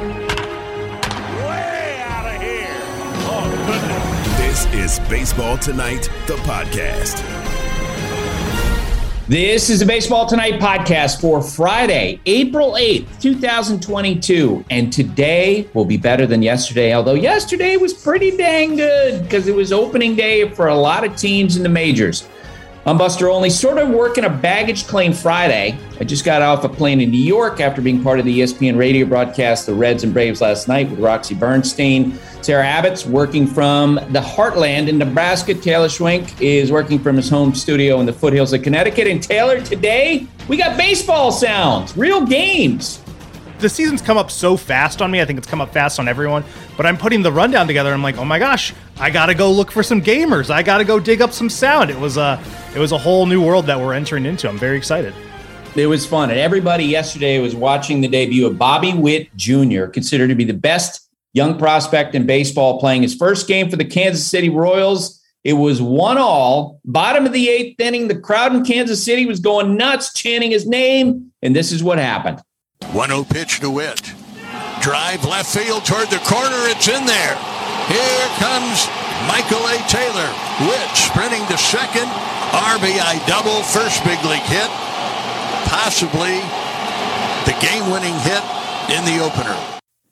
Way 0.00 0.06
out 2.06 2.34
of 2.34 2.40
here. 2.40 2.70
Oh, 3.28 3.44
goodness. 3.66 4.64
This 4.64 4.74
is 4.74 4.98
Baseball 5.10 5.58
Tonight, 5.58 6.08
the 6.26 6.36
podcast. 6.36 7.22
This 9.28 9.68
is 9.68 9.80
the 9.80 9.84
Baseball 9.84 10.26
Tonight 10.26 10.58
podcast 10.58 11.20
for 11.20 11.42
Friday, 11.42 12.18
April 12.24 12.76
8th, 12.78 13.20
2022. 13.20 14.64
And 14.70 14.90
today 14.90 15.68
will 15.74 15.84
be 15.84 15.98
better 15.98 16.26
than 16.26 16.40
yesterday, 16.40 16.94
although 16.94 17.12
yesterday 17.12 17.76
was 17.76 17.92
pretty 17.92 18.34
dang 18.34 18.76
good 18.76 19.22
because 19.22 19.48
it 19.48 19.54
was 19.54 19.70
opening 19.70 20.16
day 20.16 20.48
for 20.48 20.68
a 20.68 20.74
lot 20.74 21.04
of 21.04 21.14
teams 21.14 21.58
in 21.58 21.62
the 21.62 21.68
majors. 21.68 22.26
I'm 22.86 22.96
Buster 22.96 23.28
Olney, 23.28 23.50
sort 23.50 23.76
of 23.76 23.90
working 23.90 24.24
a 24.24 24.30
baggage 24.30 24.86
claim 24.86 25.12
Friday. 25.12 25.78
I 26.00 26.04
just 26.04 26.24
got 26.24 26.40
off 26.40 26.64
a 26.64 26.68
plane 26.68 27.02
in 27.02 27.10
New 27.10 27.18
York 27.18 27.60
after 27.60 27.82
being 27.82 28.02
part 28.02 28.18
of 28.18 28.24
the 28.24 28.40
ESPN 28.40 28.78
radio 28.78 29.04
broadcast, 29.04 29.66
the 29.66 29.74
Reds 29.74 30.02
and 30.02 30.14
Braves 30.14 30.40
last 30.40 30.66
night 30.66 30.88
with 30.88 30.98
Roxy 30.98 31.34
Bernstein. 31.34 32.18
Sarah 32.40 32.64
Abbott's 32.64 33.04
working 33.04 33.46
from 33.46 33.96
the 34.12 34.20
heartland 34.20 34.88
in 34.88 34.96
Nebraska. 34.96 35.52
Taylor 35.52 35.88
Schwenk 35.88 36.40
is 36.40 36.72
working 36.72 36.98
from 36.98 37.16
his 37.16 37.28
home 37.28 37.54
studio 37.54 38.00
in 38.00 38.06
the 38.06 38.14
foothills 38.14 38.54
of 38.54 38.62
Connecticut. 38.62 39.06
And 39.06 39.22
Taylor, 39.22 39.60
today 39.60 40.26
we 40.48 40.56
got 40.56 40.78
baseball 40.78 41.32
sounds, 41.32 41.94
real 41.98 42.24
games 42.24 43.02
the 43.60 43.68
season's 43.68 44.02
come 44.02 44.16
up 44.16 44.30
so 44.30 44.56
fast 44.56 45.00
on 45.02 45.10
me. 45.10 45.20
I 45.20 45.24
think 45.24 45.38
it's 45.38 45.48
come 45.48 45.60
up 45.60 45.72
fast 45.72 45.98
on 45.98 46.08
everyone. 46.08 46.44
But 46.76 46.86
I'm 46.86 46.96
putting 46.96 47.22
the 47.22 47.32
rundown 47.32 47.66
together. 47.66 47.92
I'm 47.92 48.02
like, 48.02 48.18
oh 48.18 48.24
my 48.24 48.38
gosh, 48.38 48.74
I 48.98 49.10
gotta 49.10 49.34
go 49.34 49.50
look 49.50 49.70
for 49.70 49.82
some 49.82 50.02
gamers. 50.02 50.50
I 50.50 50.62
gotta 50.62 50.84
go 50.84 50.98
dig 50.98 51.22
up 51.22 51.32
some 51.32 51.48
sound. 51.48 51.90
It 51.90 51.98
was 51.98 52.16
a, 52.16 52.42
it 52.74 52.78
was 52.78 52.92
a 52.92 52.98
whole 52.98 53.26
new 53.26 53.44
world 53.44 53.66
that 53.66 53.78
we're 53.78 53.94
entering 53.94 54.26
into. 54.26 54.48
I'm 54.48 54.58
very 54.58 54.76
excited. 54.76 55.14
It 55.76 55.86
was 55.86 56.04
fun, 56.04 56.30
and 56.30 56.38
everybody 56.38 56.84
yesterday 56.84 57.38
was 57.38 57.54
watching 57.54 58.00
the 58.00 58.08
debut 58.08 58.44
of 58.44 58.58
Bobby 58.58 58.92
Witt 58.92 59.34
Jr., 59.36 59.84
considered 59.84 60.26
to 60.28 60.34
be 60.34 60.44
the 60.44 60.52
best 60.52 61.08
young 61.32 61.58
prospect 61.58 62.16
in 62.16 62.26
baseball, 62.26 62.80
playing 62.80 63.02
his 63.02 63.14
first 63.14 63.46
game 63.46 63.70
for 63.70 63.76
the 63.76 63.84
Kansas 63.84 64.26
City 64.26 64.48
Royals. 64.48 65.22
It 65.44 65.52
was 65.52 65.80
one 65.80 66.18
all. 66.18 66.80
Bottom 66.84 67.24
of 67.24 67.32
the 67.32 67.48
eighth 67.48 67.80
inning, 67.80 68.08
the 68.08 68.18
crowd 68.18 68.54
in 68.54 68.64
Kansas 68.64 69.02
City 69.02 69.26
was 69.26 69.38
going 69.38 69.76
nuts, 69.76 70.12
chanting 70.12 70.50
his 70.50 70.66
name, 70.66 71.32
and 71.40 71.54
this 71.54 71.70
is 71.70 71.84
what 71.84 71.98
happened. 71.98 72.42
1 72.92 73.08
0 73.08 73.24
pitch 73.24 73.60
to 73.60 73.70
Witt. 73.70 74.14
Drive 74.82 75.24
left 75.24 75.54
field 75.54 75.84
toward 75.84 76.08
the 76.10 76.18
corner. 76.26 76.58
It's 76.72 76.88
in 76.88 77.06
there. 77.06 77.36
Here 77.86 78.26
comes 78.42 78.88
Michael 79.28 79.62
A. 79.68 79.78
Taylor. 79.86 80.26
Witt 80.66 80.90
sprinting 80.96 81.46
to 81.46 81.58
second. 81.58 82.08
RBI 82.50 83.26
double. 83.28 83.62
First 83.62 84.02
big 84.02 84.18
league 84.24 84.42
hit. 84.42 84.68
Possibly 85.70 86.40
the 87.46 87.54
game 87.62 87.90
winning 87.92 88.14
hit 88.26 88.42
in 88.90 89.04
the 89.04 89.22
opener. 89.22 89.56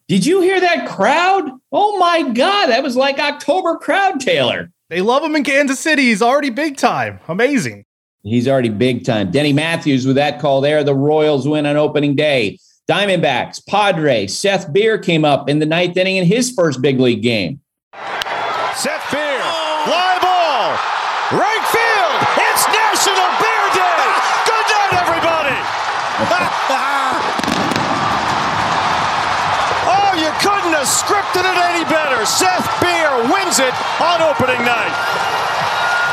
Did 0.06 0.24
you 0.24 0.40
hear 0.40 0.60
that 0.60 0.88
crowd? 0.88 1.50
Oh 1.72 1.98
my 1.98 2.22
God. 2.30 2.68
That 2.68 2.84
was 2.84 2.94
like 2.96 3.18
October 3.18 3.76
crowd, 3.76 4.20
Taylor. 4.20 4.70
They 4.88 5.02
love 5.02 5.24
him 5.24 5.34
in 5.34 5.42
Kansas 5.42 5.80
City. 5.80 6.02
He's 6.04 6.22
already 6.22 6.50
big 6.50 6.76
time. 6.76 7.18
Amazing. 7.28 7.84
He's 8.28 8.46
already 8.46 8.68
big 8.68 9.04
time. 9.04 9.30
Denny 9.30 9.52
Matthews 9.52 10.06
with 10.06 10.16
that 10.16 10.40
call 10.40 10.60
there. 10.60 10.84
The 10.84 10.94
Royals 10.94 11.48
win 11.48 11.66
on 11.66 11.76
opening 11.76 12.14
day. 12.14 12.58
Diamondbacks, 12.88 13.60
Padres, 13.66 14.36
Seth 14.36 14.72
Beer 14.72 14.96
came 14.96 15.24
up 15.24 15.48
in 15.50 15.58
the 15.58 15.66
ninth 15.66 15.96
inning 15.96 16.16
in 16.16 16.24
his 16.24 16.50
first 16.50 16.80
big 16.80 16.98
league 16.98 17.22
game. 17.22 17.60
Seth 17.92 19.04
Beer, 19.12 19.44
fly 19.84 20.16
ball, 20.24 20.72
right 21.36 21.64
field. 21.68 22.16
It's 22.48 22.64
National 22.72 23.28
Beer 23.44 23.66
Day. 23.76 24.08
Good 24.48 24.66
night, 24.72 24.92
everybody. 25.04 25.52
oh, 29.92 30.16
you 30.16 30.32
couldn't 30.40 30.72
have 30.72 30.88
scripted 30.88 31.44
it 31.44 31.58
any 31.68 31.84
better. 31.92 32.24
Seth 32.24 32.64
Beer 32.80 33.12
wins 33.28 33.60
it 33.60 33.74
on 34.00 34.22
opening 34.22 34.64
night. 34.64 35.27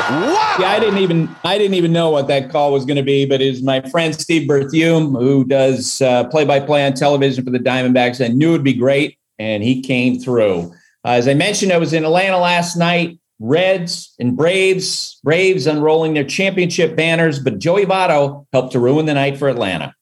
Wow. 0.08 0.56
Yeah, 0.60 0.70
I 0.70 0.78
didn't 0.78 0.98
even 0.98 1.28
I 1.44 1.58
didn't 1.58 1.74
even 1.74 1.92
know 1.92 2.10
what 2.10 2.28
that 2.28 2.50
call 2.50 2.72
was 2.72 2.84
going 2.84 2.96
to 2.96 3.02
be, 3.02 3.26
but 3.26 3.40
it 3.40 3.50
was 3.50 3.62
my 3.62 3.80
friend 3.90 4.14
Steve 4.14 4.48
Berthiaume 4.48 5.18
who 5.20 5.44
does 5.44 5.98
play 6.30 6.44
by 6.44 6.60
play 6.60 6.86
on 6.86 6.94
television 6.94 7.44
for 7.44 7.50
the 7.50 7.58
Diamondbacks. 7.58 8.24
I 8.24 8.28
knew 8.28 8.50
it'd 8.50 8.64
be 8.64 8.74
great, 8.74 9.18
and 9.38 9.62
he 9.62 9.82
came 9.82 10.18
through. 10.18 10.72
Uh, 11.04 11.10
as 11.10 11.28
I 11.28 11.34
mentioned, 11.34 11.72
I 11.72 11.78
was 11.78 11.92
in 11.92 12.04
Atlanta 12.04 12.38
last 12.38 12.76
night. 12.76 13.18
Reds 13.38 14.14
and 14.18 14.36
Braves, 14.36 15.20
Braves 15.22 15.66
unrolling 15.66 16.14
their 16.14 16.24
championship 16.24 16.96
banners, 16.96 17.38
but 17.38 17.58
Joey 17.58 17.84
Votto 17.84 18.46
helped 18.52 18.72
to 18.72 18.80
ruin 18.80 19.06
the 19.06 19.14
night 19.14 19.36
for 19.36 19.48
Atlanta. 19.48 19.94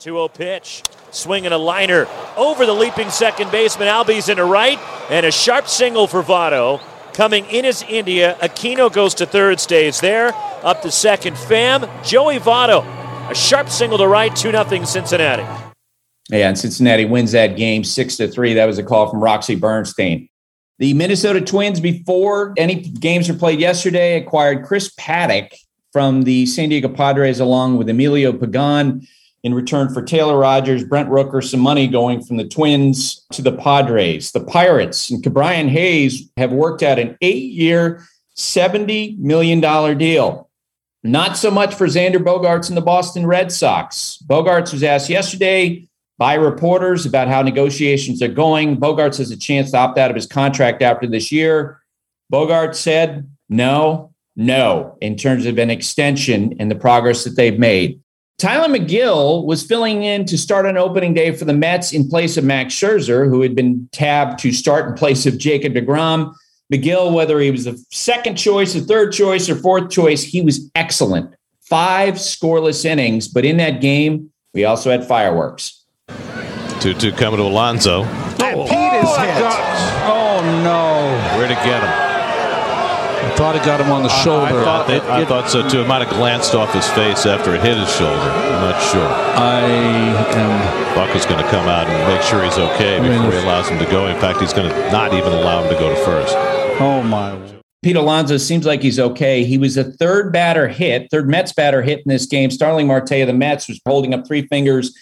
2 0.00 0.10
0 0.10 0.28
pitch, 0.28 0.82
swinging 1.10 1.52
a 1.52 1.58
liner 1.58 2.08
over 2.36 2.66
the 2.66 2.72
leaping 2.72 3.10
second 3.10 3.50
baseman. 3.52 3.86
Albies 3.86 4.28
into 4.28 4.44
right, 4.44 4.78
and 5.08 5.24
a 5.24 5.30
sharp 5.30 5.68
single 5.68 6.06
for 6.06 6.22
Votto. 6.22 6.80
Coming 7.12 7.44
in 7.46 7.64
is 7.64 7.84
India. 7.88 8.36
Aquino 8.40 8.92
goes 8.92 9.14
to 9.14 9.26
third, 9.26 9.60
stays 9.60 10.00
there. 10.00 10.32
Up 10.62 10.82
to 10.82 10.90
second, 10.90 11.36
Fam. 11.36 11.88
Joey 12.04 12.38
Votto. 12.38 12.84
A 13.30 13.34
sharp 13.34 13.68
single 13.68 13.98
to 13.98 14.06
right, 14.06 14.34
2 14.34 14.52
0 14.52 14.84
Cincinnati. 14.84 15.42
Yeah, 16.30 16.48
and 16.48 16.58
Cincinnati 16.58 17.04
wins 17.04 17.32
that 17.32 17.56
game 17.56 17.82
6 17.82 18.16
to 18.18 18.28
3. 18.28 18.54
That 18.54 18.66
was 18.66 18.78
a 18.78 18.84
call 18.84 19.10
from 19.10 19.20
Roxy 19.20 19.56
Bernstein. 19.56 20.28
The 20.78 20.94
Minnesota 20.94 21.40
Twins, 21.40 21.80
before 21.80 22.54
any 22.56 22.76
games 22.76 23.28
were 23.28 23.36
played 23.36 23.60
yesterday, 23.60 24.16
acquired 24.16 24.64
Chris 24.64 24.94
Paddack 24.94 25.52
from 25.92 26.22
the 26.22 26.46
San 26.46 26.68
Diego 26.68 26.88
Padres 26.88 27.40
along 27.40 27.76
with 27.76 27.88
Emilio 27.88 28.32
Pagan 28.32 29.06
in 29.42 29.54
return 29.54 29.92
for 29.92 30.02
Taylor 30.02 30.38
Rogers, 30.38 30.84
Brent 30.84 31.08
Rooker, 31.08 31.42
some 31.42 31.60
money 31.60 31.88
going 31.88 32.22
from 32.22 32.36
the 32.36 32.48
Twins 32.48 33.24
to 33.32 33.42
the 33.42 33.52
Padres. 33.52 34.32
The 34.32 34.44
Pirates 34.44 35.10
and 35.10 35.22
Ke'Bryan 35.22 35.68
Hayes 35.68 36.30
have 36.36 36.52
worked 36.52 36.82
out 36.82 36.98
an 36.98 37.16
eight 37.22 37.52
year, 37.52 38.04
$70 38.36 39.18
million 39.18 39.60
deal. 39.98 40.50
Not 41.02 41.38
so 41.38 41.50
much 41.50 41.74
for 41.74 41.86
Xander 41.86 42.16
Bogaerts 42.16 42.68
and 42.68 42.76
the 42.76 42.82
Boston 42.82 43.26
Red 43.26 43.50
Sox. 43.50 44.22
Bogaerts 44.26 44.72
was 44.72 44.82
asked 44.82 45.08
yesterday 45.08 45.88
by 46.18 46.34
reporters 46.34 47.06
about 47.06 47.28
how 47.28 47.40
negotiations 47.40 48.20
are 48.20 48.28
going. 48.28 48.76
Bogaerts 48.76 49.16
has 49.16 49.30
a 49.30 49.36
chance 49.38 49.70
to 49.70 49.78
opt 49.78 49.96
out 49.96 50.10
of 50.10 50.16
his 50.16 50.26
contract 50.26 50.82
after 50.82 51.06
this 51.06 51.32
year. 51.32 51.80
Bogaerts 52.30 52.74
said 52.74 53.30
no, 53.48 54.12
no, 54.36 54.98
in 55.00 55.16
terms 55.16 55.46
of 55.46 55.58
an 55.58 55.70
extension 55.70 56.54
and 56.60 56.70
the 56.70 56.74
progress 56.74 57.24
that 57.24 57.36
they've 57.36 57.58
made. 57.58 58.00
Tylor 58.40 58.68
Megill 58.68 59.44
was 59.44 59.62
filling 59.62 60.02
in 60.02 60.24
to 60.24 60.38
start 60.38 60.64
on 60.64 60.78
opening 60.78 61.12
day 61.12 61.30
for 61.30 61.44
the 61.44 61.52
Mets 61.52 61.92
in 61.92 62.08
place 62.08 62.38
of 62.38 62.44
Max 62.44 62.72
Scherzer, 62.72 63.28
who 63.28 63.42
had 63.42 63.54
been 63.54 63.86
tabbed 63.92 64.38
to 64.38 64.50
start 64.50 64.88
in 64.88 64.94
place 64.94 65.26
of 65.26 65.36
Jacob 65.36 65.74
DeGrom. 65.74 66.34
Megill, 66.72 67.12
whether 67.12 67.38
he 67.38 67.50
was 67.50 67.66
the 67.66 67.78
second 67.90 68.36
choice, 68.36 68.72
the 68.72 68.80
third 68.80 69.12
choice, 69.12 69.50
or 69.50 69.56
fourth 69.56 69.90
choice, 69.90 70.22
he 70.22 70.40
was 70.40 70.70
excellent. 70.74 71.34
Five 71.60 72.14
scoreless 72.14 72.86
innings, 72.86 73.28
but 73.28 73.44
in 73.44 73.58
that 73.58 73.82
game, 73.82 74.30
we 74.54 74.64
also 74.64 74.90
had 74.90 75.06
fireworks. 75.06 75.84
2 76.80 76.94
2 76.94 77.12
coming 77.12 77.36
to 77.36 77.44
Alonso. 77.44 78.04
Oh, 78.04 78.66
Pete 78.66 79.02
is 79.02 79.16
hit. 79.18 79.44
Oh, 80.08 80.40
no. 80.64 81.38
Where 81.38 81.46
to 81.46 81.54
get 81.54 81.82
him? 81.82 82.09
I 83.40 83.42
thought 83.42 83.56
it 83.56 83.64
got 83.64 83.80
him 83.80 83.90
on 83.90 84.02
the 84.02 84.10
shoulder. 84.10 84.60
I 84.60 84.64
thought, 84.64 84.86
they, 84.86 85.00
I 85.00 85.24
thought 85.24 85.48
so 85.48 85.66
too. 85.66 85.80
It 85.80 85.88
might 85.88 86.06
have 86.06 86.10
glanced 86.10 86.54
off 86.54 86.74
his 86.74 86.86
face 86.90 87.24
after 87.24 87.54
it 87.54 87.62
hit 87.62 87.78
his 87.78 87.88
shoulder. 87.96 88.12
I'm 88.12 88.60
not 88.60 88.82
sure. 88.92 89.00
I 89.00 89.60
am. 89.62 90.94
Buck 90.94 91.16
is 91.16 91.24
going 91.24 91.42
to 91.42 91.48
come 91.48 91.66
out 91.66 91.88
and 91.88 92.12
make 92.12 92.20
sure 92.20 92.44
he's 92.44 92.58
okay 92.58 92.98
I 92.98 93.00
mean, 93.00 93.12
before 93.12 93.32
he 93.32 93.38
allows 93.38 93.66
him 93.66 93.78
to 93.78 93.86
go. 93.86 94.08
In 94.08 94.20
fact, 94.20 94.40
he's 94.40 94.52
going 94.52 94.68
to 94.68 94.92
not 94.92 95.14
even 95.14 95.32
allow 95.32 95.62
him 95.62 95.72
to 95.72 95.80
go 95.80 95.88
to 95.88 95.96
first. 96.04 96.34
Oh, 96.82 97.02
my. 97.02 97.34
Pete 97.82 97.96
Alonso 97.96 98.36
seems 98.36 98.66
like 98.66 98.82
he's 98.82 99.00
okay. 99.00 99.42
He 99.42 99.56
was 99.56 99.78
a 99.78 99.84
third 99.84 100.34
batter 100.34 100.68
hit, 100.68 101.08
third 101.10 101.26
Mets 101.26 101.54
batter 101.54 101.80
hit 101.80 102.00
in 102.00 102.10
this 102.10 102.26
game. 102.26 102.50
Starling 102.50 102.88
Marte 102.88 103.12
of 103.12 103.26
the 103.26 103.32
Mets 103.32 103.68
was 103.68 103.80
holding 103.86 104.12
up 104.12 104.26
three 104.26 104.46
fingers 104.48 104.94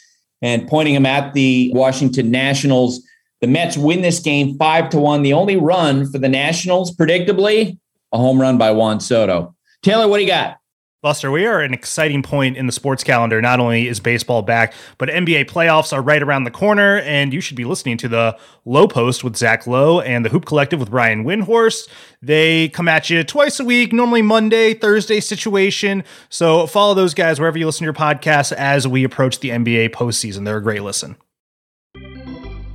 and 0.42 0.68
pointing 0.68 0.94
him 0.94 1.06
at 1.06 1.34
the 1.34 1.72
Washington 1.74 2.30
Nationals. 2.30 3.02
The 3.40 3.48
Mets 3.48 3.76
win 3.76 4.02
this 4.02 4.20
game 4.20 4.56
five 4.58 4.90
to 4.90 5.00
one. 5.00 5.22
The 5.22 5.32
only 5.32 5.56
run 5.56 6.08
for 6.08 6.18
the 6.18 6.28
Nationals, 6.28 6.94
predictably, 6.94 7.78
a 8.12 8.18
home 8.18 8.40
run 8.40 8.58
by 8.58 8.70
Juan 8.70 9.00
Soto. 9.00 9.54
Taylor, 9.82 10.08
what 10.08 10.18
do 10.18 10.24
you 10.24 10.28
got? 10.28 10.58
Buster, 11.00 11.30
we 11.30 11.46
are 11.46 11.60
at 11.60 11.66
an 11.66 11.74
exciting 11.74 12.24
point 12.24 12.56
in 12.56 12.66
the 12.66 12.72
sports 12.72 13.04
calendar. 13.04 13.40
Not 13.40 13.60
only 13.60 13.86
is 13.86 14.00
baseball 14.00 14.42
back, 14.42 14.74
but 14.98 15.08
NBA 15.08 15.44
playoffs 15.48 15.92
are 15.92 16.02
right 16.02 16.20
around 16.20 16.42
the 16.42 16.50
corner, 16.50 16.98
and 16.98 17.32
you 17.32 17.40
should 17.40 17.56
be 17.56 17.64
listening 17.64 17.96
to 17.98 18.08
the 18.08 18.36
Low 18.64 18.88
Post 18.88 19.22
with 19.22 19.36
Zach 19.36 19.68
Lowe 19.68 20.00
and 20.00 20.24
the 20.24 20.28
Hoop 20.28 20.44
Collective 20.44 20.80
with 20.80 20.90
Brian 20.90 21.22
Windhorst. 21.22 21.88
They 22.20 22.70
come 22.70 22.88
at 22.88 23.10
you 23.10 23.22
twice 23.22 23.60
a 23.60 23.64
week, 23.64 23.92
normally 23.92 24.22
Monday, 24.22 24.74
Thursday 24.74 25.20
situation. 25.20 26.02
So 26.30 26.66
follow 26.66 26.94
those 26.94 27.14
guys 27.14 27.38
wherever 27.38 27.56
you 27.56 27.66
listen 27.66 27.78
to 27.78 27.84
your 27.84 27.92
podcasts 27.94 28.50
as 28.50 28.88
we 28.88 29.04
approach 29.04 29.38
the 29.38 29.50
NBA 29.50 29.90
postseason. 29.90 30.44
They're 30.44 30.56
a 30.56 30.62
great 30.62 30.82
listen. 30.82 31.16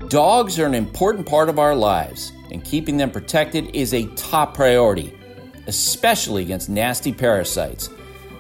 Dogs 0.07 0.57
are 0.59 0.65
an 0.65 0.75
important 0.75 1.27
part 1.27 1.50
of 1.50 1.59
our 1.59 1.75
lives, 1.75 2.31
and 2.51 2.63
keeping 2.63 2.95
them 2.95 3.12
protected 3.12 3.75
is 3.75 3.94
a 3.94 4.06
top 4.15 4.53
priority, 4.53 5.13
especially 5.68 6.44
against 6.44 6.69
nasty 6.69 7.12
parasites. 7.12 7.89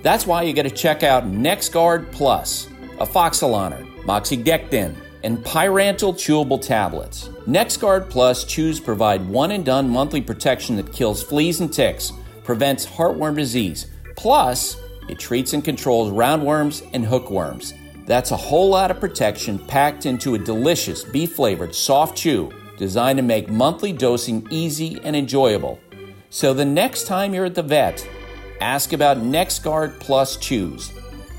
That's 0.01 0.27
why 0.27 0.43
you 0.43 0.53
got 0.53 0.63
to 0.63 0.69
check 0.69 1.03
out 1.03 1.25
NexGard 1.25 2.11
Plus, 2.11 2.67
a 2.99 3.05
Afoxolaner, 3.05 3.85
Moxidectin, 4.03 4.95
and 5.23 5.37
Pyrantel 5.37 6.13
chewable 6.13 6.61
tablets. 6.61 7.29
NexGard 7.47 8.09
Plus 8.09 8.43
chews 8.43 8.79
provide 8.79 9.27
one 9.27 9.51
and 9.51 9.65
done 9.65 9.89
monthly 9.89 10.21
protection 10.21 10.75
that 10.75 10.91
kills 10.91 11.23
fleas 11.23 11.61
and 11.61 11.71
ticks, 11.71 12.11
prevents 12.43 12.85
heartworm 12.85 13.35
disease. 13.35 13.87
Plus, 14.17 14.77
it 15.07 15.19
treats 15.19 15.53
and 15.53 15.63
controls 15.63 16.11
roundworms 16.11 16.87
and 16.93 17.05
hookworms. 17.05 17.73
That's 18.05 18.31
a 18.31 18.37
whole 18.37 18.69
lot 18.69 18.91
of 18.91 18.99
protection 18.99 19.57
packed 19.57 20.05
into 20.05 20.35
a 20.35 20.39
delicious 20.39 21.03
beef 21.05 21.35
flavored 21.35 21.73
soft 21.73 22.17
chew 22.17 22.51
designed 22.77 23.17
to 23.17 23.23
make 23.23 23.49
monthly 23.49 23.93
dosing 23.93 24.45
easy 24.49 24.99
and 25.03 25.15
enjoyable. 25.15 25.79
So 26.33 26.51
the 26.51 26.65
next 26.65 27.05
time 27.05 27.35
you're 27.35 27.45
at 27.45 27.53
the 27.53 27.61
vet, 27.61 28.09
ask 28.59 28.91
about 28.91 29.17
NexGard 29.17 29.99
Plus 29.99 30.35
Chews. 30.37 30.91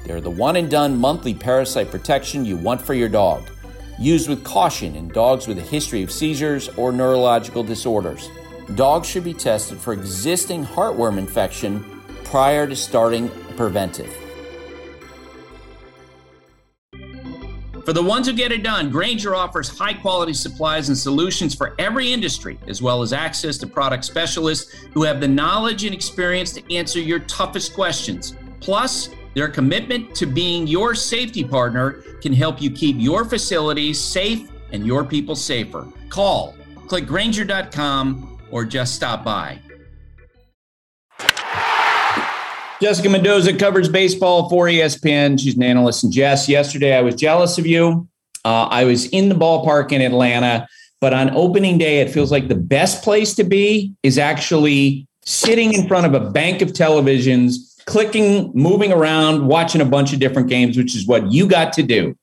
They're 0.07 0.21
the 0.21 0.31
one 0.31 0.55
and 0.55 0.71
done 0.71 0.97
monthly 0.97 1.35
parasite 1.35 1.91
protection 1.91 2.45
you 2.45 2.57
want 2.57 2.81
for 2.81 2.95
your 2.95 3.09
dog. 3.09 3.43
Used 3.99 4.29
with 4.29 4.45
caution 4.45 4.95
in 4.95 5.09
dogs 5.09 5.49
with 5.49 5.59
a 5.59 5.63
history 5.63 6.05
of 6.05 6.13
seizures 6.13 6.69
or 6.77 6.93
neurological 6.93 7.65
disorders. 7.65 8.29
Dogs 8.77 9.09
should 9.09 9.25
be 9.25 9.35
tested 9.35 9.79
for 9.79 9.93
existing 9.93 10.65
heartworm 10.65 11.19
infection 11.19 11.85
prior 12.23 12.65
to 12.69 12.77
starting 12.77 13.29
preventive. 13.57 14.24
For 17.85 17.93
the 17.93 18.03
ones 18.03 18.27
who 18.27 18.33
get 18.33 18.51
it 18.51 18.63
done, 18.63 18.89
Grainger 18.89 19.35
offers 19.35 19.69
high 19.69 19.93
quality 19.93 20.33
supplies 20.33 20.89
and 20.89 20.97
solutions 20.97 21.55
for 21.55 21.75
every 21.79 22.13
industry, 22.13 22.59
as 22.67 22.81
well 22.81 23.03
as 23.03 23.13
access 23.13 23.59
to 23.59 23.67
product 23.67 24.07
specialists 24.07 24.73
who 24.95 25.03
have 25.03 25.21
the 25.21 25.29
knowledge 25.29 25.85
and 25.85 25.95
experience 25.95 26.53
to 26.53 26.75
answer 26.75 26.99
your 26.99 27.19
toughest 27.21 27.75
questions. 27.75 28.37
Plus, 28.61 29.11
their 29.35 29.49
commitment 29.49 30.15
to 30.15 30.25
being 30.25 30.67
your 30.67 30.95
safety 30.95 31.45
partner 31.45 32.03
can 32.23 32.33
help 32.33 32.63
you 32.63 32.71
keep 32.71 32.97
your 32.99 33.27
facilities 33.27 34.01
safe 34.01 34.51
and 34.73 34.87
your 34.87 35.05
people 35.05 35.37
safer. 35.37 35.87
Call, 36.09 36.55
click 36.87 37.07
Grainger.com, 37.07 38.39
or 38.51 38.65
just 38.65 38.95
stop 38.95 39.25
by. 39.25 39.61
Jessica 42.81 43.09
Mendoza 43.09 43.57
covers 43.57 43.89
baseball 43.89 44.49
for 44.49 44.67
ESPN. 44.67 45.41
She's 45.41 45.57
an 45.57 45.63
analyst. 45.63 46.05
And 46.05 46.13
Jess, 46.13 46.49
yesterday 46.49 46.97
I 46.97 47.01
was 47.01 47.15
jealous 47.15 47.59
of 47.59 47.67
you. 47.67 48.09
Uh, 48.45 48.65
I 48.65 48.85
was 48.85 49.07
in 49.07 49.29
the 49.29 49.35
ballpark 49.35 49.93
in 49.93 50.03
Atlanta, 50.03 50.67
but 51.01 51.15
on 51.15 51.31
opening 51.31 51.79
day, 51.79 52.01
it 52.01 52.11
feels 52.11 52.31
like 52.31 52.49
the 52.49 52.55
best 52.55 53.03
place 53.03 53.35
to 53.37 53.45
be 53.45 53.95
is 54.03 54.19
actually 54.19 55.07
sitting 55.25 55.73
in 55.73 55.89
front 55.89 56.07
of 56.07 56.15
a 56.15 56.31
bank 56.31 56.61
of 56.61 56.71
televisions, 56.71 57.83
clicking, 57.87 58.51
moving 58.55 58.93
around, 58.93 59.47
watching 59.47 59.81
a 59.81 59.87
bunch 59.87 60.13
of 60.13 60.19
different 60.19 60.49
games, 60.49 60.77
which 60.77 60.95
is 60.95 61.07
what 61.07 61.33
you 61.33 61.47
got 61.47 61.73
to 61.75 61.83
do. 61.83 62.17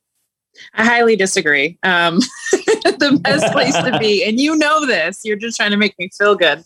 I 0.74 0.86
highly 0.86 1.16
disagree. 1.16 1.78
Um, 1.82 2.20
the 3.02 3.20
best 3.20 3.52
place 3.52 3.76
to 3.76 4.00
be, 4.00 4.24
and 4.24 4.40
you 4.40 4.56
know 4.56 4.86
this, 4.86 5.26
you're 5.26 5.36
just 5.36 5.58
trying 5.58 5.72
to 5.72 5.78
make 5.78 5.98
me 6.00 6.10
feel 6.18 6.36
good, 6.36 6.64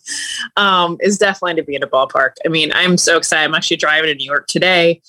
um, 0.57 0.97
is 0.99 1.17
definitely 1.17 1.55
to 1.55 1.63
be 1.63 1.75
in 1.75 1.81
a 1.81 1.87
ballpark. 1.87 2.33
I 2.45 2.49
mean, 2.49 2.71
I'm 2.75 2.97
so 2.97 3.17
excited. 3.17 3.45
I'm 3.45 3.55
actually 3.55 3.77
driving 3.77 4.09
to 4.09 4.15
New 4.15 4.25
York 4.25 4.45
today 4.47 5.01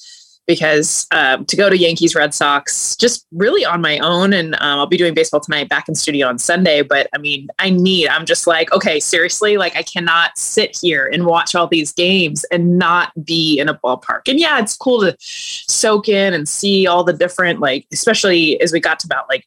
because 0.47 1.07
um, 1.11 1.45
to 1.47 1.57
go 1.57 1.69
to 1.69 1.77
Yankees 1.77 2.15
Red 2.15 2.33
Sox 2.33 2.95
just 2.97 3.27
really 3.33 3.65
on 3.65 3.81
my 3.81 3.99
own. 3.99 4.33
And 4.33 4.55
um, 4.55 4.79
I'll 4.79 4.87
be 4.87 4.97
doing 4.97 5.13
baseball 5.13 5.41
tonight 5.41 5.69
back 5.69 5.89
in 5.89 5.95
studio 5.95 6.29
on 6.29 6.39
Sunday. 6.39 6.83
But 6.83 7.09
I 7.13 7.19
mean, 7.19 7.49
I 7.59 7.71
need, 7.71 8.09
I'm 8.09 8.25
just 8.25 8.47
like, 8.47 8.73
okay, 8.73 9.01
seriously, 9.01 9.57
like 9.57 9.77
I 9.77 9.83
cannot 9.83 10.39
sit 10.39 10.79
here 10.81 11.11
and 11.13 11.27
watch 11.27 11.55
all 11.55 11.67
these 11.67 11.93
games 11.93 12.45
and 12.53 12.79
not 12.79 13.13
be 13.25 13.59
in 13.59 13.69
a 13.69 13.75
ballpark. 13.75 14.29
And 14.29 14.39
yeah, 14.39 14.61
it's 14.61 14.77
cool 14.77 15.01
to 15.01 15.17
soak 15.19 16.09
in 16.09 16.33
and 16.33 16.49
see 16.49 16.87
all 16.87 17.03
the 17.03 17.13
different, 17.13 17.59
like, 17.59 17.87
especially 17.93 18.61
as 18.61 18.73
we 18.73 18.79
got 18.79 19.01
to 19.01 19.07
about 19.07 19.29
like 19.29 19.47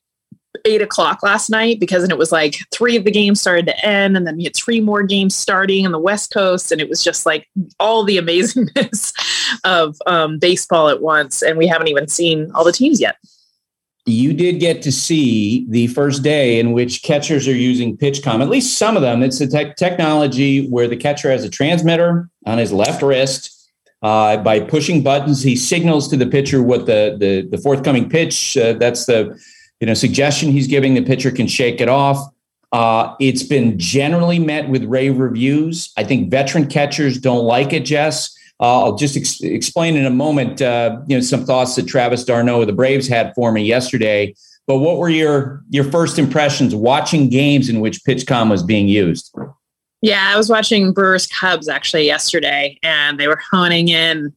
eight 0.66 0.82
o'clock 0.82 1.24
last 1.24 1.50
night 1.50 1.80
because 1.80 2.04
then 2.04 2.12
it 2.12 2.18
was 2.18 2.32
like 2.32 2.58
three 2.72 2.96
of 2.96 3.06
the 3.06 3.12
games 3.12 3.42
started 3.42 3.66
to 3.66 3.86
end 3.86 4.18
and 4.18 4.26
then 4.26 4.38
we 4.38 4.44
had 4.44 4.56
three 4.56 4.82
more 4.82 5.04
games 5.04 5.36
starting 5.36 5.86
on 5.86 5.92
the 5.92 6.00
west 6.00 6.32
coast 6.32 6.72
and 6.72 6.82
it 6.82 6.90
was 6.90 7.04
just 7.04 7.26
like 7.26 7.48
all 7.80 8.04
the 8.04 8.18
amazingness 8.22 9.14
of 9.64 9.98
um, 10.08 10.40
baseball 10.40 10.90
at 10.90 11.02
once 11.02 11.42
and 11.42 11.58
we 11.58 11.68
haven't 11.68 11.88
even 11.88 12.08
seen 12.08 12.52
all 12.54 12.64
the 12.64 12.72
teams 12.72 13.00
yet 13.00 13.16
you 14.06 14.34
did 14.34 14.60
get 14.60 14.82
to 14.82 14.92
see 14.92 15.66
the 15.70 15.88
first 15.88 16.24
day 16.24 16.60
in 16.60 16.72
which 16.72 17.04
catchers 17.04 17.48
are 17.48 17.56
using 17.56 17.98
PitchCom. 17.98 18.42
At 18.42 18.50
least 18.50 18.78
some 18.78 18.96
of 18.96 19.02
them. 19.02 19.22
It's 19.22 19.40
a 19.40 19.48
te- 19.48 19.74
technology 19.78 20.68
where 20.68 20.88
the 20.88 20.98
catcher 20.98 21.30
has 21.30 21.44
a 21.44 21.50
transmitter 21.50 22.30
on 22.46 22.58
his 22.58 22.72
left 22.72 23.02
wrist. 23.02 23.56
Uh, 24.02 24.38
by 24.38 24.62
pushing 24.62 25.04
buttons, 25.04 25.44
he 25.44 25.56
signals 25.56 26.08
to 26.08 26.18
the 26.18 26.26
pitcher 26.26 26.64
what 26.64 26.86
the 26.86 27.18
the, 27.20 27.48
the 27.50 27.62
forthcoming 27.62 28.10
pitch. 28.10 28.56
Uh, 28.58 28.74
that's 28.74 29.06
the 29.06 29.38
you 29.80 29.88
know 29.88 29.94
suggestion 29.94 30.52
he's 30.52 30.68
giving. 30.68 30.94
The 30.94 31.02
pitcher 31.02 31.32
can 31.32 31.48
shake 31.48 31.82
it 31.82 31.90
off. 31.90 32.34
Uh, 32.72 33.16
it's 33.20 33.44
been 33.44 33.80
generally 33.80 34.38
met 34.38 34.70
with 34.70 34.84
rave 34.84 35.18
reviews. 35.18 35.92
I 35.98 36.04
think 36.04 36.30
veteran 36.30 36.68
catchers 36.68 37.18
don't 37.18 37.46
like 37.46 37.74
it, 37.74 37.82
Jess. 37.82 38.36
Uh, 38.60 38.84
I'll 38.84 38.96
just 38.96 39.16
ex- 39.16 39.42
explain 39.42 39.96
in 39.96 40.06
a 40.06 40.10
moment, 40.12 40.62
uh, 40.62 41.00
you 41.08 41.18
know, 41.18 41.22
some 41.22 41.46
thoughts 41.46 41.76
that 41.76 41.88
Travis 41.88 42.26
d'Arnaud 42.26 42.62
of 42.62 42.68
the 42.68 42.74
Braves 42.74 43.08
had 43.08 43.34
for 43.34 43.52
me 43.52 43.64
yesterday. 43.64 44.36
But 44.68 44.80
what 44.80 44.98
were 44.98 45.10
your 45.10 45.64
your 45.70 45.86
first 45.86 46.20
impressions 46.20 46.76
watching 46.76 47.30
games 47.30 47.70
in 47.70 47.80
which 47.80 48.04
PitchCom 48.04 48.52
was 48.52 48.62
being 48.62 48.88
used? 48.88 49.34
Yeah, 50.02 50.32
I 50.32 50.38
was 50.38 50.50
watching 50.50 50.94
Brewers 50.94 51.26
Cubs 51.28 51.68
actually 51.68 52.06
yesterday, 52.06 52.78
and 52.84 53.20
they 53.20 53.28
were 53.28 53.42
honing 53.52 53.90
in, 53.90 54.34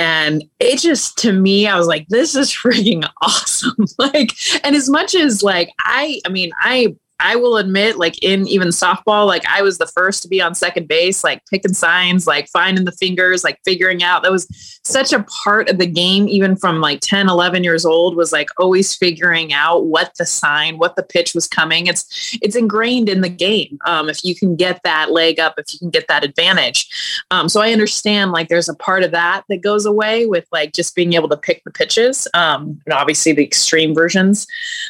and 0.00 0.44
it 0.58 0.78
just 0.78 1.18
to 1.18 1.30
me, 1.30 1.66
I 1.66 1.76
was 1.76 1.86
like, 1.86 2.08
"This 2.08 2.34
is 2.34 2.50
freaking 2.64 3.06
awesome!" 3.20 3.84
like, 3.98 4.32
and 4.64 4.74
as 4.74 4.88
much 4.88 5.14
as 5.14 5.42
like 5.42 5.70
I, 5.80 6.20
I 6.24 6.30
mean, 6.30 6.50
I 6.58 6.96
I 7.20 7.36
will 7.36 7.56
admit, 7.56 7.98
like 7.98 8.22
in 8.22 8.48
even 8.48 8.68
softball, 8.68 9.26
like 9.26 9.44
I 9.46 9.62
was 9.62 9.78
the 9.78 9.86
first 9.86 10.22
to 10.22 10.28
be 10.28 10.40
on 10.40 10.54
second 10.54 10.88
base, 10.88 11.22
like 11.22 11.44
picking 11.46 11.74
signs, 11.74 12.26
like 12.26 12.48
finding 12.48 12.84
the 12.84 12.92
fingers, 12.92 13.44
like 13.44 13.58
figuring 13.64 14.02
out 14.02 14.22
that 14.22 14.32
was 14.32 14.48
such 14.84 15.12
a 15.12 15.22
part 15.24 15.68
of 15.68 15.78
the 15.78 15.86
game, 15.86 16.28
even 16.28 16.56
from 16.56 16.80
like 16.80 17.00
10, 17.00 17.28
11 17.28 17.62
years 17.62 17.84
old, 17.84 18.16
was 18.16 18.32
like 18.32 18.48
always 18.58 18.94
figuring 18.94 19.52
out 19.52 19.86
what 19.86 20.12
the 20.18 20.26
sign, 20.26 20.78
what 20.78 20.96
the 20.96 21.02
pitch 21.02 21.34
was 21.34 21.46
coming. 21.46 21.86
It's 21.86 22.38
it's 22.42 22.56
ingrained 22.56 23.08
in 23.08 23.20
the 23.20 23.28
game. 23.28 23.78
Um, 23.86 24.08
if 24.08 24.24
you 24.24 24.34
can 24.34 24.56
get 24.56 24.80
that 24.84 25.12
leg 25.12 25.38
up, 25.38 25.54
if 25.58 25.72
you 25.72 25.78
can 25.78 25.90
get 25.90 26.08
that 26.08 26.24
advantage. 26.24 26.88
Um, 27.30 27.48
so 27.48 27.60
I 27.60 27.72
understand 27.72 28.32
like 28.32 28.48
there's 28.48 28.68
a 28.68 28.74
part 28.74 29.02
of 29.02 29.10
that 29.10 29.44
that 29.48 29.62
goes 29.62 29.84
away 29.84 30.26
with 30.26 30.46
like 30.52 30.72
just 30.72 30.94
being 30.94 31.12
able 31.12 31.28
to 31.28 31.36
pick 31.36 31.62
the 31.64 31.70
pitches. 31.70 32.26
Um, 32.34 32.80
and 32.86 32.94
obviously 32.94 33.32
the 33.32 33.44
extreme 33.44 33.94
versions 33.94 34.46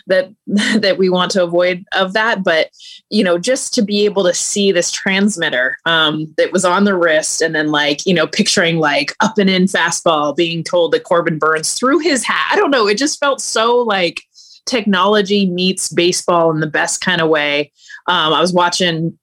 that 0.07 0.31
that 0.47 0.97
we 0.99 1.09
want 1.09 1.33
to 1.33 1.43
avoid 1.43 1.85
of 1.93 2.13
that 2.13 2.20
that, 2.21 2.45
but 2.45 2.71
you 3.09 3.25
know, 3.25 3.39
just 3.39 3.73
to 3.75 3.83
be 3.83 4.05
able 4.05 4.25
to 4.25 4.35
see 4.35 4.73
this 4.73 4.91
transmitter 4.91 5.77
um, 5.87 6.33
that 6.37 6.53
was 6.53 6.65
on 6.65 6.85
the 6.85 6.97
wrist, 6.97 7.41
and 7.41 7.55
then 7.55 7.71
like 7.71 8.05
you 8.07 8.15
know, 8.15 8.27
picturing 8.27 8.79
like 8.79 9.15
up 9.21 9.39
and 9.39 9.51
in 9.51 9.65
fastball 9.65 10.37
being 10.37 10.63
told 10.63 10.93
that 10.93 11.05
Corbin 11.05 11.39
Burnes 11.39 11.75
threw 11.75 11.99
his 11.99 12.25
hat. 12.25 12.51
I 12.53 12.57
don't 12.57 12.71
know. 12.71 12.87
It 12.87 12.99
just 12.99 13.19
felt 13.19 13.41
so 13.41 13.79
like 13.79 14.23
technology 14.67 15.47
meets 15.47 15.89
baseball 15.89 16.51
in 16.51 16.61
the 16.61 16.67
best 16.67 17.01
kind 17.01 17.21
of 17.21 17.29
way. 17.29 17.73
Um, 18.07 18.33
I 18.33 18.41
was 18.41 18.53
watching 18.53 19.19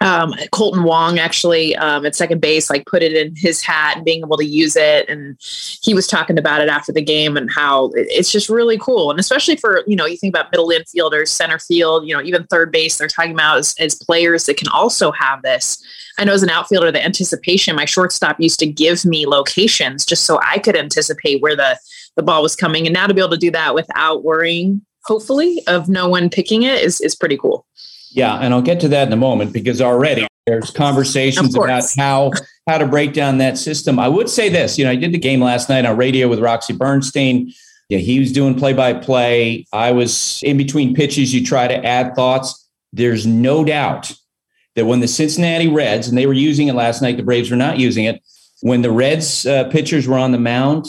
um, 0.00 0.32
Kolten 0.52 0.84
Wong 0.84 1.18
actually 1.18 1.74
um, 1.76 2.04
at 2.04 2.14
second 2.14 2.40
base, 2.40 2.68
like 2.68 2.86
put 2.86 3.02
it 3.02 3.12
in 3.14 3.34
his 3.34 3.62
hat 3.62 3.96
and 3.96 4.04
being 4.04 4.20
able 4.20 4.36
to 4.36 4.44
use 4.44 4.76
it. 4.76 5.08
And 5.08 5.38
he 5.40 5.94
was 5.94 6.06
talking 6.06 6.38
about 6.38 6.60
it 6.60 6.68
after 6.68 6.92
the 6.92 7.02
game 7.02 7.36
and 7.36 7.50
how 7.50 7.90
it's 7.94 8.30
just 8.30 8.48
really 8.48 8.78
cool. 8.78 9.10
And 9.10 9.18
especially 9.18 9.56
for, 9.56 9.84
you 9.86 9.96
know, 9.96 10.04
you 10.04 10.16
think 10.16 10.34
about 10.34 10.52
middle 10.52 10.68
infielders, 10.68 11.28
center 11.28 11.58
field, 11.58 12.06
you 12.06 12.14
know, 12.14 12.22
even 12.22 12.44
third 12.44 12.70
base, 12.70 12.98
they're 12.98 13.08
talking 13.08 13.32
about 13.32 13.58
as, 13.58 13.74
as 13.78 13.94
players 13.94 14.44
that 14.46 14.58
can 14.58 14.68
also 14.68 15.12
have 15.12 15.42
this. 15.42 15.82
I 16.18 16.24
know 16.24 16.32
as 16.32 16.42
an 16.42 16.50
outfielder, 16.50 16.92
the 16.92 17.04
anticipation, 17.04 17.76
my 17.76 17.84
shortstop 17.84 18.40
used 18.40 18.60
to 18.60 18.66
give 18.66 19.04
me 19.04 19.26
locations 19.26 20.04
just 20.04 20.24
so 20.24 20.38
I 20.42 20.58
could 20.58 20.76
anticipate 20.76 21.40
where 21.40 21.56
the, 21.56 21.78
the 22.16 22.22
ball 22.22 22.42
was 22.42 22.56
coming. 22.56 22.86
And 22.86 22.94
now 22.94 23.06
to 23.06 23.14
be 23.14 23.20
able 23.20 23.30
to 23.30 23.36
do 23.36 23.50
that 23.52 23.74
without 23.74 24.24
worrying, 24.24 24.82
hopefully, 25.04 25.62
of 25.66 25.88
no 25.88 26.08
one 26.08 26.28
picking 26.28 26.64
it 26.64 26.82
is, 26.82 27.00
is 27.00 27.14
pretty 27.14 27.36
cool. 27.36 27.66
Yeah, 28.10 28.36
and 28.36 28.54
I'll 28.54 28.62
get 28.62 28.80
to 28.80 28.88
that 28.88 29.06
in 29.06 29.12
a 29.12 29.16
moment 29.16 29.52
because 29.52 29.80
already 29.80 30.26
there's 30.46 30.70
conversations 30.70 31.54
about 31.54 31.82
how 31.96 32.30
how 32.66 32.78
to 32.78 32.86
break 32.86 33.12
down 33.12 33.38
that 33.38 33.58
system. 33.58 33.98
I 33.98 34.08
would 34.08 34.28
say 34.28 34.48
this, 34.48 34.78
you 34.78 34.84
know, 34.84 34.90
I 34.90 34.96
did 34.96 35.12
the 35.12 35.18
game 35.18 35.40
last 35.40 35.68
night 35.68 35.84
on 35.84 35.96
radio 35.96 36.28
with 36.28 36.38
Roxy 36.40 36.72
Bernstein. 36.72 37.52
Yeah, 37.88 37.98
he 37.98 38.18
was 38.18 38.32
doing 38.32 38.54
play 38.56 38.72
by 38.72 38.94
play. 38.94 39.66
I 39.72 39.92
was 39.92 40.42
in 40.42 40.56
between 40.56 40.94
pitches. 40.94 41.32
You 41.34 41.44
try 41.44 41.68
to 41.68 41.84
add 41.84 42.14
thoughts. 42.16 42.68
There's 42.92 43.26
no 43.26 43.64
doubt 43.64 44.12
that 44.74 44.86
when 44.86 45.00
the 45.00 45.08
Cincinnati 45.08 45.68
Reds 45.68 46.08
and 46.08 46.16
they 46.16 46.26
were 46.26 46.32
using 46.32 46.68
it 46.68 46.74
last 46.74 47.02
night, 47.02 47.16
the 47.16 47.22
Braves 47.22 47.50
were 47.50 47.56
not 47.56 47.78
using 47.78 48.04
it. 48.04 48.22
When 48.62 48.82
the 48.82 48.90
Reds 48.90 49.46
uh, 49.46 49.64
pitchers 49.64 50.08
were 50.08 50.18
on 50.18 50.32
the 50.32 50.38
mound, 50.38 50.86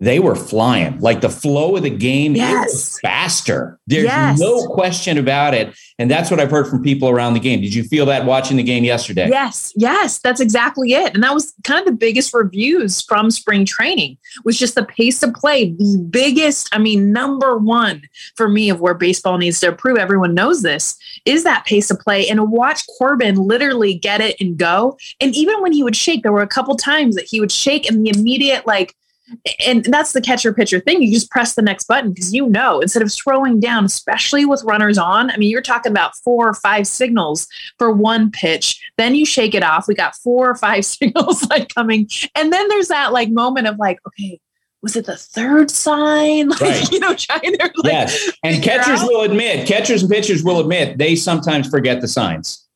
they 0.00 0.20
were 0.20 0.36
flying. 0.36 1.00
Like 1.00 1.20
the 1.20 1.28
flow 1.28 1.76
of 1.76 1.82
the 1.82 1.90
game 1.90 2.36
yes. 2.36 2.98
faster. 3.00 3.80
There's 3.88 4.04
yes. 4.04 4.38
no 4.38 4.66
question 4.68 5.18
about 5.18 5.54
it. 5.54 5.76
And 5.98 6.08
that's 6.08 6.30
what 6.30 6.38
I've 6.38 6.52
heard 6.52 6.68
from 6.68 6.84
people 6.84 7.08
around 7.08 7.34
the 7.34 7.40
game. 7.40 7.60
Did 7.60 7.74
you 7.74 7.82
feel 7.82 8.06
that 8.06 8.24
watching 8.24 8.56
the 8.56 8.62
game 8.62 8.84
yesterday? 8.84 9.28
Yes, 9.28 9.72
yes, 9.74 10.18
that's 10.18 10.40
exactly 10.40 10.92
it. 10.92 11.14
And 11.14 11.24
that 11.24 11.34
was 11.34 11.52
kind 11.64 11.80
of 11.80 11.86
the 11.86 11.92
biggest 11.92 12.32
reviews 12.32 13.02
from 13.02 13.32
spring 13.32 13.64
training 13.64 14.18
was 14.44 14.56
just 14.56 14.76
the 14.76 14.84
pace 14.84 15.22
of 15.24 15.34
play. 15.34 15.72
The 15.72 16.06
biggest, 16.08 16.68
I 16.72 16.78
mean, 16.78 17.12
number 17.12 17.58
one 17.58 18.02
for 18.36 18.48
me 18.48 18.70
of 18.70 18.80
where 18.80 18.94
baseball 18.94 19.36
needs 19.36 19.58
to 19.60 19.68
improve. 19.68 19.98
Everyone 19.98 20.32
knows 20.34 20.62
this 20.62 20.96
is 21.24 21.42
that 21.42 21.66
pace 21.66 21.90
of 21.90 21.98
play. 21.98 22.28
And 22.28 22.52
watch 22.52 22.86
Corbin 22.98 23.34
literally 23.34 23.94
get 23.94 24.20
it 24.20 24.36
and 24.40 24.56
go. 24.56 24.96
And 25.20 25.34
even 25.34 25.60
when 25.60 25.72
he 25.72 25.82
would 25.82 25.96
shake, 25.96 26.22
there 26.22 26.32
were 26.32 26.42
a 26.42 26.46
couple 26.46 26.76
times 26.76 27.16
that 27.16 27.26
he 27.28 27.40
would 27.40 27.50
shake 27.50 27.90
and 27.90 28.06
the 28.06 28.16
immediate 28.16 28.64
like 28.64 28.94
and 29.66 29.84
that's 29.84 30.12
the 30.12 30.20
catcher 30.20 30.52
pitcher 30.52 30.80
thing. 30.80 31.02
You 31.02 31.12
just 31.12 31.30
press 31.30 31.54
the 31.54 31.62
next 31.62 31.86
button 31.86 32.12
because 32.12 32.34
you 32.34 32.48
know 32.48 32.80
instead 32.80 33.02
of 33.02 33.12
throwing 33.12 33.60
down, 33.60 33.84
especially 33.84 34.44
with 34.44 34.62
runners 34.64 34.98
on. 34.98 35.30
I 35.30 35.36
mean, 35.36 35.50
you're 35.50 35.62
talking 35.62 35.92
about 35.92 36.16
four 36.16 36.48
or 36.48 36.54
five 36.54 36.86
signals 36.86 37.46
for 37.78 37.92
one 37.92 38.30
pitch. 38.30 38.80
Then 38.96 39.14
you 39.14 39.26
shake 39.26 39.54
it 39.54 39.62
off. 39.62 39.88
We 39.88 39.94
got 39.94 40.16
four 40.16 40.48
or 40.50 40.54
five 40.54 40.84
signals 40.84 41.48
like 41.48 41.74
coming, 41.74 42.08
and 42.34 42.52
then 42.52 42.68
there's 42.68 42.88
that 42.88 43.12
like 43.12 43.30
moment 43.30 43.66
of 43.66 43.78
like, 43.78 43.98
okay, 44.06 44.40
was 44.82 44.96
it 44.96 45.06
the 45.06 45.16
third 45.16 45.70
sign? 45.70 46.48
Like, 46.58 46.60
right. 46.60 46.92
you 46.92 47.00
know, 47.00 47.14
trying 47.14 47.40
to 47.42 47.72
like, 47.76 47.92
yes. 47.92 48.32
And 48.42 48.62
catchers 48.62 49.00
out. 49.00 49.08
will 49.08 49.22
admit, 49.22 49.66
catchers 49.66 50.02
and 50.02 50.10
pitchers 50.10 50.42
will 50.42 50.60
admit 50.60 50.98
they 50.98 51.14
sometimes 51.14 51.68
forget 51.68 52.00
the 52.00 52.08
signs. 52.08 52.67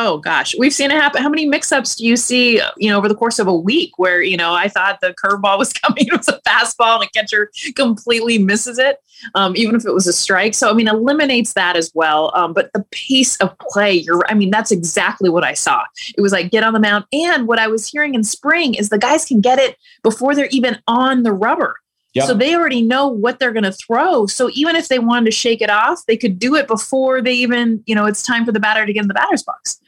Oh 0.00 0.18
gosh, 0.18 0.54
we've 0.56 0.72
seen 0.72 0.92
it 0.92 0.94
happen. 0.94 1.20
How 1.20 1.28
many 1.28 1.44
mix-ups 1.44 1.96
do 1.96 2.06
you 2.06 2.16
see, 2.16 2.62
you 2.76 2.88
know, 2.88 2.98
over 2.98 3.08
the 3.08 3.16
course 3.16 3.40
of 3.40 3.48
a 3.48 3.54
week 3.54 3.98
where, 3.98 4.22
you 4.22 4.36
know, 4.36 4.54
I 4.54 4.68
thought 4.68 5.00
the 5.00 5.12
curveball 5.12 5.58
was 5.58 5.72
coming, 5.72 6.06
it 6.06 6.16
was 6.16 6.28
a 6.28 6.40
fastball 6.46 7.00
and 7.00 7.04
a 7.04 7.10
catcher 7.10 7.50
completely 7.74 8.38
misses 8.38 8.78
it, 8.78 8.98
um, 9.34 9.56
even 9.56 9.74
if 9.74 9.84
it 9.84 9.92
was 9.92 10.06
a 10.06 10.12
strike. 10.12 10.54
So, 10.54 10.70
I 10.70 10.72
mean, 10.72 10.86
eliminates 10.86 11.54
that 11.54 11.74
as 11.74 11.90
well. 11.94 12.30
Um, 12.36 12.52
but 12.52 12.70
the 12.74 12.86
pace 12.92 13.36
of 13.38 13.58
play, 13.58 13.92
you're, 13.92 14.24
I 14.28 14.34
mean, 14.34 14.50
that's 14.50 14.70
exactly 14.70 15.30
what 15.30 15.42
I 15.42 15.54
saw. 15.54 15.82
It 16.16 16.20
was 16.20 16.30
like 16.30 16.52
get 16.52 16.62
on 16.62 16.74
the 16.74 16.80
mound. 16.80 17.04
And 17.12 17.48
what 17.48 17.58
I 17.58 17.66
was 17.66 17.88
hearing 17.88 18.14
in 18.14 18.22
spring 18.22 18.74
is 18.74 18.90
the 18.90 18.98
guys 18.98 19.24
can 19.24 19.40
get 19.40 19.58
it 19.58 19.76
before 20.04 20.36
they're 20.36 20.46
even 20.52 20.80
on 20.86 21.24
the 21.24 21.32
rubber. 21.32 21.74
Yep. 22.14 22.26
So 22.26 22.34
they 22.34 22.54
already 22.54 22.82
know 22.82 23.08
what 23.08 23.38
they're 23.38 23.52
going 23.52 23.64
to 23.64 23.72
throw. 23.72 24.26
So 24.26 24.48
even 24.54 24.76
if 24.76 24.88
they 24.88 24.98
wanted 25.00 25.26
to 25.26 25.30
shake 25.32 25.60
it 25.60 25.70
off, 25.70 26.06
they 26.06 26.16
could 26.16 26.38
do 26.38 26.54
it 26.54 26.68
before 26.68 27.20
they 27.20 27.34
even, 27.34 27.82
you 27.86 27.96
know, 27.96 28.06
it's 28.06 28.22
time 28.22 28.44
for 28.44 28.52
the 28.52 28.60
batter 28.60 28.86
to 28.86 28.92
get 28.92 29.02
in 29.02 29.08
the 29.08 29.14
batter's 29.14 29.42
box. 29.42 29.80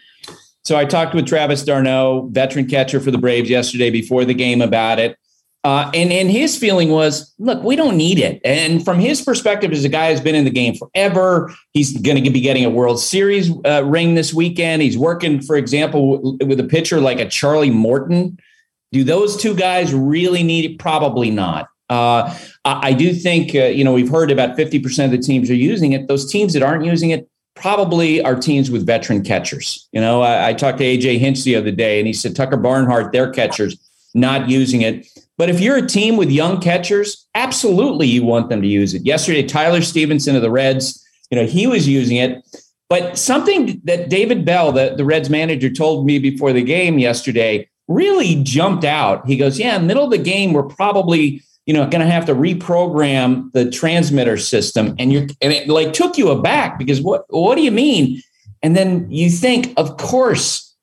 So 0.65 0.77
I 0.77 0.85
talked 0.85 1.15
with 1.15 1.27
Travis 1.27 1.65
d'Arnaud, 1.65 2.29
veteran 2.33 2.67
catcher 2.67 3.01
for 3.01 3.11
the 3.11 3.19
Braves, 3.19 3.49
yesterday 3.49 3.91
before 3.91 4.25
the 4.25 4.35
game 4.35 4.61
about 4.61 4.99
it. 4.99 5.17
Uh, 5.63 5.91
and 5.93 6.11
and 6.11 6.31
his 6.31 6.57
feeling 6.57 6.89
was, 6.89 7.35
look, 7.39 7.63
we 7.63 7.77
don't 7.77 7.97
need 7.97 8.19
it. 8.19 8.41
And 8.45 8.83
from 8.83 8.99
his 8.99 9.21
perspective, 9.21 9.73
as 9.73 9.85
a 9.85 9.91
guy 9.91 10.11
who's 10.11 10.21
been 10.21 10.35
in 10.35 10.45
the 10.45 10.51
game 10.51 10.75
forever, 10.75 11.55
he's 11.73 11.97
going 11.99 12.23
to 12.23 12.31
be 12.31 12.41
getting 12.41 12.65
a 12.65 12.71
World 12.71 12.99
Series 12.99 13.51
uh, 13.67 13.85
ring 13.85 14.15
this 14.15 14.33
weekend. 14.33 14.81
He's 14.81 14.97
working, 14.97 15.43
for 15.43 15.57
example, 15.57 16.39
with 16.39 16.61
a 16.61 16.65
pitcher 16.65 16.99
like 17.01 17.21
a 17.21 17.29
Charlie 17.29 17.71
Morton. 17.71 18.39
Do 18.93 19.05
those 19.05 19.37
two 19.37 19.55
guys 19.55 19.93
really 19.93 20.43
need 20.43 20.65
it? 20.65 20.79
Probably 20.79 21.31
not. 21.31 21.69
Uh, 21.91 22.35
I, 22.65 22.89
I, 22.89 22.93
do 22.93 23.13
think 23.13 23.55
uh, 23.55 23.65
you 23.65 23.85
know 23.85 23.93
we've 23.93 24.09
heard 24.09 24.31
about 24.31 24.57
fifty 24.57 24.79
percent 24.79 25.13
of 25.13 25.21
the 25.21 25.27
teams 25.27 25.51
are 25.51 25.55
using 25.55 25.93
it. 25.93 26.09
Those 26.09 26.31
teams 26.31 26.55
that 26.55 26.63
aren't 26.63 26.85
using 26.87 27.11
it, 27.11 27.29
probably 27.61 28.23
are 28.23 28.35
teams 28.35 28.71
with 28.71 28.87
veteran 28.87 29.23
catchers. 29.23 29.89
You 29.93 30.01
know, 30.01 30.23
I, 30.23 30.49
I, 30.49 30.53
talked 30.55 30.79
to 30.79 30.85
AJ 30.85 31.19
Hinch 31.19 31.45
the 31.45 31.57
other 31.57 31.71
day, 31.71 32.01
and 32.01 32.07
he 32.07 32.13
said 32.13 32.35
Tucker 32.35 32.57
Barnhart, 32.57 33.13
their 33.13 33.31
catchers, 33.31 33.77
not 34.15 34.49
using 34.49 34.81
it. 34.81 35.07
But 35.37 35.51
if 35.51 35.61
you're 35.61 35.77
a 35.77 35.87
team 35.87 36.17
with 36.17 36.31
young 36.31 36.61
catchers, 36.61 37.27
absolutely 37.35 38.07
you 38.07 38.25
want 38.25 38.49
them 38.49 38.63
to 38.63 38.69
use 38.69 38.95
it. 38.95 39.05
Yesterday, 39.05 39.43
Tyler 39.43 39.83
Stephenson 39.83 40.37
of 40.37 40.43
the 40.43 40.51
Reds, 40.51 41.07
you 41.31 41.37
know, 41.37 41.47
he 41.47 41.67
was 41.67 41.87
using 41.87 42.17
it. 42.17 42.45
But 42.89 43.19
something 43.19 43.81
that 43.85 44.09
David 44.09 44.45
Bell, 44.45 44.73
the, 44.73 44.95
the 44.97 45.05
Reds 45.05 45.31
manager, 45.31 45.71
told 45.71 46.07
me 46.07 46.19
before 46.19 46.53
the 46.53 46.63
game 46.63 46.99
yesterday 46.99 47.69
really 47.89 48.43
jumped 48.43 48.85
out. 48.85 49.27
He 49.27 49.37
goes, 49.37 49.59
Yeah, 49.59 49.79
middle 49.79 50.05
of 50.05 50.11
the 50.11 50.19
game, 50.19 50.53
we're 50.53 50.63
probably 50.63 51.43
you 51.71 51.75
know 51.75 51.87
going 51.87 52.05
to 52.05 52.13
have 52.13 52.27
to 52.27 52.35
reprogram 52.35 53.53
the 53.53 53.71
transmitter 53.71 54.37
system 54.37 54.93
and 54.99 55.13
you're 55.13 55.23
and 55.41 55.53
it 55.53 55.69
like 55.69 55.93
took 55.93 56.19
you 56.19 56.29
aback 56.31 56.77
because 56.81 57.01
what 57.01 57.27
what 57.29 57.55
do 57.55 57.63
you 57.63 57.71
mean? 57.71 58.21
And 58.61 58.77
then 58.77 59.09
you 59.09 59.31
think 59.31 59.73
of 59.77 59.97
course 59.97 60.75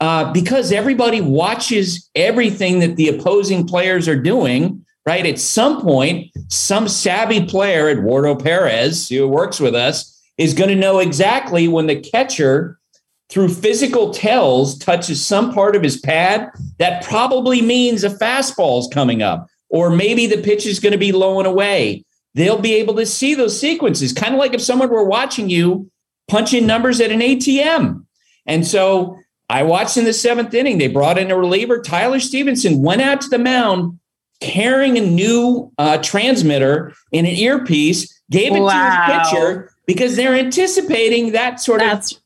uh, 0.00 0.32
because 0.32 0.72
everybody 0.72 1.20
watches 1.20 2.10
everything 2.16 2.80
that 2.80 2.96
the 2.96 3.06
opposing 3.06 3.68
players 3.68 4.08
are 4.08 4.20
doing 4.20 4.84
right? 5.06 5.24
At 5.26 5.38
some 5.38 5.80
point 5.80 6.32
some 6.48 6.88
savvy 6.88 7.46
player 7.46 7.88
eduardo 7.88 8.34
perez 8.34 9.08
who 9.08 9.28
works 9.28 9.60
with 9.60 9.76
us 9.76 10.20
is 10.38 10.54
going 10.54 10.70
to 10.70 10.74
know 10.74 10.98
exactly 10.98 11.68
when 11.68 11.86
the 11.86 12.00
catcher 12.00 12.80
through 13.28 13.48
physical 13.50 14.12
tells 14.12 14.76
touches 14.76 15.24
some 15.24 15.54
part 15.54 15.76
of 15.76 15.84
his 15.84 16.00
pad 16.00 16.50
that 16.78 17.04
probably 17.04 17.62
means 17.62 18.02
a 18.02 18.10
fastball 18.10 18.80
is 18.80 18.88
coming 18.92 19.22
up 19.22 19.46
or 19.72 19.90
maybe 19.90 20.26
the 20.26 20.40
pitch 20.40 20.66
is 20.66 20.78
going 20.78 20.92
to 20.92 20.98
be 20.98 21.10
low 21.10 21.38
and 21.38 21.48
away. 21.48 22.04
They'll 22.34 22.60
be 22.60 22.74
able 22.74 22.94
to 22.96 23.06
see 23.06 23.34
those 23.34 23.58
sequences, 23.58 24.12
kind 24.12 24.34
of 24.34 24.38
like 24.38 24.54
if 24.54 24.60
someone 24.60 24.90
were 24.90 25.04
watching 25.04 25.50
you 25.50 25.90
punch 26.28 26.54
in 26.54 26.66
numbers 26.66 27.00
at 27.00 27.10
an 27.10 27.20
ATM. 27.20 28.04
And 28.46 28.66
so 28.66 29.18
I 29.50 29.64
watched 29.64 29.96
in 29.96 30.04
the 30.04 30.12
seventh 30.12 30.54
inning, 30.54 30.78
they 30.78 30.88
brought 30.88 31.18
in 31.18 31.30
a 31.30 31.36
reliever. 31.36 31.80
Tyler 31.80 32.20
Stephenson 32.20 32.82
went 32.82 33.02
out 33.02 33.20
to 33.22 33.28
the 33.28 33.38
mound 33.38 33.98
carrying 34.40 34.98
a 34.98 35.00
new 35.00 35.72
uh, 35.78 35.98
transmitter 35.98 36.92
in 37.10 37.24
an 37.26 37.32
earpiece, 37.32 38.20
gave 38.30 38.54
it 38.54 38.60
wow. 38.60 39.06
to 39.06 39.12
his 39.12 39.28
pitcher 39.30 39.72
because 39.86 40.16
they're 40.16 40.34
anticipating 40.34 41.32
that 41.32 41.60
sort 41.60 41.80
That's 41.80 42.12
of 42.12 42.18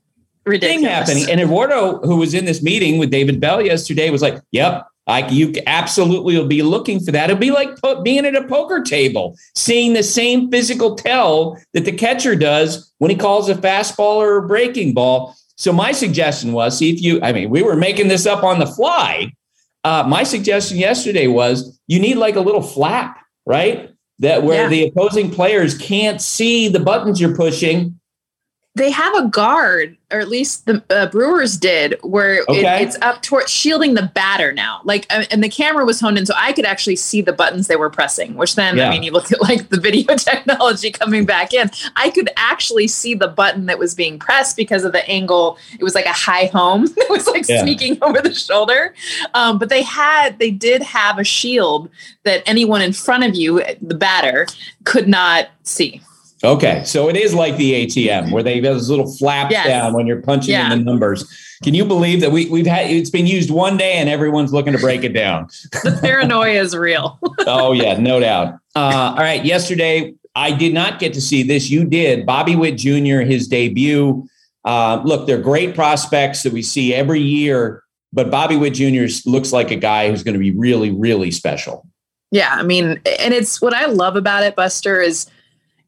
ridiculous. 0.46 0.76
thing 0.76 0.84
happening. 0.88 1.30
And 1.30 1.40
Eduardo, 1.40 2.00
who 2.00 2.16
was 2.16 2.34
in 2.34 2.44
this 2.44 2.62
meeting 2.62 2.98
with 2.98 3.10
David 3.10 3.40
Bell 3.40 3.60
yesterday, 3.60 4.10
was 4.10 4.22
like, 4.22 4.40
Yep, 4.52 4.86
like 5.06 5.30
you 5.30 5.52
absolutely 5.66 6.36
will 6.36 6.46
be 6.46 6.62
looking 6.62 7.00
for 7.00 7.12
that. 7.12 7.30
It'll 7.30 7.40
be 7.40 7.50
like 7.50 7.68
being 8.02 8.26
at 8.26 8.34
a 8.34 8.46
poker 8.46 8.82
table, 8.82 9.36
seeing 9.54 9.92
the 9.92 10.02
same 10.02 10.50
physical 10.50 10.96
tell 10.96 11.60
that 11.74 11.84
the 11.84 11.92
catcher 11.92 12.34
does 12.34 12.92
when 12.98 13.10
he 13.10 13.16
calls 13.16 13.48
a 13.48 13.54
fastball 13.54 14.16
or 14.16 14.38
a 14.38 14.46
breaking 14.46 14.94
ball. 14.94 15.36
So 15.56 15.72
my 15.72 15.92
suggestion 15.92 16.52
was, 16.52 16.76
see 16.76 16.90
if 16.90 17.00
you. 17.00 17.20
I 17.22 17.32
mean, 17.32 17.50
we 17.50 17.62
were 17.62 17.76
making 17.76 18.08
this 18.08 18.26
up 18.26 18.42
on 18.42 18.58
the 18.58 18.66
fly. 18.66 19.32
Uh, 19.84 20.04
my 20.06 20.24
suggestion 20.24 20.76
yesterday 20.76 21.28
was 21.28 21.78
you 21.86 22.00
need 22.00 22.16
like 22.16 22.34
a 22.34 22.40
little 22.40 22.62
flap, 22.62 23.18
right? 23.46 23.90
That 24.18 24.42
where 24.42 24.64
yeah. 24.64 24.68
the 24.68 24.88
opposing 24.88 25.30
players 25.30 25.78
can't 25.78 26.20
see 26.20 26.68
the 26.68 26.80
buttons 26.80 27.20
you're 27.20 27.36
pushing 27.36 28.00
they 28.76 28.90
have 28.90 29.14
a 29.14 29.26
guard, 29.26 29.96
or 30.10 30.20
at 30.20 30.28
least 30.28 30.66
the 30.66 30.84
uh, 30.90 31.06
Brewers 31.06 31.56
did, 31.56 31.96
where 32.02 32.42
okay. 32.46 32.82
it, 32.82 32.82
it's 32.82 32.98
up 33.00 33.22
toward 33.22 33.48
shielding 33.48 33.94
the 33.94 34.02
batter 34.14 34.52
now. 34.52 34.82
Like, 34.84 35.06
uh, 35.08 35.24
and 35.30 35.42
the 35.42 35.48
camera 35.48 35.86
was 35.86 35.98
honed 35.98 36.18
in, 36.18 36.26
so 36.26 36.34
I 36.36 36.52
could 36.52 36.66
actually 36.66 36.96
see 36.96 37.22
the 37.22 37.32
buttons 37.32 37.68
they 37.68 37.76
were 37.76 37.88
pressing. 37.88 38.34
Which 38.34 38.54
then, 38.54 38.76
yeah. 38.76 38.86
I 38.86 38.90
mean, 38.90 39.02
you 39.02 39.12
look 39.12 39.32
at 39.32 39.40
like 39.40 39.70
the 39.70 39.80
video 39.86 40.14
technology 40.16 40.90
coming 40.90 41.24
back 41.24 41.54
in, 41.54 41.70
I 41.96 42.10
could 42.10 42.28
actually 42.36 42.86
see 42.86 43.14
the 43.14 43.28
button 43.28 43.64
that 43.64 43.78
was 43.78 43.94
being 43.94 44.18
pressed 44.18 44.58
because 44.58 44.84
of 44.84 44.92
the 44.92 45.08
angle. 45.08 45.56
It 45.72 45.82
was 45.82 45.94
like 45.94 46.06
a 46.06 46.12
high 46.12 46.46
home. 46.46 46.84
it 46.96 47.08
was 47.08 47.26
like 47.26 47.48
yeah. 47.48 47.62
sneaking 47.62 47.96
over 48.02 48.20
the 48.20 48.34
shoulder. 48.34 48.94
Um, 49.32 49.58
but 49.58 49.70
they 49.70 49.82
had, 49.82 50.38
they 50.38 50.50
did 50.50 50.82
have 50.82 51.18
a 51.18 51.24
shield 51.24 51.88
that 52.24 52.42
anyone 52.44 52.82
in 52.82 52.92
front 52.92 53.24
of 53.24 53.34
you, 53.34 53.64
the 53.80 53.94
batter, 53.94 54.46
could 54.84 55.08
not 55.08 55.48
see. 55.62 56.02
Okay, 56.44 56.82
so 56.84 57.08
it 57.08 57.16
is 57.16 57.34
like 57.34 57.56
the 57.56 57.86
ATM 57.86 58.30
where 58.30 58.42
they 58.42 58.56
have 58.56 58.64
those 58.64 58.90
little 58.90 59.10
flaps 59.10 59.52
yes. 59.52 59.66
down 59.66 59.94
when 59.94 60.06
you're 60.06 60.20
punching 60.20 60.52
yeah. 60.52 60.70
in 60.70 60.78
the 60.78 60.84
numbers. 60.84 61.24
Can 61.62 61.72
you 61.72 61.84
believe 61.84 62.20
that 62.20 62.30
we, 62.30 62.46
we've 62.50 62.66
had 62.66 62.90
it's 62.90 63.08
been 63.08 63.26
used 63.26 63.50
one 63.50 63.78
day 63.78 63.94
and 63.94 64.08
everyone's 64.08 64.52
looking 64.52 64.74
to 64.74 64.78
break 64.78 65.02
it 65.02 65.14
down? 65.14 65.46
the 65.82 65.98
paranoia 66.02 66.60
is 66.60 66.76
real. 66.76 67.18
oh 67.46 67.72
yeah, 67.72 67.98
no 67.98 68.20
doubt. 68.20 68.58
Uh, 68.74 69.14
all 69.16 69.22
right, 69.22 69.44
yesterday 69.44 70.14
I 70.34 70.52
did 70.52 70.74
not 70.74 70.98
get 70.98 71.14
to 71.14 71.20
see 71.20 71.42
this. 71.42 71.70
You 71.70 71.84
did. 71.84 72.26
Bobby 72.26 72.54
Witt 72.54 72.76
Jr. 72.76 73.20
His 73.20 73.48
debut. 73.48 74.28
Uh, 74.64 75.00
look, 75.04 75.26
they're 75.26 75.40
great 75.40 75.74
prospects 75.74 76.42
that 76.42 76.52
we 76.52 76.60
see 76.60 76.92
every 76.92 77.20
year, 77.20 77.82
but 78.12 78.30
Bobby 78.30 78.56
Witt 78.56 78.74
Jr. 78.74 79.06
looks 79.24 79.52
like 79.52 79.70
a 79.70 79.76
guy 79.76 80.10
who's 80.10 80.22
going 80.22 80.34
to 80.34 80.40
be 80.40 80.50
really, 80.50 80.90
really 80.90 81.30
special. 81.30 81.86
Yeah, 82.32 82.50
I 82.50 82.64
mean, 82.64 83.00
and 83.20 83.32
it's 83.32 83.62
what 83.62 83.72
I 83.72 83.86
love 83.86 84.16
about 84.16 84.42
it, 84.42 84.56
Buster, 84.56 85.00
is 85.00 85.26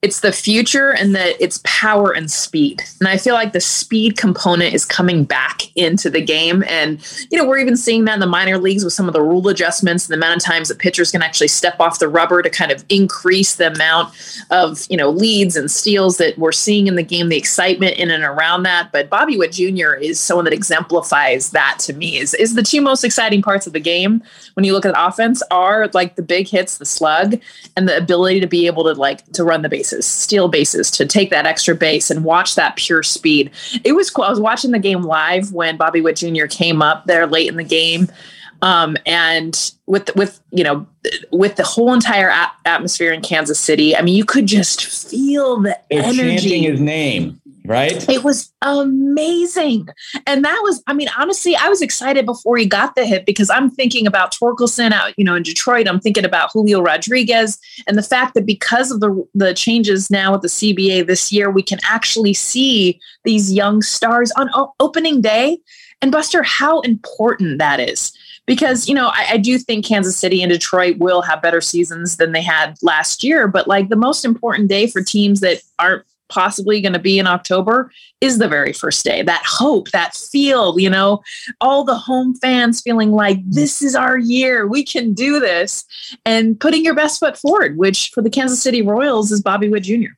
it's 0.00 0.20
the 0.20 0.30
future 0.30 0.94
and 0.94 1.14
that 1.16 1.34
it's 1.40 1.60
power 1.64 2.12
and 2.12 2.30
speed. 2.30 2.82
And 3.00 3.08
I 3.08 3.16
feel 3.16 3.34
like 3.34 3.52
the 3.52 3.60
speed 3.60 4.16
component 4.16 4.72
is 4.72 4.84
coming 4.84 5.24
back 5.24 5.76
into 5.76 6.08
the 6.08 6.20
game. 6.20 6.62
And, 6.68 7.04
you 7.32 7.38
know, 7.38 7.44
we're 7.44 7.58
even 7.58 7.76
seeing 7.76 8.04
that 8.04 8.14
in 8.14 8.20
the 8.20 8.26
minor 8.26 8.58
leagues 8.58 8.84
with 8.84 8.92
some 8.92 9.08
of 9.08 9.12
the 9.12 9.22
rule 9.22 9.48
adjustments 9.48 10.06
and 10.06 10.12
the 10.12 10.24
amount 10.24 10.36
of 10.36 10.44
times 10.44 10.68
that 10.68 10.78
pitchers 10.78 11.10
can 11.10 11.20
actually 11.20 11.48
step 11.48 11.80
off 11.80 11.98
the 11.98 12.08
rubber 12.08 12.42
to 12.42 12.50
kind 12.50 12.70
of 12.70 12.84
increase 12.88 13.56
the 13.56 13.72
amount 13.72 14.14
of, 14.50 14.86
you 14.88 14.96
know, 14.96 15.10
leads 15.10 15.56
and 15.56 15.68
steals 15.68 16.16
that 16.18 16.38
we're 16.38 16.52
seeing 16.52 16.86
in 16.86 16.94
the 16.94 17.02
game, 17.02 17.28
the 17.28 17.36
excitement 17.36 17.96
in 17.96 18.12
and 18.12 18.22
around 18.22 18.62
that. 18.62 18.92
But 18.92 19.10
Bobby 19.10 19.36
Witt 19.36 19.52
Jr. 19.52 19.94
is 19.94 20.20
someone 20.20 20.44
that 20.44 20.54
exemplifies 20.54 21.50
that 21.50 21.78
to 21.80 21.92
me 21.92 22.18
is, 22.18 22.34
is 22.34 22.54
the 22.54 22.62
two 22.62 22.80
most 22.80 23.02
exciting 23.02 23.42
parts 23.42 23.66
of 23.66 23.72
the 23.72 23.80
game 23.80 24.22
when 24.54 24.64
you 24.64 24.72
look 24.72 24.86
at 24.86 24.94
offense 24.96 25.42
are 25.50 25.88
like 25.92 26.14
the 26.14 26.22
big 26.22 26.46
hits, 26.46 26.78
the 26.78 26.84
slug, 26.84 27.40
and 27.76 27.88
the 27.88 27.96
ability 27.96 28.38
to 28.38 28.46
be 28.46 28.66
able 28.66 28.84
to 28.84 28.92
like 28.92 29.24
to 29.32 29.42
run 29.42 29.62
the 29.62 29.68
bases, 29.88 30.06
steal 30.06 30.48
bases, 30.48 30.90
to 30.92 31.06
take 31.06 31.30
that 31.30 31.46
extra 31.46 31.74
base 31.74 32.10
and 32.10 32.24
watch 32.24 32.54
that 32.54 32.76
pure 32.76 33.02
speed. 33.02 33.50
It 33.84 33.92
was 33.92 34.10
cool. 34.10 34.24
I 34.24 34.30
was 34.30 34.40
watching 34.40 34.70
the 34.70 34.78
game 34.78 35.02
live 35.02 35.52
when 35.52 35.76
Bobby 35.76 36.00
Witt 36.00 36.16
Jr. 36.16 36.46
came 36.46 36.82
up 36.82 37.06
there 37.06 37.26
late 37.26 37.48
in 37.48 37.56
the 37.56 37.64
game. 37.64 38.08
Um, 38.60 38.96
and 39.06 39.72
with 39.86 40.14
with 40.16 40.40
you 40.50 40.64
know 40.64 40.84
with 41.30 41.54
the 41.54 41.62
whole 41.62 41.92
entire 41.94 42.28
atmosphere 42.64 43.12
in 43.12 43.22
Kansas 43.22 43.60
City, 43.60 43.96
I 43.96 44.02
mean, 44.02 44.16
you 44.16 44.24
could 44.24 44.46
just 44.46 44.84
feel 44.84 45.60
the 45.60 45.78
They're 45.90 46.02
energy. 46.02 46.38
chanting 46.38 46.62
his 46.64 46.80
name, 46.80 47.40
right? 47.68 48.08
It 48.08 48.24
was 48.24 48.52
amazing. 48.62 49.88
And 50.26 50.44
that 50.44 50.60
was, 50.62 50.82
I 50.86 50.94
mean, 50.94 51.08
honestly, 51.16 51.54
I 51.56 51.68
was 51.68 51.82
excited 51.82 52.26
before 52.26 52.56
he 52.56 52.66
got 52.66 52.94
the 52.94 53.06
hit 53.06 53.26
because 53.26 53.50
I'm 53.50 53.70
thinking 53.70 54.06
about 54.06 54.32
Torkelson 54.32 54.92
out, 54.92 55.16
you 55.18 55.24
know, 55.24 55.34
in 55.34 55.42
Detroit. 55.42 55.86
I'm 55.86 56.00
thinking 56.00 56.24
about 56.24 56.50
Julio 56.52 56.80
Rodriguez 56.80 57.58
and 57.86 57.96
the 57.96 58.02
fact 58.02 58.34
that 58.34 58.46
because 58.46 58.90
of 58.90 59.00
the 59.00 59.26
the 59.34 59.54
changes 59.54 60.10
now 60.10 60.32
with 60.32 60.42
the 60.42 60.48
CBA 60.48 61.06
this 61.06 61.30
year, 61.30 61.50
we 61.50 61.62
can 61.62 61.78
actually 61.84 62.34
see 62.34 63.00
these 63.24 63.52
young 63.52 63.82
stars 63.82 64.32
on 64.32 64.48
o- 64.54 64.74
opening 64.80 65.20
day. 65.20 65.58
And 66.00 66.12
Buster, 66.12 66.42
how 66.42 66.80
important 66.80 67.58
that 67.58 67.80
is. 67.80 68.12
Because, 68.46 68.88
you 68.88 68.94
know, 68.94 69.08
I, 69.08 69.32
I 69.32 69.36
do 69.36 69.58
think 69.58 69.84
Kansas 69.84 70.16
City 70.16 70.42
and 70.42 70.50
Detroit 70.50 70.96
will 70.96 71.20
have 71.20 71.42
better 71.42 71.60
seasons 71.60 72.16
than 72.16 72.32
they 72.32 72.40
had 72.40 72.76
last 72.82 73.22
year. 73.22 73.46
But 73.46 73.68
like 73.68 73.90
the 73.90 73.96
most 73.96 74.24
important 74.24 74.70
day 74.70 74.86
for 74.86 75.02
teams 75.02 75.40
that 75.40 75.60
aren't 75.78 76.06
possibly 76.28 76.80
going 76.80 76.92
to 76.92 76.98
be 76.98 77.18
in 77.18 77.26
October 77.26 77.90
is 78.20 78.38
the 78.38 78.48
very 78.48 78.72
first 78.72 79.04
day. 79.04 79.22
That 79.22 79.42
hope, 79.46 79.90
that 79.90 80.14
feel, 80.14 80.78
you 80.78 80.90
know, 80.90 81.22
all 81.60 81.84
the 81.84 81.96
home 81.96 82.34
fans 82.36 82.80
feeling 82.80 83.12
like 83.12 83.38
this 83.46 83.82
is 83.82 83.94
our 83.94 84.18
year, 84.18 84.66
we 84.66 84.84
can 84.84 85.12
do 85.14 85.40
this, 85.40 85.84
and 86.24 86.58
putting 86.58 86.84
your 86.84 86.94
best 86.94 87.20
foot 87.20 87.36
forward, 87.36 87.76
which 87.76 88.10
for 88.14 88.22
the 88.22 88.30
Kansas 88.30 88.62
City 88.62 88.82
Royals 88.82 89.30
is 89.30 89.42
Bobby 89.42 89.68
Witt 89.68 89.84
Jr. 89.84 90.12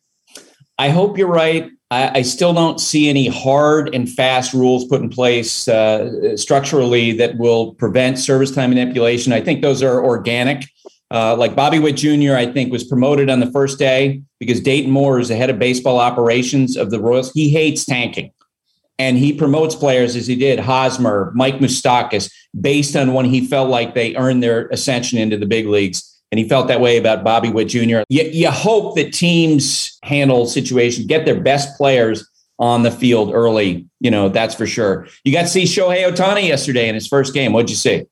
I 0.79 0.89
hope 0.89 1.19
you're 1.19 1.29
right. 1.29 1.71
I, 1.91 2.21
I 2.21 2.23
still 2.23 2.55
don't 2.55 2.81
see 2.81 3.11
any 3.11 3.29
hard 3.29 3.95
and 3.95 4.09
fast 4.09 4.55
rules 4.55 4.87
put 4.87 5.03
in 5.03 5.11
place 5.11 5.69
uh, 5.69 6.37
structurally 6.37 7.13
that 7.13 7.37
will 7.37 7.75
prevent 7.75 8.19
service 8.19 8.51
time 8.51 8.71
manipulation. 8.71 9.33
I 9.33 9.41
think 9.41 9.61
those 9.61 9.83
are 9.83 10.03
organic. 10.03 10.65
Uh, 11.13 11.35
like 11.37 11.57
Bobby 11.57 11.79
Witt 11.79 11.97
Jr., 11.97 12.35
I 12.35 12.47
think 12.53 12.71
was 12.71 12.85
promoted 12.85 13.29
on 13.29 13.41
the 13.41 13.51
first 13.51 13.79
day 13.79 14.23
because 14.39 14.61
Dayton 14.61 14.93
Moore 14.93 15.19
is 15.19 15.29
the 15.29 15.37
head 15.37 15.51
of 15.51 15.59
baseball 15.59 15.99
operations 15.99 16.77
of 16.77 16.91
the 16.91 17.01
Royals. 17.01 17.33
He 17.33 17.51
hates 17.51 17.85
tanking. 17.85 18.33
And 18.99 19.17
he 19.17 19.33
promotes 19.33 19.75
players 19.75 20.15
as 20.15 20.27
he 20.27 20.37
did 20.37 20.61
Hosmer, 20.61 21.33
Mike 21.35 21.59
Moustakas, 21.59 22.31
based 22.61 22.95
on 22.95 23.15
when 23.15 23.25
he 23.25 23.47
felt 23.47 23.71
like 23.71 23.95
they 23.95 24.15
earned 24.15 24.43
their 24.43 24.69
ascension 24.69 25.19
into 25.19 25.39
the 25.39 25.47
big 25.47 25.67
leagues. 25.67 26.07
And 26.31 26.39
he 26.39 26.49
felt 26.49 26.69
that 26.69 26.81
way 26.81 26.97
about 26.97 27.25
Bobby 27.25 27.49
Witt 27.49 27.69
Jr. 27.69 28.03
You, 28.09 28.25
you 28.25 28.51
hope 28.51 28.97
that 28.97 29.13
teams 29.13 29.99
handle 30.05 30.47
situations, 30.47 31.07
get 31.07 31.25
their 31.25 31.41
best 31.41 31.77
players 31.77 32.29
on 32.59 32.83
the 32.83 32.91
field 32.91 33.33
early. 33.33 33.89
You 34.01 34.11
know, 34.11 34.29
that's 34.29 34.55
for 34.55 34.67
sure. 34.67 35.09
You 35.25 35.33
got 35.33 35.43
to 35.43 35.49
see 35.49 35.65
Shohei 35.65 36.09
Ohtani 36.09 36.47
yesterday 36.47 36.89
in 36.89 36.95
his 36.95 37.09
first 37.09 37.35
game. 37.35 37.53
What'd 37.53 37.71
you 37.71 37.77
see? 37.77 38.07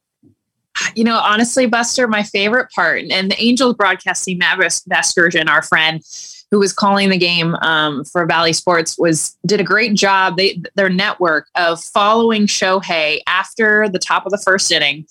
You 0.94 1.04
know, 1.04 1.18
honestly, 1.18 1.66
Buster, 1.66 2.06
my 2.08 2.22
favorite 2.22 2.70
part, 2.70 3.04
and 3.10 3.30
the 3.30 3.40
Angels 3.40 3.74
broadcasting 3.74 4.38
Matt 4.38 4.58
Vasgersian, 4.58 5.48
our 5.48 5.62
friend, 5.62 6.02
who 6.50 6.58
was 6.58 6.72
calling 6.72 7.10
the 7.10 7.18
game 7.18 7.54
um, 7.56 8.04
for 8.04 8.24
Bally 8.26 8.52
Sports, 8.52 8.96
was 8.98 9.36
did 9.46 9.60
a 9.60 9.64
great 9.64 9.94
job. 9.94 10.36
They 10.36 10.62
their 10.74 10.88
network 10.88 11.48
of 11.54 11.82
following 11.82 12.46
Shohei 12.46 13.20
after 13.26 13.88
the 13.88 13.98
top 13.98 14.24
of 14.24 14.32
the 14.32 14.38
first 14.38 14.70
inning. 14.72 15.06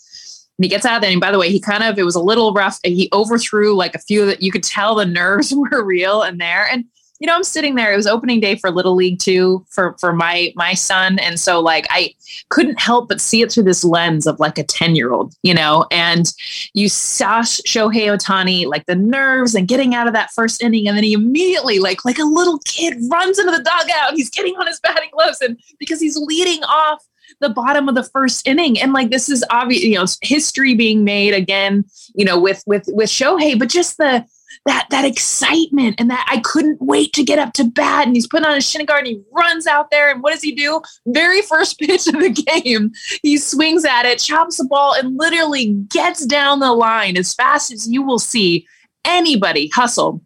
And 0.57 0.65
he 0.65 0.69
gets 0.69 0.86
out 0.86 0.95
of 0.95 1.01
there. 1.03 1.12
And 1.12 1.21
by 1.21 1.31
the 1.31 1.38
way, 1.38 1.51
he 1.51 1.59
kind 1.59 1.83
of 1.83 2.00
it 2.00 2.03
was 2.03 2.15
a 2.15 2.21
little 2.21 2.51
rough. 2.51 2.79
He 2.83 3.09
overthrew 3.13 3.75
like 3.75 3.93
a 3.93 4.00
few 4.00 4.25
that 4.25 4.41
you 4.41 4.51
could 4.51 4.63
tell 4.63 4.95
the 4.95 5.05
nerves 5.05 5.53
were 5.55 5.83
real 5.83 6.24
in 6.24 6.38
there. 6.38 6.67
And 6.71 6.86
you 7.19 7.27
know, 7.27 7.36
I'm 7.36 7.43
sitting 7.43 7.75
there. 7.75 7.91
It 7.91 7.97
was 7.97 8.07
opening 8.07 8.39
day 8.39 8.55
for 8.55 8.69
Little 8.69 8.95
League 8.95 9.19
too 9.19 9.65
for 9.69 9.95
for 10.00 10.13
my 10.13 10.53
my 10.55 10.74
son, 10.74 11.19
and 11.19 11.39
so 11.39 11.59
like 11.59 11.88
I 11.89 12.13
couldn't 12.50 12.79
help 12.79 13.09
but 13.09 13.21
see 13.21 13.41
it 13.41 13.51
through 13.51 13.63
this 13.63 13.83
lens 13.83 14.27
of 14.27 14.39
like 14.39 14.57
a 14.57 14.63
ten 14.63 14.95
year 14.95 15.12
old, 15.12 15.33
you 15.41 15.53
know. 15.53 15.86
And 15.91 16.31
you 16.74 16.89
saw 16.89 17.41
Shohei 17.41 18.15
Ohtani 18.15 18.67
like 18.67 18.86
the 18.86 18.95
nerves 18.95 19.55
and 19.55 19.67
getting 19.67 19.95
out 19.95 20.07
of 20.07 20.13
that 20.13 20.31
first 20.31 20.62
inning, 20.62 20.88
and 20.88 20.95
then 20.95 21.03
he 21.03 21.13
immediately 21.13 21.79
like 21.79 22.05
like 22.05 22.19
a 22.19 22.24
little 22.24 22.59
kid 22.65 22.95
runs 23.09 23.39
into 23.39 23.51
the 23.51 23.63
dugout. 23.63 24.13
He's 24.13 24.29
getting 24.29 24.55
on 24.55 24.67
his 24.67 24.79
batting 24.79 25.09
gloves, 25.12 25.41
and 25.41 25.59
because 25.79 26.00
he's 26.00 26.17
leading 26.17 26.63
off 26.63 27.03
the 27.39 27.49
bottom 27.49 27.89
of 27.89 27.95
the 27.95 28.03
first 28.03 28.47
inning 28.47 28.80
and 28.80 28.93
like 28.93 29.10
this 29.10 29.30
is 29.30 29.43
obvious 29.49 29.84
you 29.84 29.95
know 29.95 30.06
history 30.21 30.73
being 30.73 31.03
made 31.03 31.34
again 31.34 31.84
you 32.15 32.25
know 32.25 32.39
with 32.39 32.63
with 32.65 32.86
with 32.88 33.10
Shohei 33.10 33.60
but 33.60 33.69
just 33.69 33.97
the 33.97 34.25
that 34.67 34.88
that 34.89 35.06
excitement 35.06 35.95
and 35.97 36.10
that 36.10 36.27
I 36.30 36.39
couldn't 36.39 36.82
wait 36.82 37.13
to 37.13 37.23
get 37.23 37.39
up 37.39 37.53
to 37.53 37.63
bat. 37.63 38.06
And 38.06 38.15
he's 38.15 38.27
putting 38.27 38.45
on 38.45 38.56
his 38.56 38.69
shin 38.69 38.86
guard 38.86 38.99
and 38.99 39.08
he 39.08 39.21
runs 39.32 39.65
out 39.65 39.91
there. 39.91 40.12
And 40.12 40.21
what 40.21 40.34
does 40.34 40.41
he 40.41 40.53
do? 40.53 40.82
Very 41.08 41.41
first 41.41 41.80
pitch 41.80 42.08
of 42.08 42.19
the 42.19 42.30
game, 42.30 42.91
he 43.23 43.38
swings 43.38 43.86
at 43.86 44.06
it, 44.06 44.19
chops 44.19 44.58
the 44.58 44.65
ball, 44.65 44.93
and 44.93 45.17
literally 45.17 45.73
gets 45.89 46.25
down 46.25 46.60
the 46.60 46.73
line 46.73 47.17
as 47.17 47.34
fast 47.34 47.71
as 47.71 47.89
you 47.89 48.03
will 48.03 48.19
see 48.19 48.67
anybody 49.06 49.69
hustle. 49.73 50.21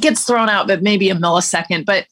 Gets 0.00 0.24
thrown 0.24 0.50
out, 0.50 0.66
but 0.66 0.82
maybe 0.82 1.08
a 1.08 1.14
millisecond. 1.14 1.86
But 1.86 2.06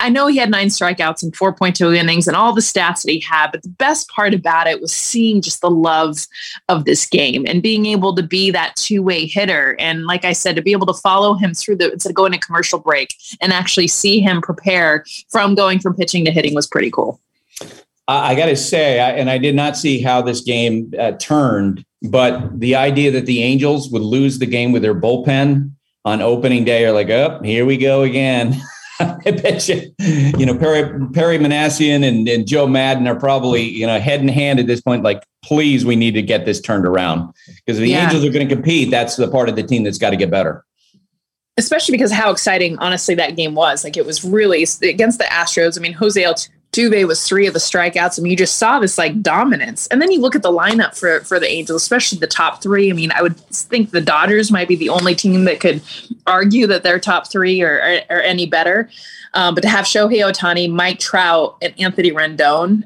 I 0.00 0.08
know 0.08 0.26
he 0.26 0.38
had 0.38 0.50
nine 0.50 0.68
strikeouts 0.68 1.22
and 1.22 1.32
4.2 1.32 1.94
innings 1.94 2.26
and 2.26 2.36
all 2.36 2.54
the 2.54 2.62
stats 2.62 3.02
that 3.02 3.12
he 3.12 3.20
had, 3.20 3.52
but 3.52 3.62
the 3.62 3.68
best 3.68 4.08
part 4.08 4.32
about 4.32 4.66
it 4.66 4.80
was 4.80 4.92
seeing 4.92 5.42
just 5.42 5.60
the 5.60 5.70
love 5.70 6.26
of 6.68 6.86
this 6.86 7.06
game 7.06 7.44
and 7.46 7.62
being 7.62 7.86
able 7.86 8.14
to 8.16 8.22
be 8.22 8.50
that 8.50 8.74
two 8.76 9.02
way 9.02 9.26
hitter. 9.26 9.76
And 9.78 10.06
like 10.06 10.24
I 10.24 10.32
said, 10.32 10.56
to 10.56 10.62
be 10.62 10.72
able 10.72 10.86
to 10.86 10.94
follow 10.94 11.34
him 11.34 11.54
through 11.54 11.76
the, 11.76 11.92
instead 11.92 12.10
of 12.10 12.16
going 12.16 12.32
to 12.32 12.38
commercial 12.38 12.78
break 12.78 13.14
and 13.40 13.52
actually 13.52 13.88
see 13.88 14.20
him 14.20 14.40
prepare 14.40 15.04
from 15.28 15.54
going 15.54 15.78
from 15.78 15.94
pitching 15.94 16.24
to 16.24 16.30
hitting 16.30 16.54
was 16.54 16.66
pretty 16.66 16.90
cool. 16.90 17.20
I 18.08 18.34
got 18.34 18.46
to 18.46 18.56
say, 18.56 18.98
I, 18.98 19.10
and 19.10 19.30
I 19.30 19.38
did 19.38 19.54
not 19.54 19.76
see 19.76 20.00
how 20.00 20.20
this 20.20 20.40
game 20.40 20.92
uh, 20.98 21.12
turned, 21.12 21.84
but 22.02 22.58
the 22.58 22.74
idea 22.74 23.12
that 23.12 23.26
the 23.26 23.42
Angels 23.44 23.88
would 23.90 24.02
lose 24.02 24.40
the 24.40 24.46
game 24.46 24.72
with 24.72 24.82
their 24.82 24.96
bullpen 24.96 25.70
on 26.04 26.20
opening 26.20 26.64
day 26.64 26.84
are 26.86 26.92
like, 26.92 27.08
oh, 27.10 27.40
here 27.44 27.64
we 27.64 27.76
go 27.76 28.02
again. 28.02 28.60
I 29.26 29.30
bet 29.32 29.68
you, 29.68 29.92
you 30.38 30.46
know, 30.46 30.56
Perry, 30.56 31.06
Perry 31.12 31.38
Minasian 31.38 32.06
and, 32.06 32.28
and 32.28 32.46
Joe 32.46 32.66
Maddon 32.66 33.06
are 33.06 33.18
probably, 33.18 33.62
you 33.62 33.86
know, 33.86 33.98
head 33.98 34.20
in 34.20 34.28
hand 34.28 34.58
at 34.60 34.66
this 34.66 34.80
point, 34.80 35.02
like, 35.02 35.22
please, 35.44 35.84
we 35.84 35.96
need 35.96 36.12
to 36.12 36.22
get 36.22 36.44
this 36.44 36.60
turned 36.60 36.86
around. 36.86 37.32
Because 37.46 37.78
if 37.78 37.84
the 37.84 37.90
Yeah. 37.90 38.04
Angels 38.04 38.24
are 38.24 38.30
going 38.30 38.48
to 38.48 38.54
compete, 38.54 38.90
that's 38.90 39.16
the 39.16 39.28
part 39.28 39.48
of 39.48 39.56
the 39.56 39.62
team 39.62 39.84
that's 39.84 39.98
got 39.98 40.10
to 40.10 40.16
get 40.16 40.30
better. 40.30 40.64
especially 41.58 41.92
because 41.92 42.12
how 42.12 42.30
exciting, 42.30 42.78
honestly, 42.78 43.14
that 43.14 43.36
game 43.36 43.54
was. 43.54 43.84
Like 43.84 43.96
it 43.96 44.06
was 44.06 44.24
really 44.24 44.64
against 44.82 45.18
the 45.18 45.24
Astros. 45.24 45.76
I 45.78 45.82
mean, 45.82 45.92
Jose 45.92 46.24
Altuve 46.72 47.06
was 47.06 47.26
three 47.26 47.46
of 47.46 47.52
the 47.52 47.58
strikeouts. 47.58 48.18
I 48.18 48.22
mean, 48.22 48.30
you 48.30 48.36
just 48.36 48.58
saw 48.58 48.78
this 48.78 48.96
like 48.96 49.20
dominance. 49.22 49.86
And 49.88 50.00
then 50.00 50.10
you 50.10 50.20
look 50.20 50.36
at 50.36 50.42
the 50.42 50.52
lineup 50.52 50.96
for 50.96 51.20
for 51.20 51.40
the 51.40 51.48
Angels, 51.48 51.82
especially 51.82 52.18
the 52.18 52.26
top 52.26 52.62
three. 52.62 52.90
I 52.90 52.92
mean, 52.92 53.12
I 53.12 53.22
would 53.22 53.36
think 53.36 53.90
the 53.90 54.00
Dodgers 54.00 54.50
might 54.50 54.68
be 54.68 54.76
the 54.76 54.88
only 54.88 55.14
team 55.14 55.44
that 55.44 55.60
could 55.60 55.82
argue 56.26 56.66
that 56.68 56.82
their 56.82 56.98
top 56.98 57.30
three 57.30 57.62
are, 57.62 57.80
are, 57.80 58.16
are 58.16 58.20
any 58.20 58.46
better. 58.46 58.88
Um, 59.34 59.54
but 59.54 59.62
to 59.62 59.68
have 59.68 59.84
Shohei 59.84 60.20
Ohtani, 60.20 60.70
Mike 60.70 60.98
Trout, 60.98 61.56
and 61.62 61.72
Anthony 61.78 62.10
Rendon, 62.10 62.84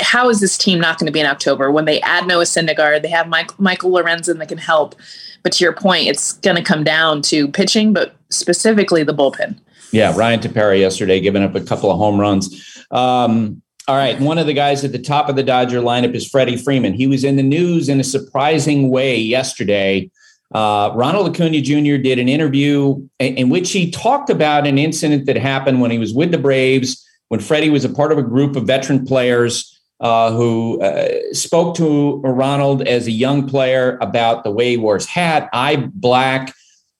how 0.00 0.28
is 0.28 0.40
this 0.40 0.56
team 0.58 0.80
not 0.80 0.98
going 0.98 1.06
to 1.06 1.12
be 1.12 1.20
in 1.20 1.26
October 1.26 1.70
when 1.70 1.84
they 1.84 2.00
add 2.02 2.26
Noah 2.26 2.44
Syndergaard? 2.44 3.02
They 3.02 3.08
have 3.08 3.28
Mike, 3.28 3.58
Michael 3.58 3.90
Lorenzen 3.90 4.38
that 4.38 4.48
can 4.48 4.58
help. 4.58 4.94
But 5.42 5.52
to 5.52 5.64
your 5.64 5.72
point, 5.72 6.08
it's 6.08 6.34
going 6.34 6.56
to 6.56 6.62
come 6.62 6.84
down 6.84 7.22
to 7.22 7.48
pitching, 7.48 7.92
but 7.92 8.16
specifically 8.30 9.02
the 9.02 9.14
bullpen. 9.14 9.58
Yeah, 9.92 10.16
Ryan 10.16 10.40
Tepera 10.40 10.78
yesterday 10.78 11.20
giving 11.20 11.42
up 11.42 11.54
a 11.54 11.60
couple 11.60 11.90
of 11.90 11.98
home 11.98 12.20
runs. 12.20 12.75
Um, 12.90 13.62
all 13.88 13.96
right, 13.96 14.18
one 14.20 14.38
of 14.38 14.46
the 14.46 14.52
guys 14.52 14.84
at 14.84 14.92
the 14.92 14.98
top 14.98 15.28
of 15.28 15.36
the 15.36 15.44
Dodger 15.44 15.80
lineup 15.80 16.14
is 16.14 16.28
Freddie 16.28 16.56
Freeman. 16.56 16.92
He 16.92 17.06
was 17.06 17.22
in 17.22 17.36
the 17.36 17.42
news 17.42 17.88
in 17.88 18.00
a 18.00 18.04
surprising 18.04 18.90
way 18.90 19.16
yesterday. 19.16 20.10
Uh, 20.52 20.92
Ronald 20.94 21.28
Acuna 21.28 21.60
Jr. 21.60 21.96
did 21.96 22.18
an 22.18 22.28
interview 22.28 23.08
in, 23.18 23.36
in 23.36 23.48
which 23.48 23.70
he 23.72 23.90
talked 23.90 24.30
about 24.30 24.66
an 24.66 24.78
incident 24.78 25.26
that 25.26 25.36
happened 25.36 25.80
when 25.80 25.90
he 25.90 25.98
was 25.98 26.12
with 26.12 26.30
the 26.32 26.38
Braves, 26.38 27.04
when 27.28 27.40
Freddie 27.40 27.70
was 27.70 27.84
a 27.84 27.88
part 27.88 28.12
of 28.12 28.18
a 28.18 28.22
group 28.22 28.56
of 28.56 28.64
veteran 28.64 29.04
players 29.04 29.80
uh, 30.00 30.30
who 30.32 30.80
uh, 30.80 31.08
spoke 31.32 31.76
to 31.76 32.20
Ronald 32.20 32.86
as 32.86 33.06
a 33.06 33.12
young 33.12 33.48
player 33.48 33.98
about 34.00 34.44
the 34.44 34.50
way 34.50 34.70
he 34.70 34.76
wore 34.76 34.94
his 34.94 35.06
hat, 35.06 35.48
eye 35.52 35.76
black, 35.94 36.52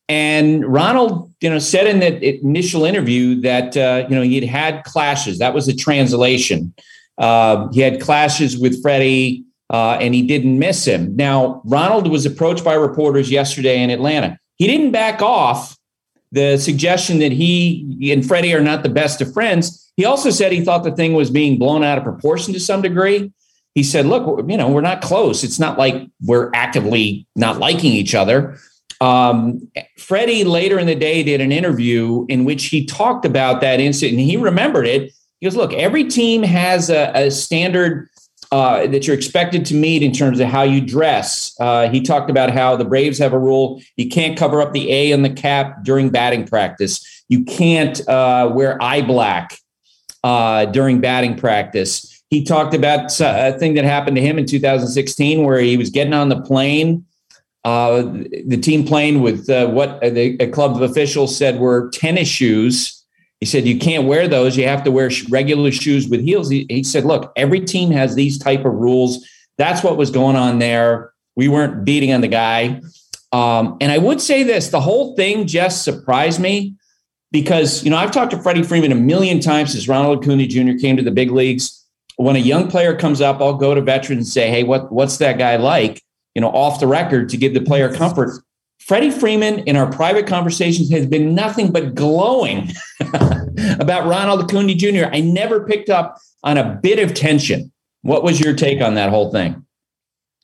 And 0.08 0.64
Ronald, 0.64 1.32
you 1.40 1.50
know, 1.50 1.58
said 1.58 1.86
in 1.86 1.98
that 2.00 2.22
initial 2.22 2.84
interview 2.84 3.40
that 3.40 3.76
uh, 3.76 4.06
you 4.08 4.14
know 4.14 4.22
he'd 4.22 4.44
had 4.44 4.84
clashes. 4.84 5.38
That 5.38 5.52
was 5.52 5.66
a 5.68 5.74
translation. 5.74 6.72
Uh, 7.18 7.68
he 7.72 7.80
had 7.80 8.00
clashes 8.00 8.56
with 8.58 8.80
Freddie, 8.82 9.44
uh, 9.70 9.98
and 10.00 10.14
he 10.14 10.22
didn't 10.22 10.58
miss 10.58 10.84
him. 10.84 11.16
Now, 11.16 11.60
Ronald 11.64 12.08
was 12.08 12.24
approached 12.24 12.62
by 12.62 12.74
reporters 12.74 13.30
yesterday 13.30 13.82
in 13.82 13.90
Atlanta. 13.90 14.38
He 14.56 14.66
didn't 14.66 14.92
back 14.92 15.22
off 15.22 15.76
the 16.32 16.56
suggestion 16.58 17.18
that 17.20 17.32
he 17.32 18.12
and 18.12 18.26
Freddie 18.26 18.54
are 18.54 18.60
not 18.60 18.82
the 18.82 18.88
best 18.88 19.20
of 19.20 19.32
friends. 19.32 19.90
He 19.96 20.04
also 20.04 20.30
said 20.30 20.52
he 20.52 20.64
thought 20.64 20.84
the 20.84 20.92
thing 20.92 21.14
was 21.14 21.30
being 21.30 21.58
blown 21.58 21.82
out 21.82 21.98
of 21.98 22.04
proportion 22.04 22.52
to 22.52 22.60
some 22.60 22.82
degree. 22.82 23.32
He 23.74 23.82
said, 23.82 24.06
"Look, 24.06 24.48
you 24.48 24.56
know, 24.56 24.68
we're 24.68 24.82
not 24.82 25.02
close. 25.02 25.42
It's 25.42 25.58
not 25.58 25.78
like 25.78 26.06
we're 26.22 26.50
actively 26.54 27.26
not 27.34 27.58
liking 27.58 27.92
each 27.92 28.14
other." 28.14 28.58
Um, 29.00 29.68
Freddie 29.98 30.44
later 30.44 30.78
in 30.78 30.86
the 30.86 30.94
day 30.94 31.22
did 31.22 31.40
an 31.40 31.52
interview 31.52 32.24
in 32.28 32.44
which 32.44 32.66
he 32.66 32.86
talked 32.86 33.24
about 33.24 33.60
that 33.60 33.80
incident 33.80 34.18
and 34.18 34.28
he 34.28 34.36
remembered 34.36 34.86
it. 34.86 35.12
He 35.40 35.46
goes, 35.46 35.56
Look, 35.56 35.72
every 35.74 36.04
team 36.04 36.42
has 36.42 36.88
a, 36.88 37.12
a 37.14 37.30
standard 37.30 38.08
uh, 38.52 38.86
that 38.86 39.06
you're 39.06 39.16
expected 39.16 39.64
to 39.66 39.74
meet 39.74 40.02
in 40.02 40.12
terms 40.12 40.40
of 40.40 40.48
how 40.48 40.62
you 40.62 40.80
dress. 40.80 41.54
Uh, 41.60 41.88
he 41.88 42.00
talked 42.00 42.30
about 42.30 42.50
how 42.50 42.76
the 42.76 42.84
Braves 42.84 43.18
have 43.18 43.32
a 43.32 43.38
rule 43.38 43.82
you 43.96 44.08
can't 44.08 44.38
cover 44.38 44.62
up 44.62 44.72
the 44.72 44.90
A 44.90 45.12
on 45.12 45.22
the 45.22 45.30
cap 45.30 45.82
during 45.82 46.10
batting 46.10 46.46
practice, 46.46 47.24
you 47.28 47.44
can't 47.44 48.06
uh, 48.08 48.50
wear 48.52 48.80
eye 48.82 49.02
black 49.02 49.58
uh, 50.22 50.66
during 50.66 51.00
batting 51.00 51.36
practice. 51.36 52.22
He 52.30 52.44
talked 52.44 52.74
about 52.74 53.12
a 53.20 53.56
thing 53.58 53.74
that 53.74 53.84
happened 53.84 54.16
to 54.16 54.22
him 54.22 54.38
in 54.38 54.46
2016 54.46 55.44
where 55.44 55.60
he 55.60 55.76
was 55.76 55.90
getting 55.90 56.12
on 56.12 56.28
the 56.28 56.40
plane 56.40 57.04
uh, 57.66 58.02
the 58.46 58.56
team 58.56 58.86
playing 58.86 59.22
with 59.22 59.50
uh, 59.50 59.66
what 59.66 60.00
the, 60.00 60.36
a 60.38 60.46
club 60.46 60.76
of 60.76 60.88
officials 60.88 61.36
said 61.36 61.58
were 61.58 61.90
tennis 61.90 62.28
shoes. 62.28 63.04
He 63.40 63.46
said 63.46 63.66
you 63.66 63.76
can't 63.76 64.06
wear 64.06 64.28
those. 64.28 64.56
You 64.56 64.68
have 64.68 64.84
to 64.84 64.92
wear 64.92 65.10
regular 65.28 65.72
shoes 65.72 66.08
with 66.08 66.20
heels. 66.20 66.48
He, 66.48 66.66
he 66.68 66.84
said, 66.84 67.04
"Look, 67.04 67.32
every 67.34 67.58
team 67.58 67.90
has 67.90 68.14
these 68.14 68.38
type 68.38 68.64
of 68.64 68.72
rules. 68.72 69.28
That's 69.58 69.82
what 69.82 69.96
was 69.96 70.12
going 70.12 70.36
on 70.36 70.60
there. 70.60 71.12
We 71.34 71.48
weren't 71.48 71.84
beating 71.84 72.12
on 72.12 72.20
the 72.20 72.28
guy." 72.28 72.80
Um, 73.32 73.76
and 73.80 73.90
I 73.90 73.98
would 73.98 74.20
say 74.20 74.44
this: 74.44 74.68
the 74.68 74.80
whole 74.80 75.16
thing 75.16 75.48
just 75.48 75.82
surprised 75.82 76.38
me 76.38 76.76
because 77.32 77.82
you 77.82 77.90
know 77.90 77.96
I've 77.96 78.12
talked 78.12 78.30
to 78.30 78.40
Freddie 78.40 78.62
Freeman 78.62 78.92
a 78.92 78.94
million 78.94 79.40
times 79.40 79.72
since 79.72 79.88
Ronald 79.88 80.22
Acuna 80.22 80.46
Jr. 80.46 80.78
came 80.80 80.96
to 80.96 81.02
the 81.02 81.10
big 81.10 81.32
leagues. 81.32 81.84
When 82.14 82.36
a 82.36 82.38
young 82.38 82.70
player 82.70 82.94
comes 82.94 83.20
up, 83.20 83.40
I'll 83.40 83.54
go 83.54 83.74
to 83.74 83.80
veterans 83.80 84.18
and 84.20 84.28
say, 84.28 84.50
"Hey, 84.50 84.62
what 84.62 84.92
what's 84.92 85.16
that 85.16 85.36
guy 85.36 85.56
like?" 85.56 86.00
You 86.36 86.42
know, 86.42 86.50
off 86.50 86.80
the 86.80 86.86
record 86.86 87.30
to 87.30 87.38
give 87.38 87.54
the 87.54 87.62
player 87.62 87.90
comfort. 87.90 88.30
Freddie 88.78 89.10
Freeman 89.10 89.60
in 89.60 89.74
our 89.74 89.90
private 89.90 90.26
conversations 90.26 90.90
has 90.90 91.06
been 91.06 91.34
nothing 91.34 91.72
but 91.72 91.94
glowing 91.94 92.70
about 93.80 94.06
Ronald 94.06 94.42
Acuna 94.42 94.74
Jr. 94.74 95.06
I 95.10 95.20
never 95.22 95.64
picked 95.66 95.88
up 95.88 96.18
on 96.44 96.58
a 96.58 96.78
bit 96.82 96.98
of 96.98 97.14
tension. 97.14 97.72
What 98.02 98.22
was 98.22 98.38
your 98.38 98.52
take 98.52 98.82
on 98.82 98.96
that 98.96 99.08
whole 99.08 99.32
thing? 99.32 99.64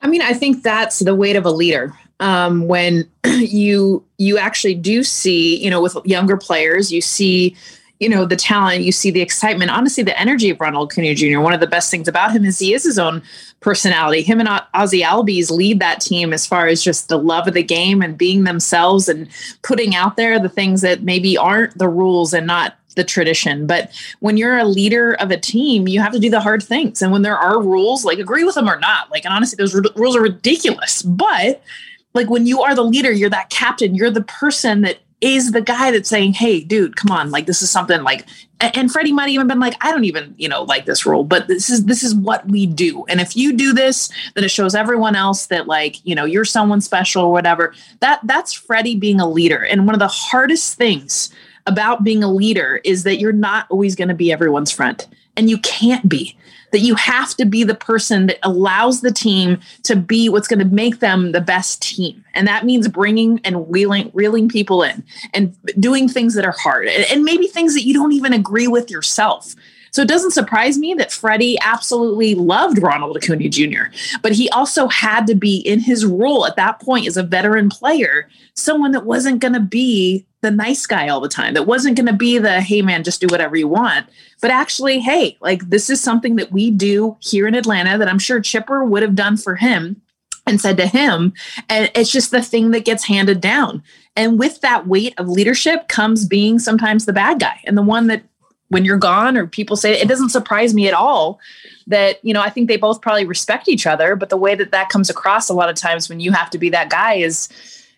I 0.01 0.07
mean, 0.07 0.23
I 0.23 0.33
think 0.33 0.63
that's 0.63 0.97
the 0.97 1.13
weight 1.13 1.35
of 1.35 1.45
a 1.45 1.51
leader. 1.51 1.93
Um, 2.19 2.67
when 2.67 3.07
you 3.27 4.03
you 4.17 4.39
actually 4.39 4.73
do 4.73 5.03
see, 5.03 5.63
you 5.63 5.69
know, 5.69 5.79
with 5.79 5.95
younger 6.05 6.37
players, 6.37 6.91
you 6.91 7.01
see 7.01 7.55
you 7.99 8.09
know 8.09 8.25
the 8.25 8.35
talent 8.35 8.83
you 8.83 8.91
see 8.91 9.11
the 9.11 9.21
excitement 9.21 9.71
honestly 9.71 10.03
the 10.03 10.19
energy 10.19 10.49
of 10.49 10.59
ronald 10.59 10.91
acuna 10.91 11.15
jr 11.15 11.39
one 11.39 11.53
of 11.53 11.59
the 11.59 11.67
best 11.67 11.89
things 11.89 12.07
about 12.07 12.31
him 12.31 12.43
is 12.43 12.59
he 12.59 12.73
is 12.73 12.83
his 12.83 12.99
own 12.99 13.21
personality. 13.63 14.21
Him 14.21 14.39
and 14.39 14.49
ozzy 14.75 15.01
albies 15.03 15.49
lead 15.49 15.79
that 15.79 16.01
team 16.01 16.33
as 16.33 16.45
far 16.45 16.67
as 16.67 16.83
just 16.83 17.09
the 17.09 17.17
love 17.17 17.47
of 17.47 17.55
the 17.55 17.63
game 17.63 18.03
and 18.03 18.15
being 18.17 18.43
themselves 18.43 19.09
and 19.09 19.27
putting 19.63 19.95
out 19.95 20.17
there 20.17 20.37
the 20.37 20.49
things 20.49 20.81
that 20.81 21.01
maybe 21.01 21.35
aren't 21.37 21.75
the 21.77 21.87
rules 21.87 22.33
and 22.33 22.45
not 22.45 22.77
the 22.95 23.03
tradition. 23.03 23.65
But 23.65 23.91
when 24.19 24.37
you're 24.37 24.59
a 24.59 24.65
leader 24.65 25.15
of 25.15 25.31
a 25.31 25.37
team 25.37 25.87
you 25.87 25.99
have 25.99 26.11
to 26.11 26.19
do 26.19 26.29
the 26.29 26.41
hard 26.41 26.61
things. 26.61 27.01
And 27.01 27.11
when 27.11 27.23
there 27.23 27.37
are 27.37 27.59
rules 27.59 28.05
like 28.05 28.19
agree 28.19 28.43
with 28.43 28.55
them 28.55 28.69
or 28.69 28.79
not 28.79 29.09
like 29.09 29.25
and 29.25 29.33
honestly 29.33 29.55
those 29.55 29.73
r- 29.73 29.81
rules 29.95 30.15
are 30.15 30.21
ridiculous. 30.21 31.01
But 31.01 31.63
like 32.13 32.29
when 32.29 32.45
you 32.45 32.61
are 32.61 32.75
the 32.75 32.83
leader 32.83 33.11
you're 33.11 33.29
that 33.31 33.49
captain 33.49 33.95
you're 33.95 34.11
the 34.11 34.23
person 34.23 34.81
that 34.81 34.99
is 35.23 35.51
the 35.51 35.61
guy 35.61 35.91
that's 35.91 36.09
saying, 36.09 36.33
"Hey, 36.33 36.59
dude, 36.59 36.97
come 36.97 37.11
on! 37.11 37.31
Like 37.31 37.45
this 37.45 37.61
is 37.61 37.71
something 37.71 38.03
like." 38.03 38.25
And 38.59 38.91
Freddie 38.91 39.11
might 39.11 39.29
even 39.29 39.47
been 39.47 39.59
like, 39.59 39.75
"I 39.81 39.91
don't 39.91 40.05
even, 40.05 40.35
you 40.37 40.47
know, 40.47 40.63
like 40.63 40.85
this 40.85 41.05
rule, 41.05 41.23
but 41.23 41.47
this 41.47 41.69
is 41.69 41.85
this 41.85 42.03
is 42.03 42.13
what 42.13 42.47
we 42.47 42.65
do. 42.65 43.05
And 43.07 43.21
if 43.21 43.35
you 43.35 43.53
do 43.53 43.73
this, 43.73 44.09
then 44.35 44.43
it 44.43 44.51
shows 44.51 44.75
everyone 44.75 45.15
else 45.15 45.47
that 45.47 45.67
like, 45.67 46.05
you 46.05 46.13
know, 46.13 46.25
you're 46.25 46.45
someone 46.45 46.81
special 46.81 47.23
or 47.23 47.31
whatever." 47.31 47.73
That 48.01 48.19
that's 48.23 48.53
Freddie 48.53 48.97
being 48.97 49.19
a 49.19 49.29
leader. 49.29 49.63
And 49.63 49.85
one 49.85 49.95
of 49.95 49.99
the 49.99 50.07
hardest 50.07 50.77
things 50.77 51.29
about 51.65 52.03
being 52.03 52.23
a 52.23 52.31
leader 52.31 52.81
is 52.83 53.03
that 53.03 53.19
you're 53.19 53.31
not 53.31 53.65
always 53.69 53.95
going 53.95 54.09
to 54.09 54.13
be 54.13 54.31
everyone's 54.31 54.71
friend, 54.71 55.05
and 55.37 55.49
you 55.49 55.57
can't 55.59 56.09
be 56.09 56.37
that 56.73 56.79
you 56.79 56.95
have 56.95 57.35
to 57.35 57.45
be 57.45 57.63
the 57.63 57.75
person 57.75 58.25
that 58.25 58.39
allows 58.41 59.01
the 59.01 59.11
team 59.11 59.59
to 59.83 59.95
be 59.95 60.27
what's 60.27 60.47
going 60.47 60.57
to 60.59 60.65
make 60.65 60.99
them 60.99 61.31
the 61.31 61.39
best 61.39 61.83
team. 61.83 62.25
And 62.33 62.47
that 62.47 62.65
means 62.65 62.87
bringing 62.87 63.39
and 63.43 63.67
wheeling, 63.67 64.09
reeling 64.13 64.49
people 64.49 64.81
in 64.81 65.03
and 65.35 65.55
doing 65.79 66.09
things 66.09 66.33
that 66.33 66.45
are 66.45 66.55
hard 66.57 66.87
and, 66.87 67.23
maybe 67.23 67.47
things 67.47 67.75
that 67.75 67.83
you 67.83 67.93
don't 67.93 68.11
even 68.11 68.33
agree 68.33 68.67
with 68.67 68.89
yourself. 68.89 69.55
So 69.91 70.01
it 70.01 70.07
doesn't 70.07 70.31
surprise 70.31 70.79
me 70.79 70.95
that 70.95 71.11
Freddie 71.11 71.59
absolutely 71.61 72.33
loved 72.33 72.81
Ronald 72.81 73.15
Acuna 73.15 73.47
Jr., 73.47 73.83
but 74.23 74.31
he 74.31 74.49
also 74.49 74.87
had 74.87 75.27
to 75.27 75.35
be 75.35 75.57
in 75.57 75.79
his 75.79 76.03
role 76.03 76.47
at 76.47 76.55
that 76.55 76.81
point 76.81 77.07
as 77.07 77.17
a 77.17 77.23
veteran 77.23 77.69
player, 77.69 78.27
someone 78.55 78.91
that 78.91 79.05
wasn't 79.05 79.39
going 79.39 79.53
to 79.53 79.59
be 79.59 80.25
the 80.43 80.51
nice 80.51 80.85
guy 80.85 81.07
all 81.07 81.19
the 81.19 81.27
time, 81.27 81.55
that 81.55 81.65
wasn't 81.65 81.97
going 81.97 82.05
to 82.05 82.13
be 82.13 82.37
the, 82.37 82.61
hey 82.61 82.83
man, 82.83 83.03
just 83.03 83.19
do 83.19 83.27
whatever 83.27 83.55
you 83.55 83.67
want, 83.67 84.05
but 84.41 84.51
actually, 84.51 84.99
hey, 84.99 85.37
like 85.41 85.67
this 85.69 85.89
is 85.89 85.99
something 85.99 86.35
that 86.35 86.51
we 86.51 86.69
do 86.69 87.17
here 87.19 87.47
in 87.47 87.55
Atlanta 87.55 87.97
that 87.97 88.07
I'm 88.07 88.19
sure 88.19 88.39
Chipper 88.39 88.83
would 88.83 89.01
have 89.01 89.15
done 89.15 89.37
for 89.37 89.55
him 89.55 90.01
and 90.45 90.61
said 90.61 90.77
to 90.77 90.85
him. 90.85 91.33
And 91.69 91.89
it's 91.95 92.11
just 92.11 92.31
the 92.31 92.41
thing 92.41 92.71
that 92.71 92.85
gets 92.85 93.05
handed 93.05 93.41
down. 93.41 93.81
And 94.15 94.37
with 94.37 94.61
that 94.61 94.85
weight 94.85 95.13
of 95.17 95.29
leadership 95.29 95.87
comes 95.87 96.25
being 96.25 96.59
sometimes 96.59 97.05
the 97.05 97.13
bad 97.13 97.39
guy 97.39 97.59
and 97.65 97.77
the 97.77 97.81
one 97.81 98.07
that 98.07 98.23
when 98.67 98.85
you're 98.85 98.97
gone 98.97 99.37
or 99.37 99.47
people 99.47 99.75
say 99.75 99.93
it 99.93 100.07
doesn't 100.07 100.29
surprise 100.29 100.73
me 100.73 100.87
at 100.87 100.93
all 100.93 101.39
that 101.85 102.23
you 102.25 102.33
know 102.33 102.41
i 102.41 102.49
think 102.49 102.67
they 102.67 102.77
both 102.77 103.01
probably 103.01 103.25
respect 103.25 103.67
each 103.67 103.85
other 103.85 104.15
but 104.15 104.29
the 104.29 104.37
way 104.37 104.55
that 104.55 104.71
that 104.71 104.89
comes 104.89 105.11
across 105.11 105.47
a 105.47 105.53
lot 105.53 105.69
of 105.69 105.75
times 105.75 106.09
when 106.09 106.19
you 106.19 106.31
have 106.31 106.49
to 106.49 106.57
be 106.57 106.69
that 106.69 106.89
guy 106.89 107.13
is 107.13 107.49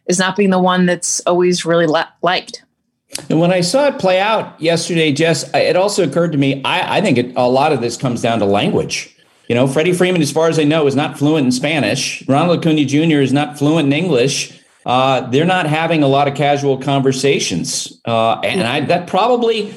is 0.08 0.20
not 0.20 0.36
being 0.36 0.50
the 0.50 0.60
one 0.60 0.86
that's 0.86 1.20
always 1.22 1.66
really 1.66 1.88
liked 2.22 2.66
and 3.30 3.40
when 3.40 3.52
I 3.52 3.62
saw 3.62 3.88
it 3.88 4.00
play 4.00 4.20
out 4.20 4.60
yesterday, 4.60 5.12
Jess, 5.12 5.50
it 5.54 5.76
also 5.76 6.04
occurred 6.04 6.32
to 6.34 6.38
me 6.38 6.62
I, 6.64 6.98
I 6.98 7.02
think 7.02 7.18
it, 7.18 7.34
a 7.36 7.48
lot 7.48 7.72
of 7.72 7.82
this 7.82 7.98
comes 7.98 8.22
down 8.22 8.40
to 8.40 8.46
language. 8.46 9.16
You 9.48 9.56
know, 9.56 9.68
Freddie 9.68 9.94
Freeman, 9.94 10.22
as 10.22 10.32
far 10.32 10.50
as 10.50 10.58
I 10.58 10.64
know, 10.64 10.88
is 10.88 10.96
not 10.96 11.18
fluent 11.18 11.46
in 11.46 11.52
Spanish. 11.52 12.28
Ronald 12.28 12.60
Acuna 12.60 12.84
Jr. 12.84 13.22
is 13.22 13.32
not 13.32 13.58
fluent 13.58 13.88
in 13.88 13.94
English. 13.94 14.60
Uh, 14.86 15.22
they're 15.30 15.46
not 15.46 15.68
having 15.68 16.04
a 16.04 16.08
lot 16.08 16.28
of 16.28 16.36
casual 16.36 16.78
conversations, 16.78 18.02
uh, 18.06 18.40
and 18.42 18.62
I, 18.62 18.82
that 18.82 19.08
probably 19.08 19.74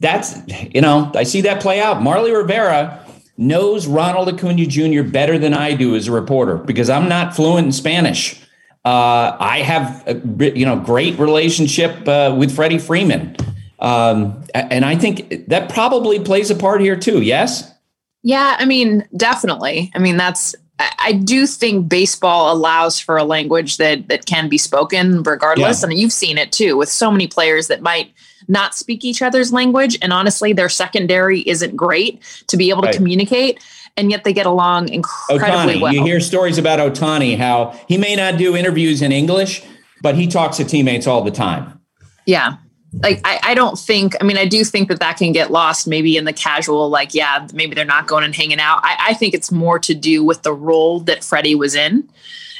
that's 0.00 0.36
you 0.48 0.80
know 0.80 1.10
I 1.14 1.22
see 1.22 1.42
that 1.42 1.62
play 1.62 1.80
out. 1.80 2.02
Marly 2.02 2.30
Rivera 2.32 3.06
knows 3.36 3.86
Ronald 3.86 4.28
Acuna 4.28 4.66
Jr. 4.66 5.02
better 5.02 5.38
than 5.38 5.54
I 5.54 5.74
do 5.74 5.96
as 5.96 6.08
a 6.08 6.12
reporter 6.12 6.56
because 6.56 6.90
I'm 6.90 7.08
not 7.08 7.34
fluent 7.34 7.66
in 7.66 7.72
Spanish. 7.72 8.39
Uh, 8.84 9.36
I 9.38 9.60
have 9.60 10.04
a, 10.06 10.58
you 10.58 10.64
know 10.64 10.78
great 10.78 11.18
relationship 11.18 12.08
uh, 12.08 12.34
with 12.36 12.54
Freddie 12.54 12.78
Freeman, 12.78 13.36
um, 13.78 14.42
and 14.54 14.84
I 14.84 14.96
think 14.96 15.48
that 15.48 15.68
probably 15.68 16.18
plays 16.18 16.50
a 16.50 16.54
part 16.54 16.80
here 16.80 16.96
too. 16.96 17.20
Yes. 17.20 17.70
Yeah, 18.22 18.56
I 18.58 18.66
mean, 18.66 19.06
definitely. 19.16 19.90
I 19.94 19.98
mean, 19.98 20.16
that's 20.16 20.54
I 20.98 21.12
do 21.12 21.46
think 21.46 21.88
baseball 21.88 22.52
allows 22.52 22.98
for 22.98 23.18
a 23.18 23.24
language 23.24 23.76
that 23.76 24.08
that 24.08 24.24
can 24.24 24.48
be 24.48 24.56
spoken 24.56 25.22
regardless, 25.22 25.82
yeah. 25.82 25.90
and 25.90 25.98
you've 25.98 26.12
seen 26.12 26.38
it 26.38 26.52
too 26.52 26.76
with 26.76 26.88
so 26.88 27.10
many 27.10 27.26
players 27.26 27.68
that 27.68 27.82
might 27.82 28.12
not 28.48 28.74
speak 28.74 29.04
each 29.04 29.20
other's 29.20 29.52
language, 29.52 29.98
and 30.00 30.12
honestly, 30.12 30.52
their 30.52 30.68
secondary 30.68 31.40
isn't 31.40 31.76
great 31.76 32.22
to 32.46 32.56
be 32.56 32.70
able 32.70 32.82
to 32.82 32.92
communicate, 32.92 33.62
and 33.96 34.10
yet 34.10 34.24
they 34.24 34.32
get 34.32 34.46
along 34.46 34.88
incredibly 34.88 35.74
Ohtani. 35.74 35.80
well. 35.80 35.92
You 35.92 36.04
hear 36.04 36.20
stories 36.20 36.58
about 36.58 36.78
Ohtani, 36.78 37.36
how 37.36 37.78
he 37.88 37.98
may 37.98 38.16
not 38.16 38.38
do 38.38 38.56
interviews 38.56 39.02
in 39.02 39.12
English, 39.12 39.62
but 40.02 40.14
he 40.14 40.26
talks 40.26 40.56
to 40.58 40.64
teammates 40.64 41.06
all 41.06 41.22
the 41.22 41.30
time. 41.30 41.80
Yeah, 42.26 42.56
like 43.02 43.20
I, 43.24 43.38
I 43.42 43.54
don't 43.54 43.78
think 43.78 44.14
i 44.20 44.24
mean 44.24 44.36
i 44.36 44.44
do 44.44 44.64
think 44.64 44.88
that 44.88 45.00
that 45.00 45.16
can 45.16 45.32
get 45.32 45.50
lost 45.50 45.86
maybe 45.86 46.16
in 46.16 46.24
the 46.24 46.32
casual 46.32 46.88
like 46.88 47.14
yeah 47.14 47.46
maybe 47.52 47.74
they're 47.74 47.84
not 47.84 48.06
going 48.06 48.24
and 48.24 48.34
hanging 48.34 48.60
out 48.60 48.80
i, 48.82 48.96
I 49.10 49.14
think 49.14 49.34
it's 49.34 49.52
more 49.52 49.78
to 49.80 49.94
do 49.94 50.24
with 50.24 50.42
the 50.42 50.52
role 50.52 51.00
that 51.00 51.22
freddie 51.22 51.54
was 51.54 51.74
in 51.74 52.08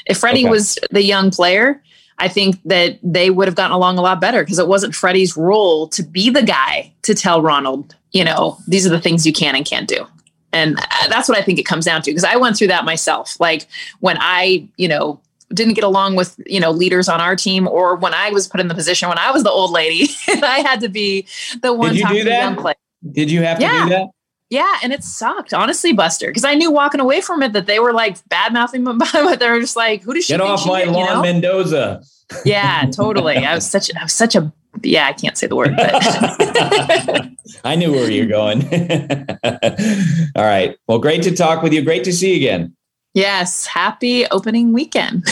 if 0.05 0.17
freddie 0.17 0.43
okay. 0.43 0.49
was 0.49 0.79
the 0.91 1.03
young 1.03 1.31
player 1.31 1.81
i 2.17 2.27
think 2.27 2.61
that 2.65 2.97
they 3.03 3.29
would 3.29 3.47
have 3.47 3.55
gotten 3.55 3.75
along 3.75 3.97
a 3.97 4.01
lot 4.01 4.21
better 4.21 4.43
because 4.43 4.59
it 4.59 4.67
wasn't 4.67 4.95
freddie's 4.95 5.35
role 5.35 5.87
to 5.89 6.03
be 6.03 6.29
the 6.29 6.43
guy 6.43 6.93
to 7.01 7.13
tell 7.13 7.41
ronald 7.41 7.95
you 8.11 8.23
know 8.23 8.57
these 8.67 8.85
are 8.85 8.91
the 8.91 9.01
things 9.01 9.25
you 9.25 9.33
can 9.33 9.55
and 9.55 9.65
can't 9.65 9.87
do 9.87 10.05
and 10.53 10.77
uh, 10.79 11.07
that's 11.09 11.27
what 11.29 11.37
i 11.37 11.41
think 11.41 11.57
it 11.59 11.63
comes 11.63 11.85
down 11.85 12.01
to 12.01 12.11
because 12.11 12.23
i 12.23 12.35
went 12.35 12.57
through 12.57 12.67
that 12.67 12.85
myself 12.85 13.39
like 13.39 13.67
when 13.99 14.17
i 14.19 14.67
you 14.77 14.87
know 14.87 15.19
didn't 15.53 15.73
get 15.73 15.83
along 15.83 16.15
with 16.15 16.39
you 16.45 16.59
know 16.59 16.71
leaders 16.71 17.09
on 17.09 17.19
our 17.19 17.35
team 17.35 17.67
or 17.67 17.97
when 17.97 18.13
I 18.13 18.29
was 18.29 18.47
put 18.47 18.61
in 18.61 18.69
the 18.69 18.73
position 18.73 19.09
when 19.09 19.17
I 19.17 19.31
was 19.31 19.43
the 19.43 19.49
old 19.51 19.71
lady 19.71 20.07
and 20.31 20.45
I 20.45 20.59
had 20.59 20.79
to 20.79 20.87
be 20.87 21.27
the 21.61 21.73
one 21.73 21.93
Did 21.93 21.99
you 22.07 22.07
do 22.07 22.23
that? 22.23 22.77
Did 23.11 23.29
you 23.29 23.41
have 23.41 23.57
to 23.59 23.63
Yeah. 23.65 23.83
do 23.83 23.89
that? 23.89 24.07
Yeah, 24.49 24.73
and 24.83 24.91
it 24.93 25.01
sucked, 25.03 25.53
honestly, 25.53 25.91
Buster, 25.93 26.27
because 26.27 26.43
I 26.45 26.55
knew 26.55 26.71
walking 26.71 26.99
away 27.01 27.19
from 27.21 27.41
it 27.43 27.51
that 27.53 27.67
they 27.67 27.79
were 27.79 27.91
like 27.93 28.17
bad 28.29 28.51
mouthing, 28.53 28.83
but 28.97 29.39
they 29.39 29.49
were 29.49 29.59
just 29.61 29.75
like, 29.77 30.03
"Who 30.03 30.13
does 30.13 30.25
she 30.25 30.33
Get 30.33 30.39
think 30.39 30.49
off 30.51 30.65
my 30.65 30.81
is?" 30.81 30.87
You 30.87 30.93
lawn, 30.93 31.05
know? 31.05 31.21
Mendoza. 31.21 32.03
Yeah, 32.45 32.85
totally. 32.93 33.37
I 33.37 33.55
was 33.55 33.65
such, 33.69 33.89
I 33.95 34.03
was 34.03 34.11
such 34.13 34.35
a, 34.35 34.51
yeah, 34.83 35.07
I 35.07 35.13
can't 35.13 35.37
say 35.37 35.47
the 35.47 35.55
word, 35.55 35.75
but 35.75 35.91
I 37.63 37.75
knew 37.75 37.91
where 37.91 38.09
you're 38.09 38.25
going. 38.27 38.63
All 40.35 40.43
right. 40.43 40.77
Well, 40.87 40.99
great 40.99 41.23
to 41.23 41.35
talk 41.35 41.63
with 41.63 41.73
you. 41.73 41.81
Great 41.81 42.03
to 42.05 42.13
see 42.13 42.31
you 42.31 42.35
again. 42.37 42.75
yes, 43.13 43.65
happy 43.65 44.25
opening 44.27 44.73
weekend. 44.73 45.25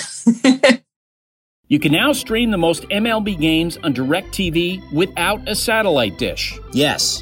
You 1.71 1.77
can 1.79 1.91
now 1.91 2.13
stream 2.13 2.49
the 2.49 2.57
most 2.57 2.81
MLB 2.89 3.39
games 3.39 3.77
on 3.83 3.93
DirecTV 3.93 4.91
without 4.91 5.47
a 5.47 5.53
satellite 5.53 6.17
dish. 6.17 6.57
Yes, 6.73 7.21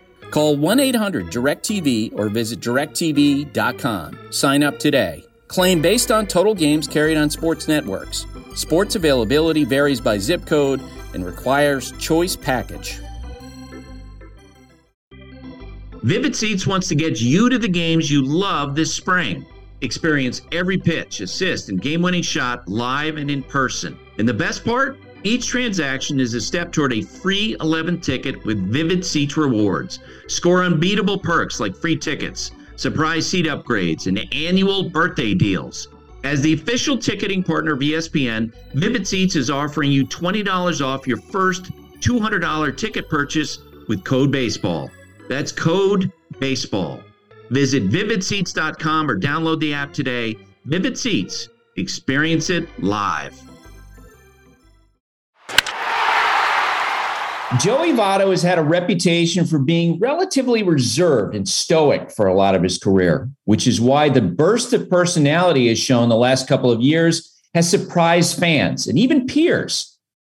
Call 0.31 0.55
1 0.55 0.79
800 0.79 1.27
DirecTV 1.27 2.17
or 2.17 2.29
visit 2.29 2.59
directv.com. 2.61 4.17
Sign 4.31 4.63
up 4.63 4.79
today. 4.79 5.23
Claim 5.47 5.81
based 5.81 6.11
on 6.11 6.25
total 6.25 6.55
games 6.55 6.87
carried 6.87 7.17
on 7.17 7.29
sports 7.29 7.67
networks. 7.67 8.25
Sports 8.55 8.95
availability 8.95 9.65
varies 9.65 9.99
by 9.99 10.17
zip 10.17 10.45
code 10.45 10.81
and 11.13 11.25
requires 11.25 11.91
choice 11.99 12.37
package. 12.37 13.01
Vivid 16.03 16.35
Seats 16.35 16.65
wants 16.65 16.87
to 16.87 16.95
get 16.95 17.19
you 17.19 17.49
to 17.49 17.59
the 17.59 17.67
games 17.67 18.09
you 18.09 18.23
love 18.23 18.75
this 18.75 18.95
spring. 18.95 19.45
Experience 19.81 20.41
every 20.51 20.77
pitch, 20.77 21.19
assist, 21.19 21.69
and 21.69 21.81
game 21.81 22.01
winning 22.01 22.23
shot 22.23 22.67
live 22.67 23.17
and 23.17 23.29
in 23.29 23.43
person. 23.43 23.99
And 24.17 24.27
the 24.27 24.33
best 24.33 24.63
part? 24.63 24.97
Each 25.23 25.47
transaction 25.47 26.19
is 26.19 26.33
a 26.33 26.41
step 26.41 26.71
toward 26.71 26.93
a 26.93 27.01
free 27.01 27.55
11 27.59 28.01
ticket 28.01 28.43
with 28.43 28.59
Vivid 28.71 29.05
Seats 29.05 29.37
rewards. 29.37 29.99
Score 30.27 30.63
unbeatable 30.63 31.19
perks 31.19 31.59
like 31.59 31.75
free 31.75 31.95
tickets, 31.95 32.51
surprise 32.75 33.27
seat 33.27 33.45
upgrades, 33.45 34.07
and 34.07 34.25
annual 34.33 34.89
birthday 34.89 35.35
deals. 35.35 35.89
As 36.23 36.41
the 36.41 36.53
official 36.53 36.97
ticketing 36.97 37.43
partner 37.43 37.73
of 37.73 37.79
ESPN, 37.79 38.51
Vivid 38.73 39.07
Seats 39.07 39.35
is 39.35 39.49
offering 39.49 39.91
you 39.91 40.05
$20 40.05 40.85
off 40.85 41.07
your 41.07 41.17
first 41.17 41.71
$200 41.99 42.77
ticket 42.77 43.07
purchase 43.07 43.59
with 43.87 44.03
code 44.03 44.31
BASEBALL. 44.31 44.89
That's 45.29 45.51
code 45.51 46.11
BASEBALL. 46.39 47.03
Visit 47.51 47.89
vividseats.com 47.89 49.11
or 49.11 49.19
download 49.19 49.59
the 49.59 49.73
app 49.73 49.93
today. 49.93 50.37
Vivid 50.65 50.97
Seats. 50.97 51.49
Experience 51.75 52.49
it 52.49 52.67
live. 52.81 53.50
Joey 57.59 57.91
Votto 57.91 58.29
has 58.29 58.41
had 58.41 58.57
a 58.57 58.63
reputation 58.63 59.45
for 59.45 59.59
being 59.59 59.99
relatively 59.99 60.63
reserved 60.63 61.35
and 61.35 61.47
stoic 61.47 62.09
for 62.09 62.27
a 62.27 62.33
lot 62.33 62.55
of 62.55 62.63
his 62.63 62.77
career, 62.77 63.29
which 63.43 63.67
is 63.67 63.81
why 63.81 64.07
the 64.07 64.21
burst 64.21 64.71
of 64.71 64.89
personality 64.89 65.67
has 65.67 65.77
shown 65.77 66.07
the 66.07 66.15
last 66.15 66.47
couple 66.47 66.71
of 66.71 66.81
years 66.81 67.27
has 67.53 67.69
surprised 67.69 68.39
fans 68.39 68.87
and 68.87 68.97
even 68.97 69.27
peers. 69.27 69.97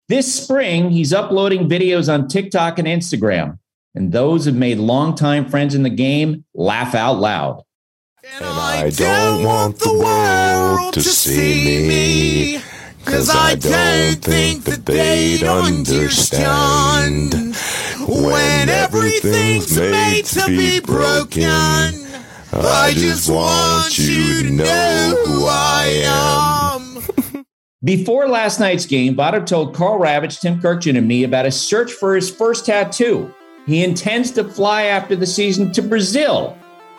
This 0.08 0.42
spring, 0.42 0.90
he's 0.90 1.12
uploading 1.12 1.68
videos 1.68 2.12
on 2.12 2.28
TikTok 2.28 2.78
and 2.78 2.88
Instagram, 2.88 3.58
and 3.94 4.10
those 4.12 4.46
have 4.46 4.56
made 4.56 4.78
longtime 4.78 5.50
friends 5.50 5.74
in 5.74 5.82
the 5.82 5.90
game 5.90 6.44
laugh 6.54 6.94
out 6.94 7.18
loud. 7.18 7.62
And 8.24 8.44
I 8.44 8.90
don't 8.90 9.44
want 9.44 9.78
the 9.78 9.92
world 9.92 10.94
to 10.94 11.02
see 11.02 12.56
me. 12.56 12.81
Cause 13.04 13.30
I 13.30 13.54
don't 13.56 14.16
think 14.16 14.64
that 14.64 14.86
they'd 14.86 15.42
understand 15.42 17.34
when 18.08 18.68
everything's 18.68 19.78
made 19.78 20.24
to 20.26 20.46
be 20.46 20.80
broken. 20.80 22.02
I 22.52 22.92
just 22.94 23.30
want 23.30 23.98
you 23.98 24.42
to 24.42 24.50
know 24.50 25.24
who 25.26 25.46
I 25.48 26.02
am. 26.04 27.44
Before 27.84 28.28
last 28.28 28.60
night's 28.60 28.86
game, 28.86 29.16
Votto 29.16 29.44
told 29.44 29.74
Karl 29.74 29.98
Ravech, 29.98 30.40
Tim 30.40 30.60
Kurkjian, 30.60 30.96
and 30.96 31.08
me 31.08 31.24
about 31.24 31.46
a 31.46 31.50
search 31.50 31.92
for 31.92 32.14
his 32.14 32.30
first 32.30 32.66
tattoo. 32.66 33.34
He 33.66 33.82
intends 33.82 34.30
to 34.32 34.44
fly 34.44 34.84
after 34.84 35.16
the 35.16 35.26
season 35.26 35.72
to 35.72 35.82
Brazil, 35.82 36.56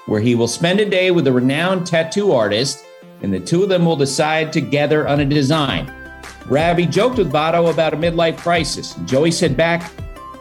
where 0.07 0.21
he 0.21 0.35
will 0.35 0.47
spend 0.47 0.79
a 0.79 0.89
day 0.89 1.11
with 1.11 1.27
a 1.27 1.31
renowned 1.31 1.85
tattoo 1.85 2.31
artist, 2.31 2.83
and 3.23 3.33
the 3.33 3.39
two 3.39 3.63
of 3.63 3.69
them 3.69 3.85
will 3.85 3.95
decide 3.95 4.53
together 4.53 5.07
on 5.07 5.21
a 5.21 5.25
design. 5.25 5.91
Ravi 6.45 6.85
joked 6.85 7.17
with 7.17 7.31
Votto 7.31 7.71
about 7.71 7.93
a 7.93 7.97
midlife 7.97 8.37
crisis. 8.37 8.95
Joey 9.05 9.31
said 9.31 9.57
back, 9.57 9.91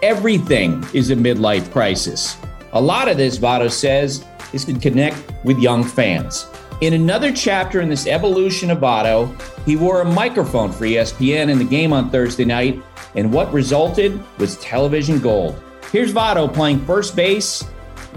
everything 0.02 0.84
is 0.92 1.10
a 1.10 1.16
midlife 1.16 1.70
crisis. 1.70 2.36
A 2.72 2.80
lot 2.80 3.08
of 3.08 3.16
this, 3.16 3.38
Votto 3.38 3.70
says, 3.70 4.24
is 4.52 4.64
to 4.64 4.74
connect 4.74 5.16
with 5.44 5.58
young 5.58 5.84
fans. 5.84 6.46
In 6.80 6.94
another 6.94 7.32
chapter 7.32 7.80
in 7.80 7.88
this 7.88 8.08
evolution 8.08 8.68
of 8.70 8.78
Votto, 8.78 9.30
he 9.64 9.76
wore 9.76 10.00
a 10.00 10.04
microphone 10.04 10.72
for 10.72 10.84
ESPN 10.84 11.48
in 11.48 11.58
the 11.58 11.64
game 11.64 11.92
on 11.92 12.10
Thursday 12.10 12.44
night, 12.44 12.82
and 13.14 13.32
what 13.32 13.52
resulted 13.52 14.20
was 14.38 14.56
television 14.56 15.20
gold. 15.20 15.62
Here's 15.92 16.12
Votto 16.12 16.52
playing 16.52 16.84
first 16.84 17.14
base, 17.14 17.62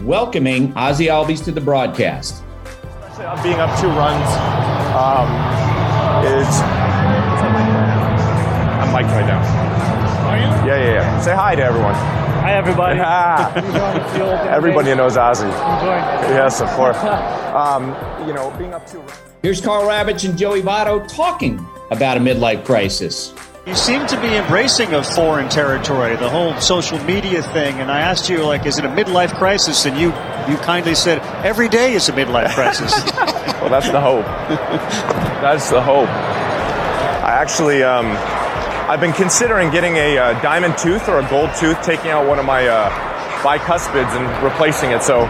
welcoming 0.02 0.74
Ozzy 0.74 1.08
Albies 1.08 1.44
to 1.44 1.52
the 1.52 1.62
broadcast. 1.62 2.45
Especially 3.16 3.44
being 3.44 3.62
up 3.62 3.80
two 3.80 3.88
runs 3.88 4.28
um, 4.92 5.30
is. 6.26 6.48
I'm 8.82 8.92
mic'd 8.92 9.10
right 9.10 9.26
now. 9.26 9.40
Are 10.28 10.38
you? 10.38 10.44
Yeah, 10.44 10.84
yeah, 10.84 10.94
yeah. 10.96 11.22
Say 11.22 11.34
hi 11.34 11.56
to 11.56 11.64
everyone. 11.64 11.94
Hi, 11.94 12.56
everybody. 12.56 13.00
Everybody 14.50 14.96
knows 14.96 15.16
Ozzy. 15.16 15.50
Yes, 16.26 16.60
of 16.60 16.68
course. 16.72 16.98
Um, 16.98 17.96
you 18.28 18.34
know, 18.34 18.54
being 18.58 18.74
up 18.74 18.86
two 18.86 19.00
runs. 19.00 19.18
Here's 19.42 19.62
Karl 19.62 19.88
Ravech 19.88 20.28
and 20.28 20.38
Joey 20.38 20.62
Votto 20.62 21.08
talking 21.08 21.66
about 21.92 22.18
a 22.18 22.20
midlife 22.20 22.66
crisis. 22.66 23.34
You 23.66 23.76
seem 23.76 24.06
to 24.08 24.22
be 24.22 24.28
embracing 24.36 24.94
of 24.94 25.08
foreign 25.08 25.48
territory, 25.50 26.16
the 26.18 26.30
whole 26.30 26.54
social 26.60 27.02
media 27.06 27.42
thing. 27.42 27.80
And 27.80 27.90
I 27.90 28.02
asked 28.02 28.30
you, 28.30 28.44
like, 28.44 28.66
is 28.66 28.78
it 28.78 28.86
a 28.86 28.90
midlife 28.90 29.34
crisis? 29.38 29.86
And 29.86 29.98
you, 29.98 30.12
you 30.48 30.58
kindly 30.58 30.96
said, 30.96 31.20
every 31.46 31.70
day 31.70 31.94
is 31.94 32.10
a 32.10 32.14
midlife 32.14 32.54
crisis. 32.54 32.94
Well, 33.66 33.72
that's 33.72 33.90
the 33.90 34.00
hope. 34.00 34.26
that's 35.42 35.72
the 35.72 35.82
hope. 35.82 36.08
I 36.08 37.32
actually, 37.32 37.82
um, 37.82 38.06
I've 38.88 39.00
been 39.00 39.14
considering 39.14 39.72
getting 39.72 39.96
a 39.96 40.20
uh, 40.20 40.42
diamond 40.44 40.78
tooth 40.78 41.10
or 41.10 41.20
a 41.20 41.28
gold 41.32 41.50
tooth, 41.56 41.82
taking 41.82 42.12
out 42.12 42.28
one 42.28 42.38
of 42.38 42.46
my 42.46 42.68
uh, 42.68 42.90
bicuspids 43.42 44.12
and 44.16 44.44
replacing 44.44 44.92
it. 44.92 45.02
So, 45.02 45.22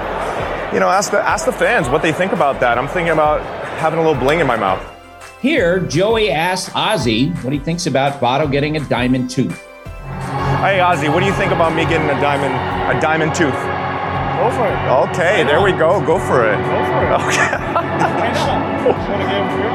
you 0.74 0.82
know, 0.82 0.90
ask 0.90 1.12
the 1.12 1.22
ask 1.22 1.46
the 1.46 1.54
fans 1.54 1.88
what 1.88 2.02
they 2.02 2.12
think 2.12 2.34
about 2.34 2.60
that. 2.60 2.78
I'm 2.78 2.90
thinking 2.90 3.14
about 3.14 3.42
having 3.80 4.00
a 4.00 4.02
little 4.02 4.20
bling 4.20 4.42
in 4.42 4.48
my 4.48 4.58
mouth. 4.58 4.84
Here, 5.42 5.80
Joey 5.80 6.30
asks 6.30 6.74
Ozzy 6.74 7.34
what 7.42 7.54
he 7.54 7.60
thinks 7.60 7.88
about 7.88 8.20
Votto 8.20 8.52
getting 8.52 8.76
a 8.76 8.82
diamond 8.90 9.30
tooth. 9.30 9.64
Hey, 10.60 10.80
Ozzy, 10.84 11.14
what 11.14 11.22
do 11.22 11.26
you 11.26 11.34
think 11.36 11.54
about 11.54 11.74
me 11.74 11.84
getting 11.86 12.10
a 12.10 12.20
diamond 12.20 12.54
a 12.98 13.00
diamond 13.00 13.34
tooth? 13.34 13.56
Go 14.46 14.52
for 14.52 14.68
it. 14.68 14.78
Okay, 15.10 15.44
there 15.44 15.60
we 15.60 15.72
go. 15.72 16.00
Go 16.06 16.20
for 16.20 16.46
it. 16.46 16.58
Go 16.58 16.86
for 16.86 17.02
it. 17.02 17.10
Okay. 17.26 17.50
Why 17.50 18.30
not? 18.32 18.86
Want 18.86 19.20
to 19.20 19.28
get 19.28 19.42
real? 19.58 19.74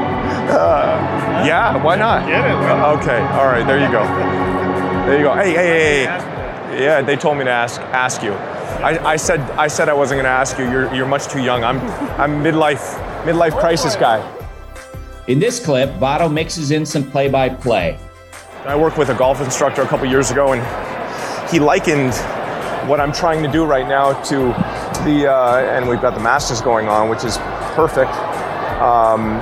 Uh, 0.57 1.43
yeah, 1.45 1.83
why 1.83 1.97
not? 1.97 2.25
Get 2.25 2.45
it. 2.45 2.55
Uh, 2.55 2.97
okay, 2.97 3.19
all 3.37 3.47
right, 3.47 3.67
there 3.67 3.79
you 3.85 3.91
go. 3.91 4.05
There 5.05 5.17
you 5.17 5.23
go. 5.25 5.35
Hey, 5.35 5.51
hey, 5.51 5.67
hey, 5.67 6.05
hey. 6.05 6.81
Yeah, 6.81 7.01
they 7.01 7.17
told 7.17 7.37
me 7.37 7.43
to 7.43 7.49
ask 7.49 7.81
ask 7.81 8.23
you. 8.23 8.31
I, 8.31 8.97
I 9.05 9.15
said 9.17 9.41
I 9.59 9.67
said 9.67 9.89
I 9.89 9.93
wasn't 9.93 10.19
going 10.19 10.23
to 10.23 10.29
ask 10.29 10.57
you. 10.57 10.63
You're 10.71 10.93
you're 10.95 11.05
much 11.05 11.27
too 11.27 11.41
young. 11.43 11.65
I'm 11.65 11.81
I'm 12.17 12.41
midlife 12.41 12.97
midlife 13.25 13.59
crisis 13.59 13.97
guy. 13.97 14.23
In 15.27 15.37
this 15.37 15.59
clip, 15.59 15.89
Votto 15.99 16.31
mixes 16.31 16.71
in 16.71 16.85
some 16.85 17.03
play-by-play. 17.11 17.99
I 18.65 18.77
worked 18.77 18.97
with 18.97 19.09
a 19.09 19.15
golf 19.15 19.41
instructor 19.41 19.81
a 19.81 19.87
couple 19.87 20.07
years 20.07 20.31
ago, 20.31 20.53
and 20.53 20.63
he 21.51 21.59
likened 21.59 22.13
what 22.87 22.99
I'm 22.99 23.11
trying 23.11 23.43
to 23.43 23.51
do 23.51 23.65
right 23.65 23.87
now 23.87 24.13
to 24.23 24.35
the, 25.03 25.31
uh, 25.31 25.59
and 25.59 25.87
we've 25.87 26.01
got 26.01 26.13
the 26.13 26.19
Masters 26.19 26.61
going 26.61 26.87
on, 26.87 27.09
which 27.09 27.23
is 27.23 27.37
perfect, 27.75 28.11
um, 28.81 29.39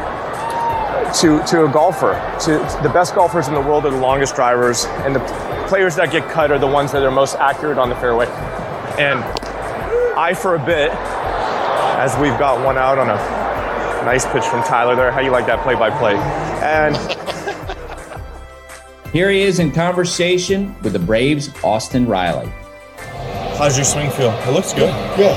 to, 1.16 1.44
to 1.48 1.66
a 1.66 1.72
golfer. 1.72 2.14
To, 2.46 2.82
the 2.84 2.90
best 2.90 3.16
golfers 3.16 3.48
in 3.48 3.54
the 3.54 3.62
world 3.62 3.86
are 3.86 3.92
the 3.92 3.98
longest 3.98 4.36
drivers, 4.36 4.86
and 5.06 5.16
the 5.16 5.20
players 5.68 5.96
that 5.96 6.12
get 6.12 6.30
cut 6.30 6.52
are 6.52 6.60
the 6.60 6.68
ones 6.68 6.92
that 6.92 7.04
are 7.04 7.12
most 7.12 7.36
accurate 7.36 7.78
on 7.78 7.90
the 7.90 7.96
fairway. 7.96 8.26
And 8.98 9.20
I, 10.18 10.34
for 10.34 10.56
a 10.56 10.66
bit, 10.66 10.92
as 10.92 12.16
we've 12.18 12.38
got 12.38 12.64
one 12.64 12.78
out 12.78 12.98
on 12.98 13.10
a 13.10 13.40
nice 14.06 14.26
pitch 14.26 14.46
from 14.46 14.64
Tyler 14.64 14.96
there. 14.96 15.12
How 15.12 15.20
you 15.20 15.32
like 15.32 15.46
that 15.48 15.62
play 15.64 15.76
by 15.76 15.90
play? 15.90 16.16
And 16.64 16.96
here 19.12 19.30
he 19.30 19.42
is 19.42 19.60
in 19.60 19.72
conversation 19.72 20.76
with 20.82 20.94
the 20.94 21.00
Braves' 21.00 21.50
Austin 21.64 22.08
Riley. 22.08 22.52
How's 23.60 23.76
your 23.76 23.84
swing 23.84 24.10
feel? 24.12 24.32
It 24.32 24.52
looks 24.52 24.72
good. 24.72 24.90
Good. 25.18 25.36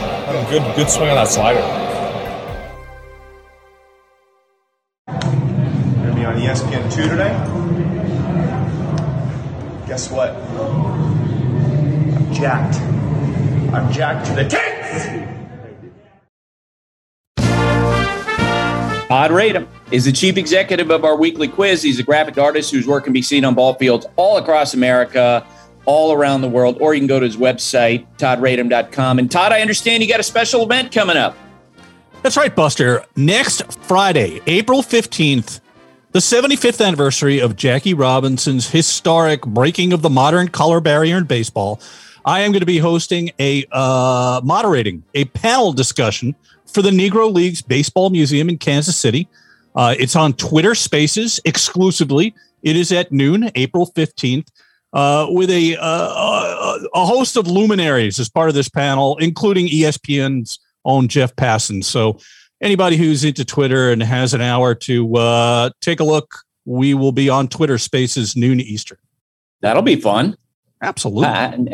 Good, 0.48 0.76
good 0.76 0.88
swing 0.88 1.10
on 1.10 1.16
that 1.16 1.26
slider. 1.26 1.60
Gonna 5.08 6.14
be 6.14 6.24
on 6.24 6.36
ESPN 6.36 6.88
two 6.94 7.08
today. 7.08 7.32
Guess 9.88 10.12
what? 10.12 10.30
I'm 12.14 12.32
jacked. 12.32 12.76
I'm 13.74 13.92
jacked 13.92 14.26
to 14.28 14.34
the 14.36 14.44
tits. 14.48 15.06
Todd 19.08 19.32
Radom 19.32 19.66
is 19.90 20.04
the 20.04 20.12
chief 20.12 20.36
executive 20.36 20.92
of 20.92 21.04
our 21.04 21.16
weekly 21.16 21.48
quiz. 21.48 21.82
He's 21.82 21.98
a 21.98 22.04
graphic 22.04 22.38
artist 22.38 22.70
whose 22.70 22.86
work 22.86 23.02
can 23.02 23.12
be 23.12 23.20
seen 23.20 23.44
on 23.44 23.56
ball 23.56 23.74
fields 23.74 24.06
all 24.14 24.36
across 24.36 24.74
America, 24.74 25.44
all 25.84 26.12
around 26.12 26.42
the 26.42 26.48
world, 26.48 26.78
or 26.80 26.94
you 26.94 27.00
can 27.00 27.06
go 27.06 27.20
to 27.20 27.26
his 27.26 27.36
website, 27.36 28.06
toddradom.com. 28.18 29.18
And 29.18 29.30
Todd, 29.30 29.52
I 29.52 29.60
understand 29.60 30.02
you 30.02 30.08
got 30.08 30.20
a 30.20 30.24
special 30.24 30.62
event 30.62 30.92
coming 30.92 31.16
up. 31.16 31.36
That's 32.22 32.36
right, 32.36 32.54
Buster. 32.54 33.04
Next 33.16 33.72
Friday, 33.82 34.40
April 34.46 34.82
15th, 34.82 35.60
the 36.12 36.20
75th 36.20 36.84
anniversary 36.84 37.40
of 37.40 37.56
Jackie 37.56 37.94
Robinson's 37.94 38.70
historic 38.70 39.42
breaking 39.42 39.92
of 39.92 40.02
the 40.02 40.10
modern 40.10 40.48
color 40.48 40.80
barrier 40.80 41.18
in 41.18 41.24
baseball. 41.24 41.80
I 42.24 42.40
am 42.40 42.52
going 42.52 42.60
to 42.60 42.66
be 42.66 42.78
hosting 42.78 43.32
a 43.40 43.64
uh, 43.72 44.40
moderating 44.44 45.02
a 45.14 45.24
panel 45.24 45.72
discussion 45.72 46.36
for 46.66 46.82
the 46.82 46.90
Negro 46.90 47.32
Leagues 47.32 47.62
Baseball 47.62 48.10
Museum 48.10 48.48
in 48.48 48.58
Kansas 48.58 48.96
City. 48.96 49.26
Uh, 49.74 49.94
it's 49.98 50.14
on 50.14 50.34
Twitter 50.34 50.74
Spaces 50.74 51.40
exclusively. 51.44 52.34
It 52.62 52.76
is 52.76 52.92
at 52.92 53.10
noon, 53.10 53.50
April 53.56 53.90
15th, 53.90 54.46
uh, 54.92 55.26
with 55.30 55.50
a, 55.50 55.76
uh, 55.80 56.78
a 56.94 57.04
host 57.04 57.36
of 57.36 57.46
luminaries 57.46 58.18
as 58.18 58.28
part 58.28 58.48
of 58.48 58.54
this 58.54 58.68
panel, 58.68 59.16
including 59.18 59.68
ESPN's 59.68 60.58
own 60.84 61.08
Jeff 61.08 61.34
Passan. 61.36 61.82
So, 61.82 62.18
anybody 62.60 62.96
who's 62.96 63.24
into 63.24 63.44
Twitter 63.44 63.90
and 63.90 64.02
has 64.02 64.34
an 64.34 64.40
hour 64.40 64.74
to 64.74 65.16
uh, 65.16 65.70
take 65.80 66.00
a 66.00 66.04
look, 66.04 66.36
we 66.64 66.94
will 66.94 67.12
be 67.12 67.28
on 67.28 67.48
Twitter 67.48 67.78
Spaces 67.78 68.36
noon 68.36 68.60
Eastern. 68.60 68.98
That'll 69.60 69.82
be 69.82 69.96
fun. 69.96 70.36
Absolutely. 70.82 71.24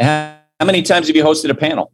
how 0.02 0.37
many 0.64 0.83
times 0.83 1.07
have 1.07 1.16
you 1.16 1.24
hosted 1.24 1.50
a 1.50 1.54
panel? 1.54 1.92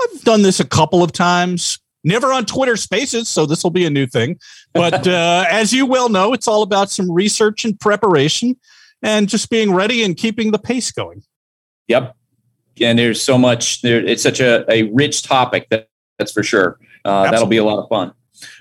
I've 0.00 0.22
done 0.22 0.42
this 0.42 0.60
a 0.60 0.64
couple 0.64 1.02
of 1.02 1.12
times 1.12 1.78
never 2.04 2.32
on 2.32 2.46
Twitter 2.46 2.76
Spaces, 2.76 3.28
so 3.28 3.46
this 3.46 3.62
will 3.62 3.70
be 3.70 3.84
a 3.84 3.90
new 3.90 4.06
thing. 4.06 4.38
But 4.72 5.06
uh, 5.06 5.44
as 5.50 5.72
you 5.72 5.86
well 5.86 6.08
know, 6.08 6.32
it's 6.32 6.48
all 6.48 6.62
about 6.62 6.90
some 6.90 7.10
research 7.10 7.64
and 7.64 7.78
preparation, 7.78 8.56
and 9.02 9.28
just 9.28 9.50
being 9.50 9.72
ready 9.72 10.02
and 10.04 10.16
keeping 10.16 10.50
the 10.50 10.58
pace 10.58 10.90
going. 10.90 11.22
Yep, 11.88 12.16
and 12.80 12.98
there's 12.98 13.22
so 13.22 13.38
much. 13.38 13.82
There, 13.82 14.04
it's 14.04 14.22
such 14.22 14.40
a, 14.40 14.64
a 14.70 14.84
rich 14.92 15.22
topic 15.22 15.68
that 15.70 15.88
that's 16.18 16.32
for 16.32 16.42
sure. 16.42 16.78
Uh, 17.04 17.30
that'll 17.30 17.46
be 17.46 17.56
a 17.56 17.64
lot 17.64 17.78
of 17.78 17.88
fun. 17.88 18.12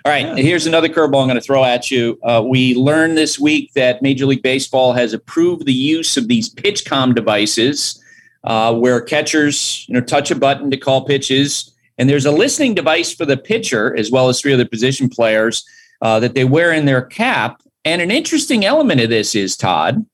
All 0.06 0.12
right, 0.12 0.26
yeah. 0.26 0.36
here's 0.36 0.68
another 0.68 0.90
curveball 0.90 1.22
I'm 1.22 1.28
going 1.28 1.36
to 1.36 1.42
throw 1.42 1.64
at 1.64 1.90
you. 1.90 2.20
Uh, 2.24 2.44
we 2.46 2.76
learned 2.76 3.18
this 3.18 3.40
week 3.40 3.72
that 3.74 4.02
Major 4.02 4.26
League 4.26 4.44
Baseball 4.44 4.92
has 4.94 5.14
approved 5.14 5.66
the 5.66 5.74
use 5.74 6.18
of 6.18 6.28
these 6.28 6.54
PitchCom 6.54 7.16
devices, 7.16 8.04
uh, 8.44 8.76
where 8.76 9.00
catchers, 9.00 9.86
you 9.88 9.94
know, 9.94 10.02
touch 10.02 10.32
a 10.32 10.36
button 10.36 10.70
to 10.72 10.78
call 10.78 11.06
pitches 11.06 11.74
and 12.00 12.10
there's 12.10 12.26
a 12.26 12.32
listening 12.32 12.74
device 12.74 13.14
for 13.14 13.26
the 13.26 13.38
pitcher 13.38 13.96
as 13.96 14.10
well 14.10 14.30
as 14.30 14.40
three 14.40 14.54
other 14.54 14.66
position 14.66 15.10
players 15.10 15.66
uh, 16.02 16.20
that 16.22 16.34
they 16.34 16.46
wear 16.46 16.72
in 16.72 16.86
their 16.86 17.02
cap. 17.02 17.62
And 17.84 18.02
an 18.02 18.10
interesting 18.10 18.64
element 18.64 19.02
of 19.02 19.10
this 19.10 19.36
is, 19.36 19.58
Todd, 19.58 20.06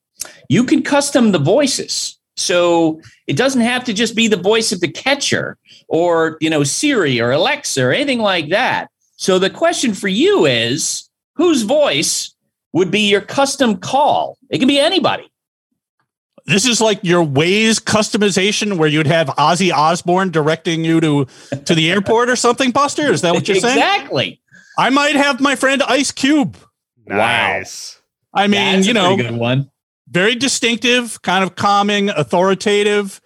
you 0.48 0.64
can 0.64 0.82
custom 0.82 1.32
the 1.32 1.38
voices. 1.38 2.18
So 2.36 3.00
it 3.26 3.36
doesn't 3.36 3.62
have 3.62 3.84
to 3.84 3.94
just 3.94 4.14
be 4.14 4.28
the 4.28 4.36
voice 4.36 4.70
of 4.70 4.80
the 4.80 4.88
catcher 4.88 5.56
or, 5.88 6.36
you 6.40 6.50
know, 6.50 6.64
Siri 6.64 7.20
or 7.20 7.30
Alexa 7.30 7.82
or 7.82 7.92
anything 7.92 8.18
like 8.18 8.50
that. 8.50 8.90
So 9.16 9.38
the 9.38 9.48
question 9.48 9.94
for 9.94 10.08
you 10.08 10.44
is 10.44 11.08
whose 11.36 11.62
voice 11.62 12.34
would 12.74 12.90
be 12.90 13.08
your 13.08 13.22
custom 13.22 13.78
call? 13.78 14.36
It 14.50 14.58
can 14.58 14.68
be 14.68 14.78
anybody 14.78 15.30
this 16.46 16.66
is 16.66 16.80
like 16.80 17.00
your 17.02 17.24
Waze 17.24 17.80
customization 17.80 18.78
where 18.78 18.88
you'd 18.88 19.06
have 19.06 19.26
Ozzy 19.28 19.72
Osbourne 19.72 20.30
directing 20.30 20.84
you 20.84 21.00
to 21.00 21.26
to 21.64 21.74
the 21.74 21.90
airport 21.90 22.30
or 22.30 22.36
something, 22.36 22.70
Buster? 22.70 23.12
Is 23.12 23.20
that 23.22 23.34
what 23.34 23.46
you're 23.48 23.56
saying? 23.58 23.76
Exactly. 23.76 24.40
I 24.78 24.90
might 24.90 25.16
have 25.16 25.40
my 25.40 25.56
friend 25.56 25.82
Ice 25.82 26.12
Cube. 26.12 26.56
Nice. 27.06 28.00
Wow. 28.32 28.42
I 28.42 28.46
mean, 28.46 28.76
That's 28.76 28.86
you 28.86 28.94
know, 28.94 29.16
good 29.16 29.36
one. 29.36 29.70
Very 30.08 30.34
distinctive, 30.34 31.20
kind 31.22 31.42
of 31.42 31.56
calming, 31.56 32.10
authoritative, 32.10 33.20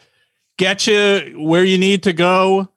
get 0.58 0.86
you 0.86 1.34
where 1.36 1.64
you 1.64 1.78
need 1.78 2.02
to 2.04 2.12
go. 2.12 2.68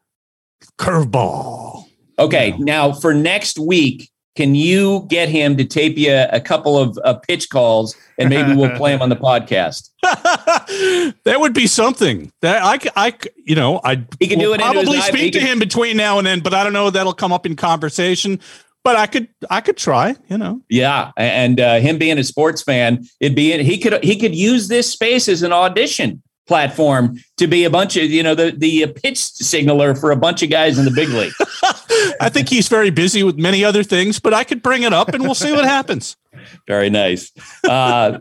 Curveball. 0.77 1.85
Okay, 2.19 2.55
now 2.59 2.91
for 2.91 3.13
next 3.13 3.57
week, 3.57 4.09
can 4.35 4.55
you 4.55 5.05
get 5.09 5.29
him 5.29 5.57
to 5.57 5.65
tape 5.65 5.97
you 5.97 6.11
a 6.31 6.39
couple 6.39 6.77
of 6.77 6.97
uh, 7.03 7.13
pitch 7.13 7.49
calls 7.49 7.95
and 8.17 8.29
maybe 8.29 8.55
we'll 8.55 8.71
play 8.77 8.93
him 8.93 9.01
on 9.01 9.09
the 9.09 9.15
podcast? 9.15 9.89
that 10.01 11.39
would 11.39 11.53
be 11.53 11.67
something 11.67 12.31
that 12.41 12.63
I, 12.63 12.79
I, 12.95 13.13
you 13.45 13.55
know, 13.55 13.79
I 13.83 14.03
he 14.19 14.27
can 14.27 14.39
do 14.39 14.53
it. 14.53 14.59
Probably 14.59 14.99
speak 15.01 15.33
to 15.33 15.39
him 15.39 15.59
between 15.59 15.97
now 15.97 16.17
and 16.17 16.25
then, 16.25 16.39
but 16.39 16.53
I 16.53 16.63
don't 16.63 16.73
know 16.73 16.89
that'll 16.89 17.13
come 17.13 17.31
up 17.31 17.45
in 17.45 17.55
conversation. 17.55 18.39
But 18.83 18.97
I 18.97 19.07
could, 19.07 19.29
I 19.49 19.61
could 19.61 19.77
try, 19.77 20.15
you 20.27 20.37
know. 20.37 20.61
Yeah, 20.67 21.11
and 21.15 21.59
uh, 21.59 21.79
him 21.79 21.97
being 21.97 22.17
a 22.17 22.23
sports 22.23 22.61
fan, 22.61 23.05
it'd 23.21 23.35
be 23.35 23.63
he 23.63 23.77
could 23.77 24.03
he 24.03 24.19
could 24.19 24.35
use 24.35 24.67
this 24.67 24.91
space 24.91 25.29
as 25.29 25.41
an 25.41 25.53
audition 25.53 26.21
platform 26.45 27.17
to 27.37 27.47
be 27.47 27.63
a 27.63 27.69
bunch 27.69 27.95
of 27.95 28.03
you 28.03 28.21
know 28.21 28.35
the 28.35 28.51
the 28.51 28.87
pitch 28.87 29.17
signaler 29.17 29.95
for 29.95 30.11
a 30.11 30.15
bunch 30.15 30.43
of 30.43 30.49
guys 30.49 30.77
in 30.77 30.85
the 30.85 30.91
big 30.91 31.09
league. 31.09 31.33
I 32.19 32.29
think 32.29 32.49
he's 32.49 32.67
very 32.67 32.89
busy 32.89 33.23
with 33.23 33.37
many 33.37 33.63
other 33.63 33.83
things, 33.83 34.19
but 34.19 34.33
I 34.33 34.43
could 34.43 34.61
bring 34.61 34.83
it 34.83 34.93
up 34.93 35.09
and 35.09 35.23
we'll 35.23 35.35
see 35.35 35.51
what 35.51 35.65
happens. 35.65 36.15
Very 36.67 36.89
nice. 36.89 37.31
Uh, 37.67 38.19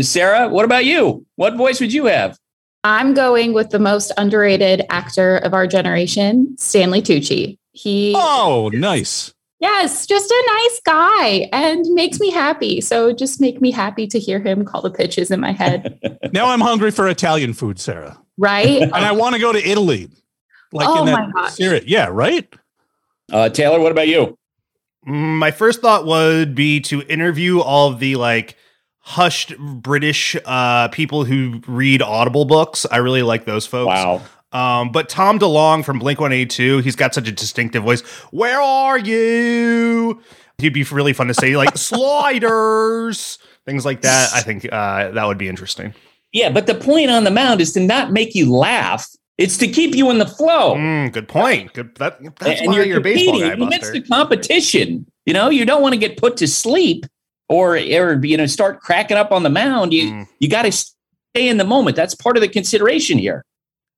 Sarah, 0.00 0.48
what 0.48 0.64
about 0.64 0.84
you? 0.84 1.26
What 1.36 1.56
voice 1.56 1.80
would 1.80 1.92
you 1.92 2.06
have? 2.06 2.38
I'm 2.84 3.12
going 3.12 3.52
with 3.52 3.70
the 3.70 3.78
most 3.78 4.12
underrated 4.16 4.82
actor 4.88 5.36
of 5.38 5.52
our 5.52 5.66
generation, 5.66 6.56
Stanley 6.56 7.02
Tucci. 7.02 7.58
He 7.72 8.14
Oh, 8.16 8.70
nice. 8.72 9.34
Yes, 9.60 10.06
just 10.06 10.30
a 10.30 10.44
nice 10.46 10.80
guy 10.86 11.48
and 11.52 11.84
makes 11.90 12.18
me 12.18 12.30
happy. 12.30 12.80
So 12.80 13.12
just 13.12 13.42
make 13.42 13.60
me 13.60 13.70
happy 13.70 14.06
to 14.06 14.18
hear 14.18 14.40
him 14.40 14.64
call 14.64 14.80
the 14.80 14.90
pitches 14.90 15.30
in 15.30 15.38
my 15.38 15.52
head. 15.52 16.00
now 16.32 16.48
I'm 16.48 16.62
hungry 16.62 16.90
for 16.90 17.06
Italian 17.06 17.52
food, 17.52 17.78
Sarah. 17.78 18.18
Right? 18.38 18.82
and 18.82 18.94
I 18.94 19.12
want 19.12 19.34
to 19.34 19.40
go 19.40 19.52
to 19.52 19.62
Italy. 19.62 20.08
Like 20.72 20.88
oh 20.88 21.00
in 21.00 21.06
that 21.06 21.28
my 21.34 21.48
series. 21.50 21.84
Yeah, 21.84 22.08
right? 22.10 22.48
Uh, 23.30 23.48
Taylor, 23.50 23.80
what 23.80 23.92
about 23.92 24.08
you? 24.08 24.38
My 25.04 25.50
first 25.50 25.80
thought 25.80 26.06
would 26.06 26.54
be 26.54 26.80
to 26.82 27.02
interview 27.02 27.60
all 27.60 27.90
of 27.90 28.00
the 28.00 28.16
like 28.16 28.56
hushed 29.00 29.58
British 29.58 30.36
uh, 30.44 30.88
people 30.88 31.24
who 31.24 31.60
read 31.66 32.00
Audible 32.00 32.44
books. 32.44 32.86
I 32.90 32.98
really 32.98 33.22
like 33.22 33.44
those 33.44 33.66
folks. 33.66 33.88
Wow. 33.88 34.22
Um, 34.52 34.90
but 34.90 35.08
Tom 35.08 35.38
DeLonge 35.38 35.84
from 35.84 35.98
Blink 35.98 36.20
182, 36.20 36.78
he's 36.78 36.96
got 36.96 37.14
such 37.14 37.28
a 37.28 37.32
distinctive 37.32 37.84
voice. 37.84 38.00
Where 38.32 38.60
are 38.60 38.98
you? 38.98 40.20
He'd 40.58 40.74
be 40.74 40.82
really 40.84 41.12
fun 41.12 41.28
to 41.28 41.34
say, 41.34 41.56
like 41.56 41.70
sliders, 41.76 43.38
things 43.64 43.84
like 43.84 44.02
that. 44.02 44.30
I 44.34 44.40
think 44.40 44.66
uh, 44.70 45.10
that 45.12 45.26
would 45.26 45.38
be 45.38 45.48
interesting. 45.48 45.94
Yeah, 46.32 46.50
but 46.50 46.66
the 46.66 46.74
point 46.74 47.10
on 47.10 47.24
the 47.24 47.30
mound 47.30 47.60
is 47.60 47.72
to 47.72 47.80
not 47.80 48.12
make 48.12 48.34
you 48.34 48.52
laugh. 48.52 49.08
It's 49.38 49.56
to 49.58 49.68
keep 49.68 49.94
you 49.94 50.10
in 50.10 50.18
the 50.18 50.26
flow. 50.26 50.74
Mm, 50.74 51.12
good 51.12 51.26
point. 51.26 51.72
Good. 51.72 51.94
That, 51.96 52.18
that's 52.38 52.60
and 52.60 52.68
why 52.68 52.76
you're, 52.76 52.84
you're 52.84 52.98
a 52.98 53.00
baseball 53.00 53.40
guy, 53.40 53.54
It's 53.76 53.90
the 53.90 54.02
competition. 54.02 55.06
You 55.24 55.32
know, 55.32 55.48
you 55.48 55.64
don't 55.64 55.80
want 55.80 55.94
to 55.94 55.98
get 55.98 56.18
put 56.18 56.36
to 56.38 56.46
sleep 56.46 57.06
or 57.48 57.76
or 57.76 58.24
you 58.24 58.36
know 58.36 58.46
start 58.46 58.80
cracking 58.80 59.16
up 59.16 59.32
on 59.32 59.42
the 59.42 59.50
mound. 59.50 59.94
You 59.94 60.12
mm. 60.12 60.28
you 60.40 60.48
got 60.48 60.62
to 60.62 60.72
stay 60.72 61.48
in 61.48 61.56
the 61.56 61.64
moment. 61.64 61.96
That's 61.96 62.14
part 62.14 62.36
of 62.36 62.42
the 62.42 62.48
consideration 62.48 63.16
here. 63.18 63.44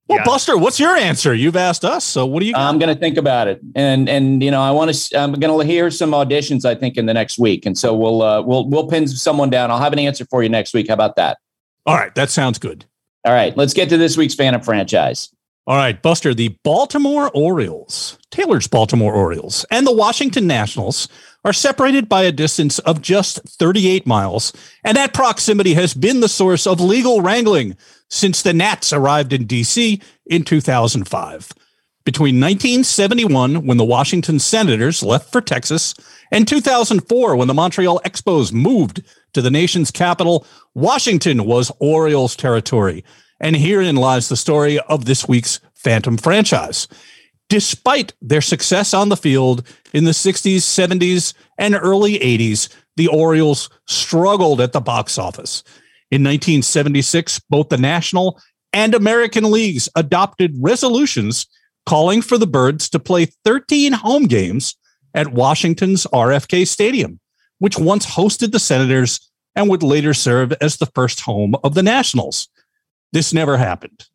Well, 0.07 0.17
yeah. 0.17 0.25
Buster, 0.25 0.57
what's 0.57 0.81
your 0.81 0.95
answer? 0.97 1.33
You've 1.33 1.55
asked 1.55 1.85
us, 1.85 2.03
so 2.03 2.25
what 2.25 2.41
do 2.41 2.45
you? 2.45 2.53
Got? 2.53 2.61
I'm 2.61 2.77
going 2.77 2.93
to 2.93 2.99
think 2.99 3.17
about 3.17 3.47
it, 3.47 3.61
and 3.73 4.09
and 4.09 4.43
you 4.43 4.51
know, 4.51 4.61
I 4.61 4.69
want 4.71 4.93
to. 4.93 5.17
I'm 5.17 5.31
going 5.33 5.59
to 5.59 5.65
hear 5.65 5.89
some 5.89 6.11
auditions. 6.11 6.65
I 6.65 6.75
think 6.75 6.97
in 6.97 7.05
the 7.05 7.13
next 7.13 7.39
week, 7.39 7.65
and 7.65 7.77
so 7.77 7.95
we'll 7.95 8.21
uh, 8.21 8.41
we'll 8.41 8.67
we'll 8.67 8.87
pin 8.87 9.07
someone 9.07 9.49
down. 9.49 9.71
I'll 9.71 9.79
have 9.79 9.93
an 9.93 9.99
answer 9.99 10.25
for 10.25 10.43
you 10.43 10.49
next 10.49 10.73
week. 10.73 10.89
How 10.89 10.93
about 10.93 11.15
that? 11.15 11.37
All 11.85 11.95
right, 11.95 12.13
that 12.15 12.29
sounds 12.29 12.59
good. 12.59 12.85
All 13.25 13.33
right, 13.33 13.55
let's 13.55 13.73
get 13.73 13.87
to 13.89 13.97
this 13.97 14.17
week's 14.17 14.35
fan 14.35 14.53
of 14.53 14.65
franchise. 14.65 15.33
All 15.65 15.77
right, 15.77 16.01
Buster, 16.01 16.33
the 16.33 16.49
Baltimore 16.63 17.31
Orioles, 17.33 18.17
Taylor's 18.31 18.67
Baltimore 18.67 19.13
Orioles, 19.13 19.65
and 19.71 19.87
the 19.87 19.95
Washington 19.95 20.45
Nationals 20.45 21.07
are 21.45 21.53
separated 21.53 22.09
by 22.09 22.23
a 22.23 22.33
distance 22.33 22.79
of 22.79 23.01
just 23.01 23.39
38 23.47 24.05
miles, 24.05 24.51
and 24.83 24.97
that 24.97 25.13
proximity 25.13 25.73
has 25.73 25.93
been 25.93 26.19
the 26.19 26.27
source 26.27 26.67
of 26.67 26.81
legal 26.81 27.21
wrangling 27.21 27.77
since 28.09 28.41
the 28.41 28.51
Nats 28.51 28.91
arrived 28.91 29.31
in 29.31 29.45
D.C. 29.45 30.01
in 30.25 30.43
2005. 30.43 31.51
Between 32.03 32.41
1971, 32.41 33.65
when 33.65 33.77
the 33.77 33.85
Washington 33.85 34.39
Senators 34.39 35.01
left 35.01 35.31
for 35.31 35.39
Texas, 35.39 35.95
and 36.29 36.45
2004, 36.45 37.37
when 37.37 37.47
the 37.47 37.53
Montreal 37.53 38.01
Expos 38.03 38.51
moved 38.51 39.01
to 39.31 39.41
the 39.41 39.49
nation's 39.49 39.91
capital, 39.91 40.45
Washington 40.73 41.45
was 41.45 41.71
Orioles 41.79 42.35
territory. 42.35 43.05
And 43.43 43.57
herein 43.57 43.97
lies 43.97 44.29
the 44.29 44.37
story 44.37 44.79
of 44.79 45.03
this 45.03 45.27
week's 45.27 45.59
Phantom 45.75 46.15
franchise. 46.15 46.87
Despite 47.49 48.13
their 48.21 48.39
success 48.39 48.93
on 48.93 49.09
the 49.09 49.17
field 49.17 49.67
in 49.91 50.05
the 50.05 50.11
60s, 50.11 50.59
70s, 50.59 51.33
and 51.57 51.75
early 51.75 52.17
80s, 52.19 52.69
the 52.95 53.07
Orioles 53.07 53.69
struggled 53.85 54.61
at 54.61 54.71
the 54.71 54.79
box 54.79 55.17
office. 55.17 55.61
In 56.09 56.23
1976, 56.23 57.39
both 57.49 57.67
the 57.67 57.77
National 57.77 58.39
and 58.71 58.95
American 58.95 59.51
leagues 59.51 59.89
adopted 59.93 60.55
resolutions 60.61 61.45
calling 61.85 62.21
for 62.21 62.37
the 62.37 62.47
Birds 62.47 62.87
to 62.91 62.97
play 62.99 63.25
13 63.43 63.91
home 63.91 64.23
games 64.23 64.77
at 65.13 65.33
Washington's 65.33 66.07
RFK 66.13 66.65
Stadium, 66.65 67.19
which 67.59 67.77
once 67.77 68.05
hosted 68.05 68.53
the 68.53 68.59
Senators 68.59 69.19
and 69.53 69.69
would 69.69 69.83
later 69.83 70.13
serve 70.13 70.53
as 70.61 70.77
the 70.77 70.89
first 70.95 71.19
home 71.19 71.55
of 71.61 71.73
the 71.73 71.83
Nationals. 71.83 72.47
This 73.13 73.31
never 73.31 73.57
happened. 73.57 74.07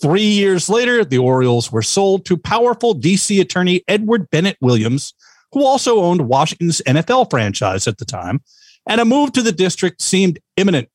Three 0.00 0.22
years 0.22 0.68
later, 0.68 1.04
the 1.04 1.18
Orioles 1.18 1.72
were 1.72 1.82
sold 1.82 2.24
to 2.26 2.36
powerful 2.36 2.94
DC 2.94 3.40
attorney 3.40 3.82
Edward 3.88 4.30
Bennett 4.30 4.56
Williams, 4.60 5.12
who 5.52 5.64
also 5.64 6.00
owned 6.00 6.28
Washington's 6.28 6.80
NFL 6.86 7.30
franchise 7.30 7.88
at 7.88 7.98
the 7.98 8.04
time, 8.04 8.40
and 8.88 9.00
a 9.00 9.04
move 9.04 9.32
to 9.32 9.42
the 9.42 9.52
district 9.52 10.00
seemed 10.00 10.38
imminent. 10.56 10.88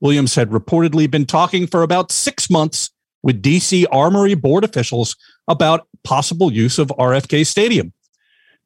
Williams 0.00 0.34
had 0.34 0.50
reportedly 0.50 1.10
been 1.10 1.24
talking 1.24 1.66
for 1.66 1.82
about 1.82 2.12
six 2.12 2.50
months 2.50 2.90
with 3.22 3.42
DC 3.42 3.86
Armory 3.90 4.34
board 4.34 4.62
officials 4.62 5.16
about 5.48 5.88
possible 6.04 6.52
use 6.52 6.78
of 6.78 6.88
RFK 6.98 7.46
Stadium. 7.46 7.92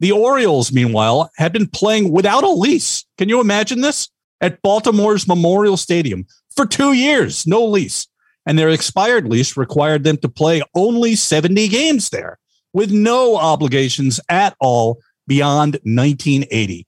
The 0.01 0.12
Orioles, 0.12 0.72
meanwhile, 0.72 1.31
had 1.37 1.53
been 1.53 1.68
playing 1.68 2.11
without 2.11 2.43
a 2.43 2.51
lease. 2.51 3.05
Can 3.18 3.29
you 3.29 3.41
imagine 3.41 3.83
this? 3.83 4.09
At 4.41 4.61
Baltimore's 4.62 5.29
Memorial 5.29 5.77
Stadium 5.77 6.27
for 6.57 6.66
two 6.66 6.93
years, 6.93 7.47
no 7.47 7.64
lease. 7.64 8.07
And 8.47 8.59
their 8.59 8.70
expired 8.70 9.28
lease 9.28 9.57
required 9.57 10.05
them 10.05 10.16
to 10.18 10.28
play 10.28 10.62
only 10.74 11.16
70 11.16 11.68
games 11.68 12.11
there 12.11 12.38
with 12.72 12.92
no 12.92 13.36
obligations 13.36 14.20
at 14.28 14.57
all 14.61 15.01
beyond 15.26 15.74
1980. 15.82 16.86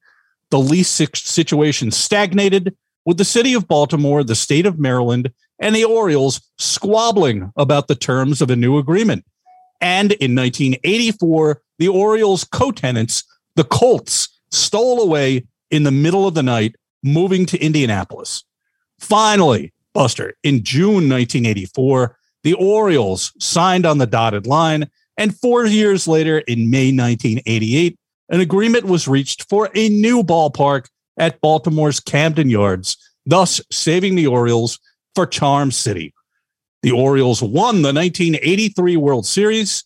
The 0.50 0.58
lease 0.58 0.88
situation 0.88 1.90
stagnated 1.90 2.76
with 3.04 3.18
the 3.18 3.24
city 3.24 3.54
of 3.54 3.66
Baltimore, 3.66 4.22
the 4.22 4.34
state 4.34 4.66
of 4.66 4.78
Maryland, 4.78 5.32
and 5.58 5.74
the 5.74 5.84
Orioles 5.84 6.40
squabbling 6.58 7.52
about 7.56 7.88
the 7.88 7.94
terms 7.94 8.40
of 8.40 8.50
a 8.50 8.56
new 8.56 8.78
agreement. 8.78 9.24
And 9.80 10.12
in 10.12 10.34
1984, 10.34 11.62
the 11.78 11.88
Orioles 11.88 12.44
co 12.44 12.70
tenants, 12.70 13.24
the 13.54 13.64
Colts, 13.64 14.28
stole 14.50 15.00
away 15.00 15.46
in 15.70 15.82
the 15.82 15.90
middle 15.90 16.26
of 16.26 16.34
the 16.34 16.42
night, 16.42 16.76
moving 17.02 17.46
to 17.46 17.58
Indianapolis. 17.58 18.44
Finally, 18.98 19.72
Buster, 19.94 20.34
in 20.42 20.62
June 20.62 21.08
1984, 21.08 22.16
the 22.44 22.54
Orioles 22.54 23.32
signed 23.38 23.86
on 23.86 23.98
the 23.98 24.06
dotted 24.06 24.46
line. 24.46 24.88
And 25.16 25.36
four 25.36 25.66
years 25.66 26.06
later, 26.06 26.38
in 26.38 26.70
May 26.70 26.92
1988, 26.92 27.98
an 28.28 28.40
agreement 28.40 28.84
was 28.84 29.08
reached 29.08 29.48
for 29.48 29.70
a 29.74 29.88
new 29.88 30.22
ballpark 30.22 30.86
at 31.18 31.40
Baltimore's 31.40 32.00
Camden 32.00 32.48
Yards, 32.48 32.96
thus 33.26 33.60
saving 33.70 34.14
the 34.14 34.26
Orioles 34.26 34.78
for 35.14 35.26
Charm 35.26 35.72
City. 35.72 36.14
The 36.82 36.92
Orioles 36.92 37.42
won 37.42 37.82
the 37.82 37.92
1983 37.92 38.96
World 38.96 39.26
Series, 39.26 39.84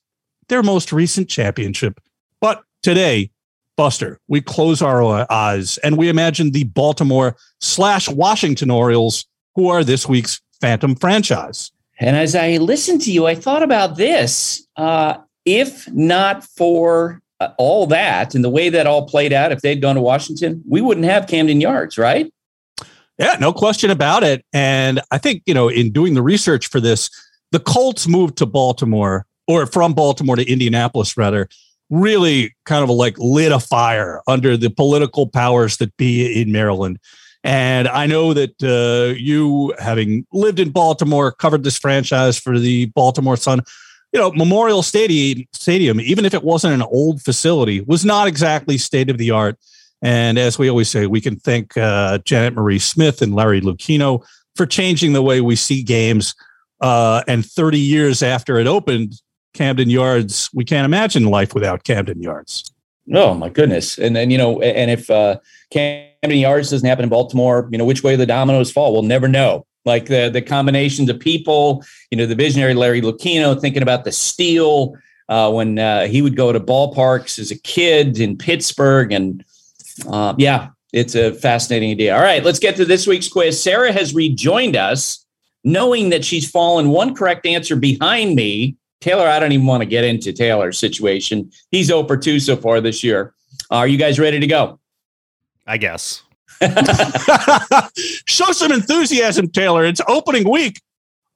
their 0.49 0.63
most 0.63 0.93
recent 0.93 1.29
championship. 1.29 1.99
But 2.41 2.63
today, 2.83 3.31
Buster, 3.77 4.21
we 4.29 4.43
close 4.43 4.83
our 4.83 5.31
eyes 5.33 5.79
and 5.79 5.97
we 5.97 6.11
imagine 6.11 6.51
the 6.51 6.65
Baltimore 6.65 7.37
slash 7.61 8.09
Washington 8.09 8.71
Orioles, 8.71 9.25
who 9.55 9.69
are 9.69 9.85
this 9.85 10.09
week's 10.09 10.41
Phantom 10.61 10.95
franchise. 10.95 11.73
And 11.99 12.17
as 12.17 12.35
I 12.35 12.57
listened 12.57 13.03
to 13.03 13.13
you, 13.13 13.27
I 13.27 13.35
thought 13.35 13.63
about 13.63 13.97
this. 13.97 14.67
Uh, 14.77 15.19
if 15.45 15.91
not 15.93 16.45
for 16.45 17.21
uh, 17.41 17.51
all 17.59 17.87
that 17.89 18.35
and 18.35 18.45
the 18.45 18.51
way 18.51 18.69
that 18.69 18.87
all 18.87 19.07
played 19.07 19.33
out, 19.33 19.53
if 19.53 19.61
they'd 19.61 19.83
gone 19.83 19.97
to 19.97 20.01
Washington, 20.01 20.63
we 20.69 20.81
wouldn't 20.81 21.07
have 21.07 21.27
Camden 21.27 21.61
Yards, 21.61 21.99
right? 21.99 22.33
Yeah, 23.19 23.37
no 23.41 23.53
question 23.53 23.91
about 23.91 24.23
it. 24.23 24.45
And 24.53 25.01
I 25.11 25.19
think, 25.19 25.43
you 25.47 25.55
know, 25.55 25.69
in 25.69 25.93
doing 25.93 26.15
the 26.15 26.23
research 26.23 26.69
for 26.69 26.81
this, 26.81 27.11
the 27.51 27.61
Colts 27.61 28.09
moved 28.09 28.39
to 28.39 28.47
Baltimore 28.47 29.27
or 29.47 29.67
from 29.67 29.93
Baltimore 29.93 30.37
to 30.37 30.51
Indianapolis, 30.51 31.17
rather, 31.17 31.49
really 31.91 32.55
kind 32.65 32.83
of 32.83 32.91
like 32.91 33.17
lit 33.19 33.53
a 33.53 33.61
fire 33.61 34.23
under 34.27 34.57
the 34.57 34.71
political 34.71 35.27
powers 35.27 35.77
that 35.77 35.95
be 35.97 36.41
in 36.41 36.51
Maryland. 36.51 36.99
And 37.45 37.89
I 37.89 38.07
know 38.07 38.35
that 38.35 38.63
uh, 38.63 39.15
you, 39.19 39.75
having 39.79 40.27
lived 40.33 40.61
in 40.61 40.71
Baltimore, 40.71 41.33
covered 41.33 41.65
this 41.65 41.79
franchise 41.79 42.39
for 42.39 42.59
the 42.59 42.87
Baltimore 42.87 43.37
Sun, 43.37 43.63
you 44.13 44.21
know, 44.21 44.31
Memorial 44.33 44.83
Stadium, 44.83 45.47
Stadium, 45.53 46.01
even 46.01 46.25
if 46.25 46.35
it 46.35 46.45
wasn't 46.45 46.75
an 46.75 46.83
old 46.83 47.23
facility, 47.23 47.81
was 47.81 48.05
not 48.05 48.29
exactly 48.29 48.79
state 48.79 49.11
of 49.11 49.19
the 49.19 49.31
art. 49.31 49.59
And 50.03 50.39
as 50.39 50.59
we 50.59 50.69
always 50.69 50.91
say, 50.91 51.07
we 51.07 51.21
can 51.21 51.37
thank 51.37 51.77
uh, 51.77 52.19
Janet 52.19 52.55
Marie 52.55 52.79
Smith 52.79 53.23
and 53.23 53.35
Larry 53.35 53.61
Lucchino 53.61 54.25
for 54.55 54.67
changing 54.67 55.13
the 55.13 55.23
way 55.23 55.41
we 55.41 55.57
see 55.57 55.83
games. 55.83 56.35
Uh, 56.81 57.23
and 57.29 57.47
30 57.47 57.79
years 57.79 58.23
after 58.23 58.59
it 58.59 58.67
opened, 58.67 59.15
Camden 59.55 59.91
Yards, 59.91 60.51
we 60.53 60.65
can't 60.65 60.85
imagine 60.85 61.27
life 61.27 61.55
without 61.55 61.85
Camden 61.85 62.21
Yards. 62.23 62.72
Oh 63.13 63.35
my 63.35 63.49
goodness! 63.49 63.99
And 63.99 64.17
then 64.17 64.31
you 64.31 64.39
know, 64.39 64.61
and 64.63 64.91
if 64.91 65.11
uh, 65.11 65.39
Camden 65.71 66.39
Yards 66.39 66.71
doesn't 66.71 66.89
happen 66.89 67.05
in 67.05 67.09
Baltimore, 67.11 67.69
you 67.71 67.79
know, 67.79 67.85
which 67.85 68.03
way 68.03 68.17
the 68.17 68.27
dominoes 68.27 68.73
fall, 68.73 68.93
we'll 68.93 69.03
never 69.03 69.29
know. 69.29 69.67
Like 69.85 70.07
the 70.07 70.31
the 70.31 70.41
combinations 70.41 71.11
of 71.11 71.19
people, 71.19 71.85
you 72.11 72.17
know, 72.17 72.27
the 72.27 72.35
visionary 72.35 72.75
Larry 72.75 73.03
Lucchino 73.03 73.61
thinking 73.61 73.83
about 73.83 74.05
the 74.05 74.13
steel 74.13 74.97
uh, 75.29 75.51
when 75.51 75.79
uh, 75.79 76.07
he 76.07 76.23
would 76.23 76.37
go 76.37 76.53
to 76.53 76.61
ballparks 76.61 77.39
as 77.39 77.51
a 77.51 77.59
kid 77.59 78.19
in 78.19 78.39
Pittsburgh, 78.39 79.13
and 79.13 79.45
uh, 80.09 80.35
yeah, 80.39 80.69
it's 80.93 81.15
a 81.15 81.35
fascinating 81.35 81.91
idea. 81.91 82.15
All 82.15 82.23
right, 82.23 82.45
let's 82.45 82.59
get 82.59 82.77
to 82.77 82.85
this 82.85 83.07
week's 83.07 83.29
quiz. 83.29 83.63
Sarah 83.63 83.93
has 83.93 84.15
rejoined 84.15 84.77
us, 84.77 85.27
knowing 85.65 86.11
that 86.11 86.25
she's 86.25 86.49
fallen 86.49 86.89
one 86.89 87.15
correct 87.15 87.45
answer 87.45 87.77
behind 87.77 88.37
me 88.37 88.77
Taylor, 89.03 89.27
I 89.27 89.39
don't 89.41 89.53
even 89.53 89.67
want 89.67 89.83
to 89.83 89.87
get 89.87 90.05
into 90.05 90.33
Taylor's 90.33 90.79
situation. 90.79 91.51
He's 91.71 91.91
over 91.91 92.17
2 92.17 92.41
so 92.41 92.57
far 92.57 92.81
this 92.81 93.03
year. 93.03 93.35
Are 93.71 93.89
you 93.89 93.99
guys 93.99 94.19
ready 94.19 94.39
to 94.39 94.47
go? 94.47 94.79
I 95.67 95.77
guess. 95.77 96.23
Show 98.27 98.53
some 98.53 98.71
enthusiasm, 98.73 99.49
Taylor. 99.49 99.85
It's 99.85 100.01
opening 100.07 100.49
week. 100.49 100.81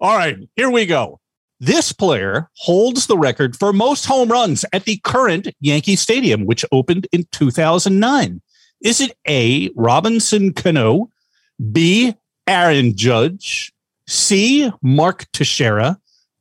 All 0.00 0.16
right, 0.16 0.38
here 0.54 0.70
we 0.70 0.86
go. 0.86 1.20
This 1.58 1.90
player 1.90 2.48
holds 2.54 3.06
the 3.06 3.18
record 3.18 3.56
for 3.56 3.72
most 3.72 4.04
home 4.04 4.30
runs 4.30 4.64
at 4.72 4.84
the 4.84 4.98
current 4.98 5.48
Yankee 5.60 5.96
Stadium, 5.96 6.46
which 6.46 6.64
opened 6.70 7.08
in 7.12 7.26
2009. 7.32 8.40
Is 8.82 9.00
it 9.00 9.16
A, 9.26 9.70
Robinson 9.74 10.52
Cano, 10.52 11.10
B, 11.72 12.14
Aaron 12.46 12.96
Judge, 12.96 13.72
C, 14.06 14.70
Mark 14.82 15.24
Teixeira, 15.32 15.98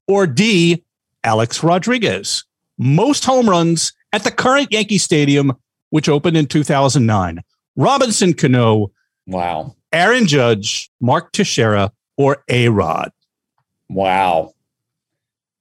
or 0.08 0.28
D, 0.28 0.85
Alex 1.26 1.64
Rodriguez. 1.64 2.46
Most 2.78 3.26
home 3.26 3.50
runs 3.50 3.92
at 4.14 4.24
the 4.24 4.32
current 4.32 4.72
Yankee 4.72 4.98
Stadium, 4.98 5.54
which 5.90 6.08
opened 6.08 6.38
in 6.38 6.46
2009. 6.46 7.42
Robinson 7.76 8.34
Cano. 8.34 8.92
Wow. 9.28 9.76
Aaron 9.92 10.28
Judge, 10.28 10.90
Mark 11.02 11.32
Teixeira, 11.34 11.92
or 12.16 12.44
A 12.50 12.70
Rod. 12.70 13.12
Wow. 13.90 14.54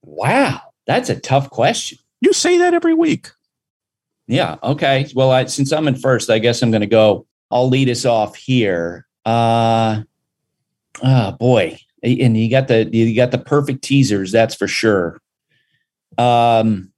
Wow. 0.03 0.61
That's 0.87 1.09
a 1.09 1.19
tough 1.19 1.51
question. 1.51 1.99
You 2.21 2.33
say 2.33 2.59
that 2.59 2.75
every 2.75 2.95
week. 2.95 3.31
Yeah. 4.27 4.57
Okay. 4.63 5.09
Well, 5.15 5.31
I, 5.31 5.47
since 5.47 5.73
I'm 5.73 5.89
in 5.89 5.97
first, 5.97 6.31
I 6.31 6.39
guess 6.39 6.63
I'm 6.63 6.71
going 6.71 6.81
to 6.83 6.87
go. 6.87 7.27
I'll 7.51 7.69
lead 7.69 7.89
us 7.89 8.05
off 8.05 8.37
here. 8.37 9.07
Uh, 9.25 10.03
oh 11.03 11.33
boy, 11.33 11.79
and 12.03 12.37
you 12.37 12.51
got 12.51 12.69
the 12.69 12.89
you 12.93 13.15
got 13.15 13.31
the 13.31 13.39
perfect 13.39 13.83
teasers. 13.83 14.33
That's 14.33 14.55
for 14.55 14.67
sure. 14.67 15.21
Um, 16.19 16.93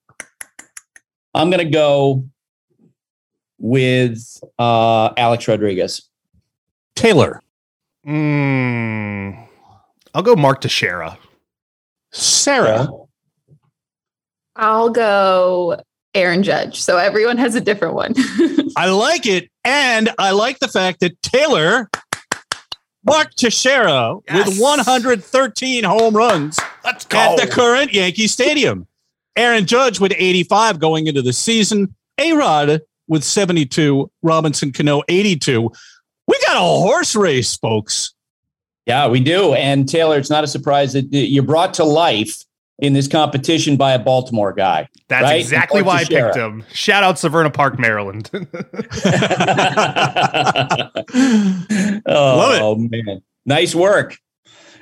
I'm 1.34 1.50
going 1.50 1.64
to 1.64 1.70
go 1.70 2.24
with 3.58 4.40
uh, 4.58 5.12
Alex 5.16 5.46
Rodriguez. 5.48 6.08
Taylor. 6.94 7.42
Mm, 8.06 9.46
I'll 10.14 10.22
go 10.22 10.34
Mark 10.34 10.60
Teixeira. 10.60 11.18
Sarah. 12.12 12.88
I'll 14.56 14.90
go 14.90 15.82
Aaron 16.14 16.42
Judge. 16.42 16.80
So 16.80 16.96
everyone 16.96 17.36
has 17.36 17.54
a 17.54 17.60
different 17.60 17.94
one. 17.94 18.14
I 18.76 18.88
like 18.88 19.26
it. 19.26 19.50
And 19.64 20.10
I 20.18 20.30
like 20.30 20.58
the 20.60 20.68
fact 20.68 21.00
that 21.00 21.20
Taylor 21.20 21.90
Mark 23.04 23.34
Teixeira 23.34 24.16
yes. 24.28 24.48
with 24.48 24.60
113 24.60 25.84
home 25.84 26.16
runs 26.16 26.58
Let's 26.84 27.04
go. 27.04 27.18
at 27.18 27.36
the 27.36 27.46
current 27.46 27.92
Yankee 27.92 28.26
Stadium. 28.26 28.86
Aaron 29.36 29.66
Judge 29.66 30.00
with 30.00 30.12
85 30.16 30.78
going 30.78 31.06
into 31.06 31.22
the 31.22 31.32
season. 31.32 31.94
A 32.18 32.32
Rod 32.32 32.80
with 33.08 33.22
72. 33.22 34.10
Robinson 34.22 34.72
Cano 34.72 35.02
82. 35.08 35.70
We 36.28 36.38
got 36.46 36.56
a 36.56 36.60
horse 36.60 37.14
race, 37.14 37.56
folks. 37.56 38.14
Yeah, 38.86 39.08
we 39.08 39.20
do. 39.20 39.52
And 39.54 39.88
Taylor, 39.88 40.18
it's 40.18 40.30
not 40.30 40.44
a 40.44 40.48
surprise 40.48 40.92
that 40.94 41.06
you're 41.12 41.42
brought 41.42 41.74
to 41.74 41.84
life 41.84 42.42
in 42.78 42.92
this 42.92 43.08
competition 43.08 43.76
by 43.76 43.92
a 43.92 43.98
Baltimore 43.98 44.52
guy. 44.52 44.88
That's 45.08 45.24
right? 45.24 45.40
exactly 45.40 45.82
why 45.82 46.00
I 46.00 46.04
picked 46.04 46.36
him. 46.36 46.64
Shout 46.72 47.02
out 47.02 47.16
Severna 47.16 47.52
Park, 47.52 47.78
Maryland. 47.78 48.30
oh, 48.32 48.38
Love 52.06 52.54
it. 52.54 52.62
Oh, 52.62 52.76
man. 52.76 53.22
Nice 53.44 53.74
work. 53.74 54.16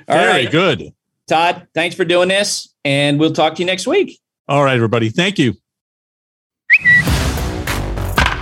All 0.07 0.17
Very 0.17 0.45
right. 0.45 0.51
good. 0.51 0.93
Todd, 1.27 1.67
thanks 1.73 1.95
for 1.95 2.05
doing 2.05 2.29
this. 2.29 2.73
And 2.83 3.19
we'll 3.19 3.33
talk 3.33 3.55
to 3.55 3.61
you 3.61 3.65
next 3.65 3.87
week. 3.87 4.19
All 4.47 4.63
right, 4.63 4.75
everybody. 4.75 5.09
Thank 5.09 5.39
you. 5.39 5.53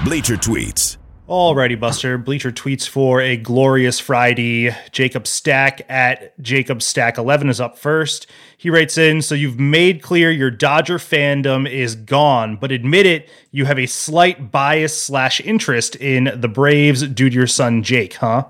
Bleacher 0.04 0.36
Tweets. 0.36 0.98
Alrighty, 1.30 1.80
Buster. 1.80 2.18
Bleacher 2.18 2.52
tweets 2.52 2.86
for 2.86 3.22
a 3.22 3.38
glorious 3.38 3.98
Friday. 4.02 4.76
Jacob 4.92 5.26
Stack 5.26 5.86
at 5.90 6.38
Jacob 6.42 6.82
Stack 6.82 7.18
11 7.18 7.48
is 7.48 7.62
up 7.62 7.78
first. 7.78 8.28
He 8.58 8.70
writes 8.70 8.98
in, 8.98 9.22
so 9.22 9.34
you've 9.34 9.58
made 9.58 10.02
clear 10.02 10.30
your 10.30 10.52
Dodger 10.52 10.98
fandom 10.98 11.70
is 11.70 11.96
gone, 11.96 12.58
but 12.58 12.74
admit 12.74 13.06
it, 13.06 13.30
you 13.52 13.64
have 13.64 13.80
a 13.80 13.86
slight 13.86 14.52
bias 14.52 15.02
slash 15.02 15.40
interest 15.40 15.96
in 15.96 16.30
the 16.36 16.50
Braves 16.50 17.08
due 17.08 17.30
to 17.30 17.36
your 17.36 17.48
son 17.48 17.82
Jake, 17.82 18.16
huh? 18.16 18.44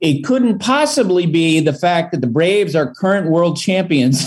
It 0.00 0.24
couldn't 0.24 0.60
possibly 0.60 1.26
be 1.26 1.60
the 1.60 1.74
fact 1.74 2.12
that 2.12 2.22
the 2.22 2.26
Braves 2.26 2.74
are 2.74 2.94
current 2.94 3.30
world 3.30 3.58
champions. 3.58 4.24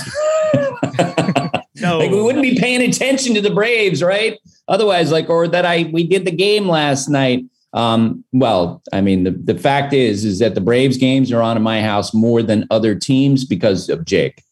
no. 1.82 2.00
Like 2.00 2.12
we 2.12 2.22
wouldn't 2.22 2.44
be 2.44 2.58
paying 2.58 2.82
attention 2.82 3.34
to 3.36 3.42
the 3.42 3.50
Braves, 3.50 4.02
right? 4.02 4.40
Otherwise, 4.68 5.12
like, 5.12 5.30
or 5.30 5.48
that 5.48 5.66
I 5.66 5.90
we 5.92 6.06
did 6.06 6.26
the 6.26 6.32
game 6.32 6.68
last 6.68 7.10
night. 7.10 7.46
Um, 7.74 8.24
well, 8.34 8.82
I 8.92 9.02
mean, 9.02 9.24
the, 9.24 9.32
the 9.32 9.58
fact 9.58 9.94
is, 9.94 10.26
is 10.26 10.40
that 10.40 10.56
the 10.56 10.62
Braves 10.62 10.98
games 10.98 11.32
are 11.32 11.42
on 11.42 11.58
in 11.58 11.64
my 11.64 11.82
house 11.82 12.14
more 12.14 12.44
than 12.44 12.68
other 12.70 12.96
teams 12.96 13.46
because 13.46 13.90
of 13.90 14.06
Jake. 14.06 14.44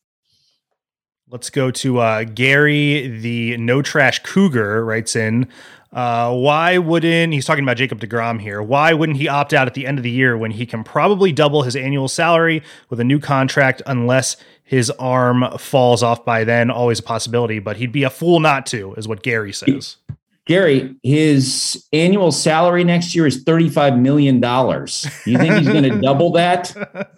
Let's 1.30 1.49
go 1.49 1.69
to 1.69 1.99
uh, 1.99 2.23
Gary, 2.23 3.07
the 3.19 3.55
no 3.57 3.82
trash 3.82 4.23
cougar, 4.23 4.84
writes 4.84 5.15
in. 5.15 5.47
Uh, 5.92 6.32
why 6.34 6.78
wouldn't 6.78 7.34
he's 7.34 7.46
talking 7.46 7.64
about 7.64 7.78
Jacob 7.78 8.00
deGrom 8.00 8.40
here? 8.40 8.62
Why 8.62 8.94
wouldn't 8.94 9.18
he 9.18 9.28
opt 9.28 9.54
out 9.54 9.68
at 9.68 9.74
the 9.74 9.88
end 9.88 9.98
of 9.98 10.04
the 10.04 10.12
year 10.12 10.38
when 10.38 10.52
he 10.52 10.66
can 10.66 10.84
probably 10.84 11.32
double 11.32 11.64
his 11.64 11.76
annual 11.76 12.08
salary 12.08 12.62
with 12.90 13.00
a 13.00 13.04
new 13.04 13.20
contract 13.20 13.82
unless 13.88 14.38
his 14.64 14.92
arm 14.92 15.46
falls 15.58 16.04
off 16.04 16.24
by 16.24 16.44
then? 16.44 16.70
Always 16.70 17.00
a 17.00 17.04
possibility, 17.04 17.58
but 17.58 17.78
he'd 17.78 17.92
be 17.92 18.04
a 18.04 18.10
fool 18.10 18.40
not 18.40 18.68
to, 18.68 18.94
is 18.96 19.08
what 19.08 19.24
Gary 19.24 19.52
says. 19.52 19.98
Gary, 20.46 20.96
his 21.04 21.86
annual 21.94 22.32
salary 22.32 22.84
next 22.84 23.14
year 23.16 23.28
is 23.28 23.44
$35 23.44 24.00
million. 24.00 24.38
You 24.38 25.38
think 25.38 25.54
he's 25.56 25.68
going 25.68 25.84
to 25.84 26.02
double 26.02 26.32
that 26.32 26.76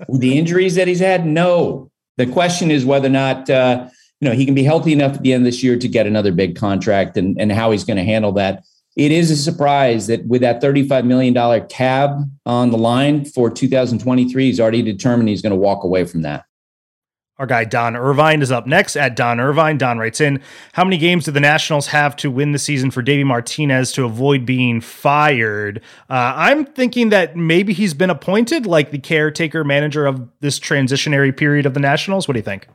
with 0.07 0.21
the 0.21 0.37
injuries 0.37 0.75
that 0.75 0.87
he's 0.87 0.99
had? 0.99 1.25
No. 1.25 1.89
The 2.17 2.25
question 2.25 2.71
is 2.71 2.85
whether 2.85 3.07
or 3.07 3.11
not 3.11 3.49
uh, 3.49 3.87
you 4.21 4.29
know 4.29 4.35
he 4.35 4.45
can 4.45 4.55
be 4.55 4.63
healthy 4.63 4.93
enough 4.93 5.15
at 5.15 5.23
the 5.23 5.33
end 5.33 5.41
of 5.41 5.45
this 5.45 5.63
year 5.63 5.77
to 5.77 5.87
get 5.87 6.07
another 6.07 6.31
big 6.31 6.55
contract 6.55 7.17
and, 7.17 7.39
and 7.41 7.51
how 7.51 7.71
he's 7.71 7.83
going 7.83 7.97
to 7.97 8.03
handle 8.03 8.31
that. 8.33 8.63
It 8.95 9.11
is 9.11 9.31
a 9.31 9.35
surprise 9.35 10.07
that 10.07 10.25
with 10.27 10.41
that 10.41 10.61
$35 10.61 11.05
million 11.05 11.67
tab 11.67 12.29
on 12.45 12.71
the 12.71 12.77
line 12.77 13.25
for 13.25 13.49
2023, 13.49 14.45
he's 14.45 14.59
already 14.59 14.81
determined 14.81 15.29
he's 15.29 15.41
going 15.41 15.51
to 15.51 15.57
walk 15.57 15.83
away 15.83 16.03
from 16.05 16.21
that. 16.21 16.45
Our 17.39 17.47
guy 17.47 17.63
Don 17.63 17.95
Irvine 17.95 18.43
is 18.43 18.51
up 18.51 18.67
next 18.67 18.95
at 18.95 19.15
Don 19.15 19.39
Irvine. 19.39 19.79
Don 19.79 19.97
writes 19.97 20.21
in 20.21 20.41
How 20.73 20.83
many 20.83 20.99
games 20.99 21.25
do 21.25 21.31
the 21.31 21.39
Nationals 21.39 21.87
have 21.87 22.15
to 22.17 22.29
win 22.29 22.51
the 22.51 22.59
season 22.59 22.91
for 22.91 23.01
Davey 23.01 23.23
Martinez 23.23 23.91
to 23.93 24.05
avoid 24.05 24.45
being 24.45 24.79
fired? 24.79 25.81
Uh, 26.07 26.33
I'm 26.35 26.65
thinking 26.65 27.09
that 27.09 27.35
maybe 27.35 27.73
he's 27.73 27.95
been 27.95 28.11
appointed 28.11 28.67
like 28.67 28.91
the 28.91 28.99
caretaker 28.99 29.63
manager 29.63 30.05
of 30.05 30.29
this 30.41 30.59
transitionary 30.59 31.35
period 31.35 31.65
of 31.65 31.73
the 31.73 31.79
Nationals. 31.79 32.27
What 32.27 32.33
do 32.33 32.39
you 32.39 32.43
think? 32.43 32.67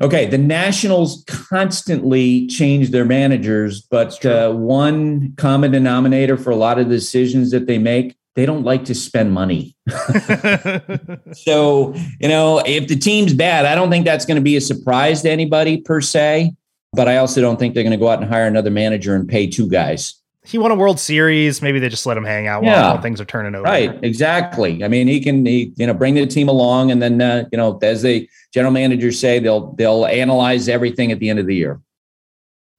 Okay, 0.00 0.26
the 0.26 0.38
Nationals 0.38 1.24
constantly 1.26 2.46
change 2.48 2.90
their 2.90 3.04
managers, 3.04 3.80
but 3.80 4.24
uh, 4.24 4.52
one 4.52 5.34
common 5.36 5.70
denominator 5.70 6.36
for 6.36 6.50
a 6.50 6.56
lot 6.56 6.78
of 6.78 6.88
the 6.88 6.96
decisions 6.96 7.50
that 7.50 7.66
they 7.66 7.78
make 7.78 8.16
they 8.36 8.44
don't 8.44 8.64
like 8.64 8.84
to 8.84 8.94
spend 8.94 9.32
money. 9.32 9.74
so, 11.32 11.94
you 12.20 12.28
know, 12.28 12.62
if 12.64 12.86
the 12.86 12.96
team's 12.96 13.32
bad, 13.34 13.64
I 13.64 13.74
don't 13.74 13.90
think 13.90 14.04
that's 14.04 14.26
going 14.26 14.36
to 14.36 14.42
be 14.42 14.56
a 14.56 14.60
surprise 14.60 15.22
to 15.22 15.30
anybody 15.30 15.78
per 15.78 16.00
se. 16.00 16.54
But 16.92 17.08
I 17.08 17.16
also 17.16 17.40
don't 17.40 17.58
think 17.58 17.74
they're 17.74 17.82
going 17.82 17.90
to 17.92 17.98
go 17.98 18.08
out 18.08 18.22
and 18.22 18.30
hire 18.30 18.46
another 18.46 18.70
manager 18.70 19.14
and 19.14 19.28
pay 19.28 19.46
two 19.46 19.68
guys. 19.68 20.14
He 20.46 20.58
won 20.58 20.70
a 20.70 20.76
World 20.76 21.00
Series. 21.00 21.60
Maybe 21.60 21.78
they 21.78 21.88
just 21.88 22.06
let 22.06 22.16
him 22.16 22.24
hang 22.24 22.46
out 22.46 22.62
yeah. 22.62 22.92
while 22.92 23.02
things 23.02 23.20
are 23.20 23.24
turning 23.24 23.54
over. 23.54 23.64
Right, 23.64 23.98
exactly. 24.02 24.84
I 24.84 24.88
mean, 24.88 25.08
he 25.08 25.20
can, 25.20 25.44
he, 25.44 25.72
you 25.76 25.86
know, 25.86 25.94
bring 25.94 26.14
the 26.14 26.26
team 26.26 26.48
along, 26.48 26.92
and 26.92 27.02
then, 27.02 27.20
uh, 27.20 27.48
you 27.50 27.58
know, 27.58 27.78
as 27.82 28.02
the 28.02 28.28
general 28.54 28.72
managers 28.72 29.18
say, 29.18 29.40
they'll 29.40 29.72
they'll 29.72 30.06
analyze 30.06 30.68
everything 30.68 31.10
at 31.10 31.18
the 31.18 31.30
end 31.30 31.40
of 31.40 31.46
the 31.46 31.54
year. 31.54 31.80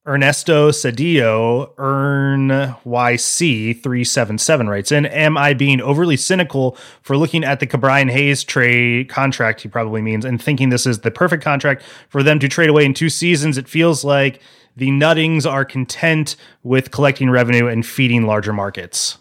Ernesto 0.08 0.72
Cedillo, 0.72 1.74
Earn 1.78 2.48
YC377 2.48 4.70
writes 4.70 4.90
in, 4.90 5.06
Am 5.06 5.38
I 5.38 5.54
being 5.54 5.82
overly 5.82 6.16
cynical 6.16 6.78
for 7.02 7.18
looking 7.18 7.44
at 7.44 7.60
the 7.60 7.68
Ke'Bryan 7.68 8.10
Hayes 8.10 8.46
trade 8.46 9.10
contract, 9.10 9.60
he 9.60 9.68
probably 9.68 10.02
means, 10.02 10.24
and 10.24 10.42
thinking 10.42 10.70
this 10.70 10.86
is 10.86 11.00
the 11.00 11.12
perfect 11.12 11.44
contract 11.44 11.84
for 12.08 12.24
them 12.24 12.40
to 12.40 12.48
trade 12.48 12.70
away 12.70 12.86
in 12.86 12.94
two 12.94 13.10
seasons? 13.10 13.58
It 13.58 13.68
feels 13.68 14.06
like 14.06 14.42
the 14.78 14.92
Nuttings 14.92 15.46
are 15.46 15.66
content 15.66 16.36
with 16.64 16.92
collecting 16.92 17.32
revenue 17.32 17.68
and 17.68 17.86
feeding 17.86 18.28
larger 18.28 18.54
markets. 18.54 19.18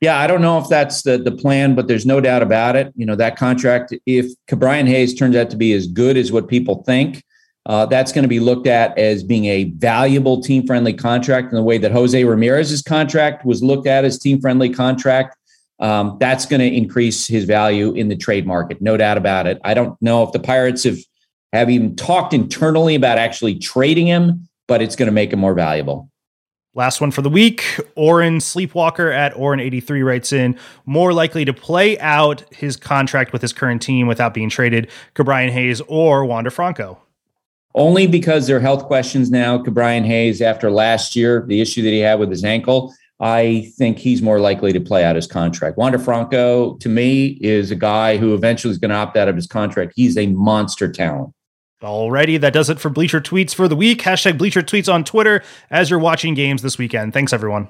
Yeah, 0.00 0.18
I 0.18 0.26
don't 0.26 0.40
know 0.40 0.58
if 0.58 0.68
that's 0.68 1.02
the, 1.02 1.18
the 1.18 1.30
plan, 1.30 1.74
but 1.74 1.88
there's 1.88 2.06
no 2.06 2.20
doubt 2.20 2.42
about 2.42 2.74
it. 2.74 2.92
You 2.96 3.06
know, 3.06 3.14
that 3.16 3.36
contract, 3.36 3.94
if 4.06 4.26
Ke'Bryan 4.50 4.88
Hayes 4.88 5.14
turns 5.14 5.36
out 5.36 5.50
to 5.50 5.56
be 5.56 5.72
as 5.72 5.86
good 5.86 6.16
as 6.16 6.32
what 6.32 6.48
people 6.48 6.82
think, 6.84 7.22
uh, 7.66 7.86
that's 7.86 8.12
going 8.12 8.22
to 8.22 8.28
be 8.28 8.40
looked 8.40 8.66
at 8.66 8.98
as 8.98 9.22
being 9.22 9.44
a 9.46 9.64
valuable 9.64 10.42
team 10.42 10.66
friendly 10.66 10.92
contract 10.92 11.50
in 11.50 11.56
the 11.56 11.62
way 11.62 11.78
that 11.78 11.92
Jose 11.92 12.22
Ramirez's 12.22 12.82
contract 12.82 13.44
was 13.44 13.62
looked 13.62 13.86
at 13.86 14.04
as 14.04 14.18
team 14.18 14.40
friendly 14.40 14.68
contract. 14.68 15.36
Um, 15.80 16.16
that's 16.18 16.46
going 16.46 16.60
to 16.60 16.76
increase 16.76 17.26
his 17.26 17.44
value 17.44 17.92
in 17.92 18.08
the 18.08 18.16
trade 18.16 18.46
market, 18.46 18.80
no 18.80 18.96
doubt 18.96 19.18
about 19.18 19.46
it. 19.46 19.60
I 19.64 19.74
don't 19.74 20.00
know 20.00 20.22
if 20.22 20.32
the 20.32 20.40
Pirates 20.40 20.84
have 20.84 20.98
have 21.52 21.70
even 21.70 21.94
talked 21.94 22.34
internally 22.34 22.96
about 22.96 23.16
actually 23.16 23.58
trading 23.58 24.08
him, 24.08 24.48
but 24.66 24.82
it's 24.82 24.96
going 24.96 25.06
to 25.06 25.12
make 25.12 25.32
him 25.32 25.40
more 25.40 25.54
valuable. 25.54 26.10
Last 26.76 27.00
one 27.00 27.12
for 27.12 27.22
the 27.22 27.30
week. 27.30 27.78
Oren 27.94 28.38
Sleepwalker 28.38 29.12
at 29.12 29.34
Oren83 29.34 30.04
writes 30.04 30.32
in 30.32 30.58
more 30.86 31.12
likely 31.12 31.44
to 31.44 31.52
play 31.52 31.98
out 32.00 32.44
his 32.52 32.76
contract 32.76 33.32
with 33.32 33.42
his 33.42 33.52
current 33.52 33.80
team 33.80 34.08
without 34.08 34.34
being 34.34 34.48
traded, 34.48 34.90
Ke'Bryan 35.14 35.50
Hayes 35.50 35.80
or 35.82 36.24
Wander 36.24 36.50
Franco 36.50 36.98
only 37.74 38.06
because 38.06 38.46
there 38.46 38.56
are 38.56 38.60
health 38.60 38.84
questions 38.84 39.30
now. 39.30 39.58
Ke'Bryan 39.58 40.04
Hayes, 40.04 40.40
after 40.40 40.70
last 40.70 41.16
year, 41.16 41.44
the 41.46 41.60
issue 41.60 41.82
that 41.82 41.90
he 41.90 41.98
had 41.98 42.18
with 42.20 42.30
his 42.30 42.44
ankle, 42.44 42.94
I 43.20 43.72
think 43.76 43.98
he's 43.98 44.22
more 44.22 44.40
likely 44.40 44.72
to 44.72 44.80
play 44.80 45.04
out 45.04 45.16
his 45.16 45.26
contract. 45.26 45.76
Wander 45.76 45.98
Franco, 45.98 46.76
to 46.78 46.88
me, 46.88 47.38
is 47.40 47.70
a 47.70 47.76
guy 47.76 48.16
who 48.16 48.34
eventually 48.34 48.72
is 48.72 48.78
going 48.78 48.90
to 48.90 48.96
opt 48.96 49.16
out 49.16 49.28
of 49.28 49.36
his 49.36 49.46
contract. 49.46 49.92
He's 49.96 50.16
a 50.16 50.26
monster 50.28 50.90
talent. 50.90 51.32
Alrighty, 51.82 52.40
that 52.40 52.52
does 52.52 52.70
it 52.70 52.80
for 52.80 52.88
Bleacher 52.88 53.20
Tweets 53.20 53.54
for 53.54 53.68
the 53.68 53.76
week. 53.76 54.02
Hashtag 54.02 54.38
Bleacher 54.38 54.62
Tweets 54.62 54.92
on 54.92 55.04
Twitter 55.04 55.42
as 55.70 55.90
you're 55.90 55.98
watching 55.98 56.34
games 56.34 56.62
this 56.62 56.78
weekend. 56.78 57.12
Thanks, 57.12 57.32
everyone. 57.32 57.68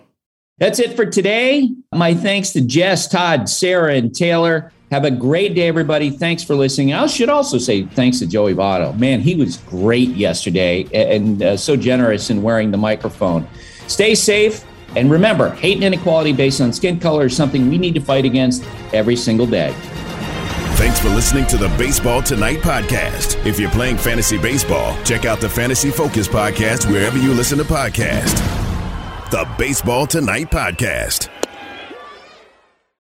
That's 0.59 0.79
it 0.79 0.95
for 0.95 1.05
today. 1.05 1.69
My 1.93 2.15
thanks 2.15 2.53
to 2.53 2.61
Jess, 2.61 3.09
Todd, 3.09 3.49
Sarah, 3.49 3.95
and 3.95 4.15
Taylor. 4.15 4.73
Have 4.93 5.05
a 5.05 5.11
great 5.11 5.57
day, 5.57 5.67
everybody. 5.67 6.11
Thanks 6.11 6.45
for 6.45 6.55
listening. 6.55 6.93
I 6.93 7.07
should 7.09 7.29
also 7.29 7.59
say 7.59 7.83
thanks 7.83 8.21
to 8.21 8.27
Joey 8.29 8.55
Votto. 8.55 8.97
Man, 8.97 9.21
he 9.21 9.35
was 9.35 9.57
great 9.57 10.11
yesterday 10.11 10.85
and 10.95 11.43
uh, 11.43 11.57
so 11.57 11.75
generous 11.75 12.31
in 12.31 12.43
wearing 12.43 12.71
the 12.71 12.77
microphone. 12.77 13.49
Stay 13.89 14.15
safe. 14.15 14.65
And 14.95 15.11
remember, 15.11 15.51
hate 15.51 15.75
and 15.75 15.83
inequality 15.83 16.33
based 16.33 16.61
on 16.61 16.73
skin 16.73 17.01
color 17.01 17.27
is 17.27 17.37
something 17.37 17.69
we 17.69 17.79
need 17.79 17.95
to 17.95 18.01
fight 18.01 18.25
against 18.25 18.65
every 18.93 19.17
single 19.17 19.47
day. 19.47 19.75
Thanks 20.85 21.01
for 21.01 21.09
listening 21.09 21.47
to 21.47 21.57
the 21.57 21.71
Baseball 21.79 22.21
Tonight 22.21 22.59
podcast. 22.59 23.43
If 23.47 23.59
you're 23.59 23.71
playing 23.71 23.97
fantasy 23.97 24.37
baseball, 24.37 24.95
check 25.03 25.25
out 25.25 25.41
the 25.41 25.49
Fantasy 25.49 25.91
Focus 25.91 26.29
podcast 26.29 26.91
wherever 26.93 27.17
you 27.17 27.33
listen 27.33 27.57
to 27.57 27.65
podcasts. 27.65 28.39
The 29.31 29.49
Baseball 29.57 30.07
Tonight 30.07 30.51
podcast. 30.51 31.31